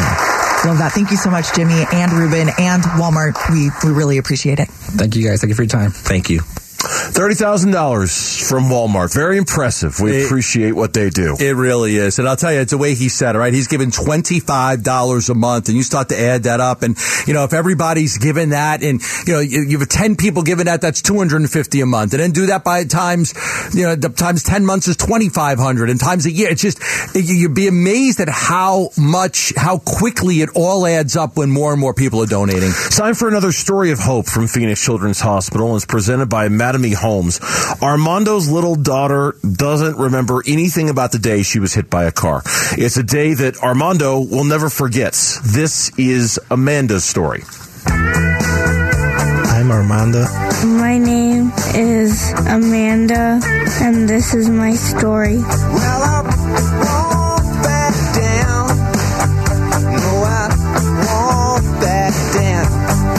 Love 0.64 0.78
that. 0.78 0.92
Thank 0.94 1.10
you 1.12 1.18
so 1.18 1.32
much, 1.32 1.54
Jimmy 1.56 1.86
and 1.92 2.12
Ruben 2.12 2.50
and 2.60 2.84
Walmart. 2.84 3.36
We, 3.52 3.72
we 3.84 3.96
really 3.96 4.18
appreciate 4.18 4.60
it. 4.60 4.68
Thank 4.70 5.16
you 5.16 5.28
guys. 5.28 5.42
Thank 5.42 5.50
you 5.50 5.56
for 5.56 5.64
your 5.64 5.70
time. 5.70 5.92
Thank 5.92 6.30
you. 6.30 6.42
$30,000 6.82 8.50
from 8.50 8.64
Walmart. 8.66 9.14
Very 9.14 9.38
impressive. 9.38 10.00
We 10.00 10.22
it, 10.22 10.26
appreciate 10.26 10.74
what 10.74 10.94
they 10.94 11.10
do. 11.10 11.36
It 11.40 11.56
really 11.56 11.96
is. 11.96 12.20
And 12.20 12.28
I'll 12.28 12.36
tell 12.36 12.52
you, 12.52 12.60
it's 12.60 12.72
the 12.72 12.78
way 12.78 12.96
he 12.96 13.10
said 13.10 13.36
it, 13.36 13.40
right? 13.40 13.54
He's 13.54 13.68
given 13.68 13.92
$25 13.92 15.30
a 15.30 15.34
month 15.34 15.68
and 15.68 15.78
you 15.78 15.84
start 15.84 16.10
to 16.10 16.20
add 16.20 16.44
that 16.44 16.60
up. 16.60 16.82
And, 16.82 16.98
you 17.28 17.34
know, 17.34 17.44
if 17.44 17.54
everybody's 17.54 18.18
given 18.18 18.50
that 18.50 18.84
and, 18.84 19.02
you 19.28 19.34
know, 19.34 19.40
you, 19.40 19.78
have 19.80 19.90
10 19.90 20.16
people 20.16 20.44
giving 20.44 20.66
that, 20.66 20.82
that's 20.82 21.02
250 21.02 21.82
a 21.82 21.86
month. 21.86 22.14
And 22.14 22.22
then 22.22 22.32
do 22.32 22.48
that 22.48 22.64
by 22.64 22.84
times, 22.86 23.34
you 23.74 23.84
know, 23.84 23.96
times 23.96 24.44
10 24.44 24.66
months 24.66 24.88
is 24.88 24.98
2,500 24.98 25.90
and 25.90 26.00
times 26.00 26.26
a 26.26 26.32
year. 26.32 26.50
It's 26.50 26.62
just, 26.62 26.80
you'd 27.16 27.56
be 27.56 27.68
amazed 27.68 28.20
at 28.20 28.30
how 28.30 28.90
much, 28.98 29.54
how 29.56 29.78
quickly 29.78 30.42
it 30.42 30.50
all 30.56 30.86
adds 30.86 31.16
up 31.16 31.38
when 31.38 31.52
more 31.52 31.72
and 31.72 31.80
more 31.80 31.94
people 31.94 32.22
are 32.24 32.28
donating. 32.28 32.72
Time 32.90 33.14
for 33.14 33.28
another 33.28 33.52
story 33.52 33.92
of 33.92 34.00
hope 34.00 34.26
from 34.26 34.48
Phoenix 34.48 34.84
Children's 34.84 35.20
Hospital 35.20 35.76
is 35.76 35.86
presented 35.86 36.30
by 36.30 36.48
Mattamy 36.72 36.94
Homes. 36.94 37.40
Armando's 37.82 38.50
little 38.50 38.76
daughter 38.76 39.36
doesn't 39.42 39.98
remember 39.98 40.42
anything 40.48 40.90
about 40.90 41.12
the 41.12 41.20
day 41.20 41.44
she 41.44 41.60
was 41.60 41.74
hit 41.74 41.90
by 41.90 42.06
a 42.06 42.12
car. 42.12 42.42
It's 42.78 42.98
a 42.98 43.04
day 43.04 43.34
that 43.34 43.58
Armando 43.58 44.20
will 44.20 44.46
never 44.46 44.70
forget. 44.70 45.14
This 45.44 45.92
is 45.98 46.40
Amanda's 46.50 47.04
story. 47.04 47.44
I'm 47.88 49.72
Armando. 49.72 50.26
My 50.66 50.98
name 50.98 51.52
is 51.76 52.32
Amanda, 52.48 53.42
and 53.82 54.08
this 54.08 54.34
is 54.34 54.50
my 54.50 54.74
story. 54.74 55.38
Well, 55.38 56.02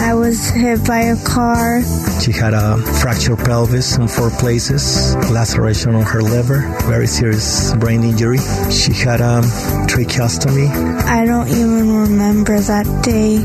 I 0.05 0.15
was 0.15 0.51
hit 0.51 0.87
by 0.87 1.01
a 1.01 1.17
car. 1.25 1.83
She 2.23 2.31
had 2.31 2.55
a 2.55 2.79
fractured 3.01 3.39
pelvis 3.39 3.97
in 3.97 4.07
four 4.07 4.31
places, 4.31 5.17
laceration 5.29 5.97
on 5.97 6.03
her 6.03 6.23
liver, 6.23 6.61
very 6.87 7.09
serious 7.09 7.75
brain 7.75 8.05
injury. 8.05 8.39
She 8.71 8.93
had 8.93 9.21
a 9.21 9.43
tracheostomy. 9.91 10.69
I 11.03 11.27
don't 11.27 11.49
even 11.49 11.93
remember 11.93 12.61
that 12.61 12.87
day. 13.03 13.39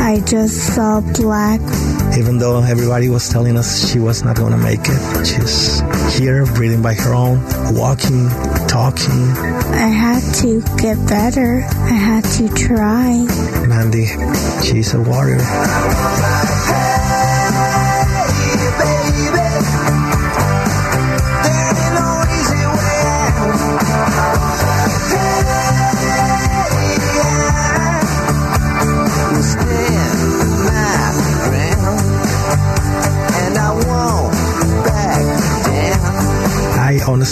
I 0.00 0.20
just 0.24 0.72
saw 0.72 1.00
black. 1.00 1.60
Even 2.16 2.38
though 2.38 2.62
everybody 2.62 3.08
was 3.08 3.28
telling 3.28 3.56
us 3.56 3.90
she 3.90 3.98
was 3.98 4.22
not 4.22 4.36
going 4.36 4.52
to 4.52 4.58
make 4.58 4.82
it, 4.84 5.26
she's 5.26 5.80
here, 6.16 6.46
breathing 6.46 6.80
by 6.80 6.94
her 6.94 7.14
own, 7.14 7.42
walking, 7.74 8.28
talking. 8.68 9.22
I 9.74 9.88
had 9.88 10.22
to 10.42 10.60
get 10.76 10.96
better. 11.08 11.64
I 11.74 11.98
had 12.08 12.24
to 12.38 12.48
try. 12.54 13.26
Mandy, 13.66 14.06
she's 14.62 14.94
a 14.94 15.00
warrior. 15.00 15.42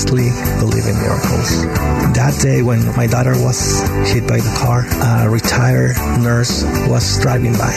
Honestly 0.01 0.31
believe 0.59 0.87
in 0.87 0.97
miracles. 0.97 1.63
That 2.17 2.39
day 2.41 2.63
when 2.63 2.85
my 2.97 3.07
daughter 3.07 3.33
was 3.37 3.81
hit 4.09 4.27
by 4.27 4.39
the 4.39 4.55
car, 4.57 4.85
a 5.25 5.29
retired 5.29 5.97
nurse 6.21 6.65
was 6.89 7.21
driving 7.21 7.53
by. 7.53 7.73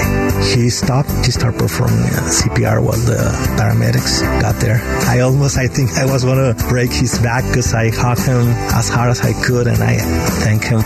She 0.53 0.69
stopped. 0.69 1.09
She 1.25 1.31
started 1.31 1.59
performing 1.59 1.99
uh, 1.99 2.31
CPR 2.31 2.81
while 2.81 2.99
the 2.99 3.19
paramedics 3.59 4.21
got 4.41 4.55
there. 4.61 4.79
I 5.07 5.19
almost, 5.19 5.57
I 5.57 5.67
think 5.67 5.91
I 5.93 6.05
was 6.05 6.23
going 6.23 6.39
to 6.39 6.55
break 6.67 6.91
his 6.91 7.19
back 7.19 7.43
because 7.47 7.73
I 7.73 7.89
hugged 7.89 8.25
him 8.25 8.47
as 8.71 8.87
hard 8.89 9.11
as 9.11 9.21
I 9.21 9.33
could 9.43 9.67
and 9.67 9.83
I 9.83 9.97
thank 10.43 10.63
him. 10.63 10.81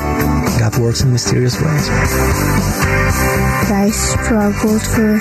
God 0.58 0.78
works 0.80 1.02
in 1.02 1.12
mysterious 1.12 1.56
ways. 1.62 1.88
I 3.70 3.90
struggled 3.92 4.82
for 4.82 5.18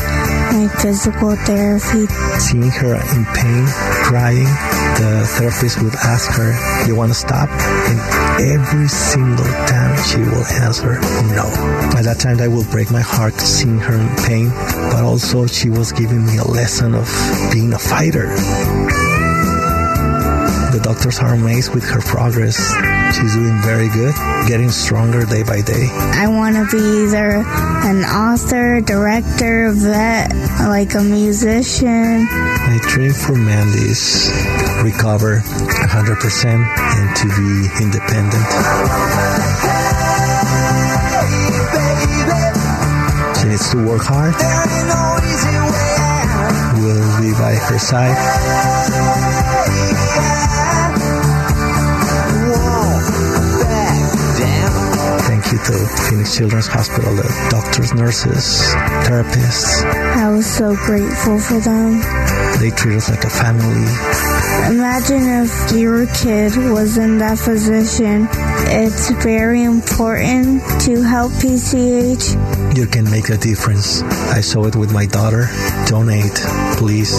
my 0.53 0.69
physical 0.81 1.37
therapy. 1.37 2.07
Seeing 2.39 2.71
her 2.71 2.95
in 2.95 3.25
pain, 3.35 3.67
crying, 4.09 4.49
the 4.97 5.27
therapist 5.37 5.83
would 5.83 5.95
ask 6.07 6.31
her, 6.39 6.87
You 6.87 6.95
want 6.95 7.11
to 7.11 7.19
stop? 7.19 7.51
And 7.51 7.99
every 8.41 8.89
single 8.89 9.45
time 9.67 9.97
she 10.05 10.19
will 10.19 10.47
answer 10.63 10.95
no. 11.35 11.47
At 11.99 12.05
that 12.05 12.19
time, 12.21 12.41
I 12.41 12.49
will 12.49 12.65
break 12.71 12.91
my 12.91 13.01
heart 13.01 13.35
seeing 13.41 13.79
her 13.79 13.95
in 13.95 14.09
pain, 14.25 14.49
but 14.91 15.03
also 15.03 15.47
she 15.47 15.69
was 15.69 15.93
giving 15.93 16.25
me 16.25 16.39
a 16.39 16.45
lesson 16.45 16.95
of 16.95 17.09
being 17.53 17.73
a 17.73 17.79
fighter 17.79 19.16
The 20.77 20.83
doctors 20.83 21.18
are 21.20 21.33
amazed 21.33 21.72
with 21.72 21.85
her 21.89 22.03
progress. 22.03 22.61
She's 23.16 23.33
doing 23.33 23.57
very 23.64 23.89
good, 23.89 24.12
getting 24.47 24.68
stronger 24.68 25.24
day 25.24 25.43
by 25.43 25.62
day. 25.62 25.89
I 25.89 26.29
want 26.29 26.53
to 26.53 26.68
be 26.68 26.77
either 27.09 27.41
an 27.41 28.05
author, 28.05 28.83
director, 28.83 29.72
vet, 29.72 30.37
like 30.68 30.93
a 30.93 31.01
musician. 31.01 32.29
My 32.29 32.79
dream 32.93 33.14
for 33.14 33.33
Mandy 33.33 33.89
is 33.89 34.29
recover 34.85 35.41
100% 35.41 36.45
and 36.45 37.09
to 37.16 37.27
be 37.33 37.72
independent. 37.81 38.45
She 43.41 43.49
needs 43.49 43.70
to 43.72 43.81
work 43.81 44.05
hard. 44.05 44.37
We'll 46.77 47.20
be 47.22 47.33
by 47.33 47.55
her 47.55 47.79
side. 47.79 49.26
To 55.57 55.73
Phoenix 56.09 56.37
Children's 56.37 56.67
Hospital, 56.67 57.17
the 57.17 57.49
doctors, 57.51 57.95
nurses, 57.95 58.61
therapists. 59.09 59.83
I 59.85 60.31
was 60.31 60.47
so 60.47 60.77
grateful 60.77 61.41
for 61.41 61.59
them. 61.59 62.01
They 62.61 62.71
treat 62.71 62.97
us 62.97 63.09
like 63.09 63.25
a 63.25 63.31
family. 63.31 63.89
Imagine 64.71 65.45
if 65.45 65.73
your 65.73 66.07
kid 66.15 66.57
was 66.71 66.99
in 66.99 67.19
that 67.19 67.39
position. 67.39 68.29
It's 68.69 69.11
very 69.23 69.65
important 69.65 70.63
to 70.83 71.03
help 71.03 71.33
PCH. 71.33 72.77
You 72.77 72.87
can 72.87 73.11
make 73.11 73.31
a 73.31 73.39
difference. 73.39 74.03
I 74.03 74.43
saw 74.43 74.67
it 74.67 74.77
with 74.77 74.93
my 74.93 75.07
daughter. 75.07 75.49
Donate, 75.87 76.37
please. 76.77 77.13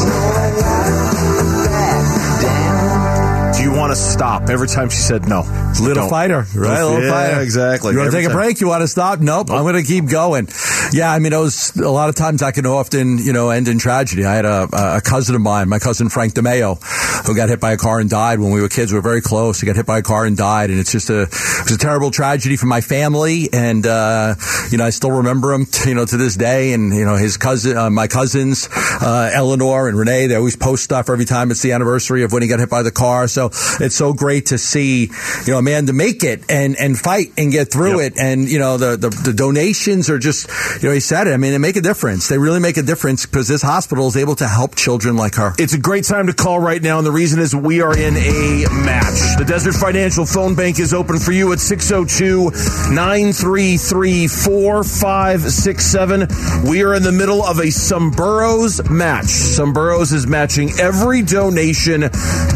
Want 3.78 3.91
to 3.91 3.95
stop 3.95 4.49
every 4.49 4.67
time 4.67 4.89
she 4.89 4.97
said 4.97 5.30
no? 5.30 5.41
Little 5.80 5.93
Don't. 5.93 6.09
fighter, 6.09 6.47
right? 6.55 6.84
Little 6.84 6.99
yeah, 6.99 7.11
fighter. 7.11 7.41
exactly. 7.41 7.93
You 7.93 7.99
want 7.99 8.09
to 8.09 8.17
take 8.17 8.25
a 8.28 8.32
break? 8.32 8.59
You 8.59 8.67
want 8.67 8.82
to 8.82 8.88
stop? 8.88 9.19
Nope. 9.19 9.51
I'm 9.51 9.61
going 9.61 9.75
to 9.75 9.84
keep 9.84 10.07
going. 10.07 10.47
Yeah, 10.94 11.12
I 11.12 11.20
mean, 11.20 11.34
it 11.34 11.38
was 11.38 11.76
a 11.76 11.90
lot 11.90 12.10
of 12.10 12.16
times 12.16 12.42
I 12.42 12.52
can 12.52 12.66
often, 12.66 13.18
you 13.18 13.34
know, 13.34 13.50
end 13.50 13.68
in 13.68 13.78
tragedy. 13.78 14.26
I 14.26 14.36
had 14.36 14.46
a, 14.46 14.68
a 14.98 15.02
cousin 15.02 15.36
of 15.36 15.42
mine, 15.42 15.68
my 15.68 15.80
cousin 15.80 16.10
Frank 16.10 16.34
DeMeo, 16.34 16.82
who 17.26 17.36
got 17.36 17.50
hit 17.50 17.60
by 17.60 17.74
a 17.74 17.78
car 17.78 18.00
and 18.00 18.10
died 18.10 18.40
when 18.40 18.52
we 18.52 18.62
were 18.62 18.70
kids. 18.70 18.92
We 18.92 18.98
were 18.98 19.04
very 19.04 19.22
close. 19.22 19.60
He 19.60 19.68
got 19.68 19.76
hit 19.76 19.86
by 19.86 20.00
a 20.00 20.02
car 20.02 20.26
and 20.26 20.38
died, 20.38 20.70
and 20.70 20.80
it's 20.80 20.92
just 20.92 21.10
a, 21.10 21.24
it 21.24 21.30
was 21.30 21.72
a 21.74 21.78
terrible 21.78 22.10
tragedy 22.10 22.56
for 22.56 22.68
my 22.68 22.82
family. 22.82 23.50
And 23.52 23.86
uh, 23.86 24.36
you 24.72 24.78
know, 24.78 24.86
I 24.86 24.92
still 24.92 25.12
remember 25.12 25.54
him, 25.54 25.66
t- 25.66 25.90
you 25.90 25.96
know, 25.96 26.06
to 26.06 26.18
this 26.18 26.36
day. 26.36 26.74
And 26.74 26.94
you 26.94 27.06
know, 27.06 27.16
his 27.16 27.38
cousin, 27.38 27.76
uh, 27.78 27.90
my 27.90 28.08
cousins, 28.08 28.70
uh, 28.72 29.30
Eleanor 29.34 29.90
and 29.90 29.98
Renee, 29.98 30.28
they 30.28 30.36
always 30.36 30.56
post 30.56 30.84
stuff 30.84 31.10
every 31.10 31.26
time 31.26 31.52
it's 31.52 31.62
the 31.62 31.74
anniversary 31.74 32.24
of 32.24 32.32
when 32.32 32.44
he 32.44 32.48
got 32.48 32.60
hit 32.60 32.70
by 32.70 32.84
the 32.84 32.92
car. 32.92 33.28
So 33.28 33.48
it's 33.80 33.96
so 33.96 34.14
great 34.14 34.48
to 34.48 34.58
see, 34.58 35.10
you 35.46 35.54
know, 35.54 35.60
a 35.60 35.64
man 35.64 35.88
to 35.88 35.94
make 35.94 36.24
it 36.24 36.50
and 36.50 36.78
and 36.78 36.98
fight 36.98 37.34
and 37.38 37.52
get 37.52 37.72
through 37.72 38.00
it. 38.00 38.18
And 38.18 38.50
you 38.50 38.60
know, 38.60 38.78
the, 38.78 38.96
the 38.96 39.10
the 39.10 39.34
donations 39.34 40.10
are 40.10 40.20
just, 40.20 40.48
you 40.82 40.89
know, 40.89 40.93
he 40.93 40.99
said 40.99 41.28
it. 41.28 41.34
I 41.34 41.38
mean, 41.38 41.51
they 41.51 41.57
make 41.57 41.75
a 41.75 41.82
difference. 41.82 42.28
They 42.28 42.38
really 42.38 42.59
make 42.59 42.78
a 42.78 42.82
difference 42.82 43.25
because 43.25 43.47
this 43.47 43.61
hospital 43.61 44.07
is 44.07 44.17
able 44.17 44.36
to 44.36 44.47
help 44.47 44.75
children 44.75 45.15
like 45.15 45.36
her. 45.36 45.53
It's 45.57 45.73
a 45.73 45.80
great 45.80 46.03
time 46.03 46.28
to 46.28 46.34
call 46.34 46.59
right 46.59 46.82
now, 46.82 46.97
and 46.97 47.05
the 47.05 47.11
reason 47.11 47.39
is 47.39 47.55
we 47.55 47.82
are 47.82 47.97
in 47.97 48.15
a 48.15 48.65
match. 48.84 49.38
The 49.38 49.45
Desert 49.47 49.73
Financial 49.73 50.25
Phone 50.25 50.55
Bank 50.55 50.80
is 50.80 50.93
open 50.93 51.19
for 51.19 51.32
you 51.32 51.53
at 51.53 51.59
602 51.59 52.51
933 52.93 54.28
4567. 54.28 56.69
We 56.69 56.84
are 56.84 56.95
in 56.95 57.03
the 57.03 57.11
middle 57.11 57.43
of 57.43 57.59
a 57.59 57.67
Someburros 57.67 58.89
match. 58.89 59.25
Someburros 59.25 60.13
is 60.13 60.28
matching 60.28 60.71
every 60.80 61.21
donation 61.21 62.09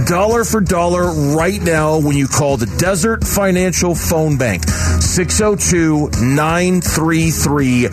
dollar 0.08 0.44
for 0.44 0.62
dollar 0.62 1.12
right 1.36 1.62
now 1.62 2.00
when 2.00 2.18
you 2.18 2.28
call 2.28 2.58
the 2.58 2.66
Desert 2.78 3.26
Financial 3.26 3.96
Phone 3.96 4.38
Bank. 4.38 4.64
602 4.68 6.10
933 6.22 7.88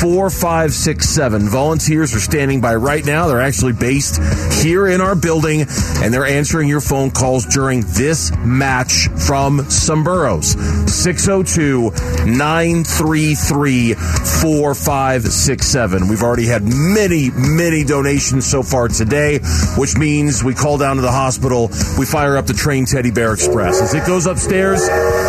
4567. 0.00 1.48
Volunteers 1.48 2.14
are 2.14 2.20
standing 2.20 2.60
by 2.60 2.74
right 2.74 3.04
now. 3.04 3.28
They're 3.28 3.40
actually 3.40 3.72
based 3.72 4.20
here 4.62 4.88
in 4.88 5.00
our 5.00 5.14
building 5.14 5.66
and 6.02 6.12
they're 6.12 6.26
answering 6.26 6.68
your 6.68 6.80
phone 6.80 7.10
calls 7.10 7.46
during 7.46 7.82
this 7.94 8.32
match 8.38 9.08
from 9.26 9.60
Someburros. 9.60 10.56
602 10.88 11.90
933 12.30 13.94
4567. 13.94 16.08
We've 16.08 16.22
already 16.22 16.46
had 16.46 16.62
many, 16.64 17.30
many 17.30 17.84
donations 17.84 18.46
so 18.46 18.62
far 18.62 18.88
today, 18.88 19.38
which 19.76 19.96
means 19.96 20.42
we 20.44 20.54
call 20.54 20.78
down 20.78 20.96
to 20.96 21.02
the 21.02 21.12
hospital. 21.12 21.68
We 21.98 22.06
fire 22.06 22.36
up 22.36 22.46
the 22.46 22.54
train 22.54 22.86
Teddy 22.86 23.10
Bear 23.10 23.34
Express. 23.34 23.80
As 23.80 23.94
it 23.94 24.06
goes 24.06 24.26
upstairs, 24.26 24.80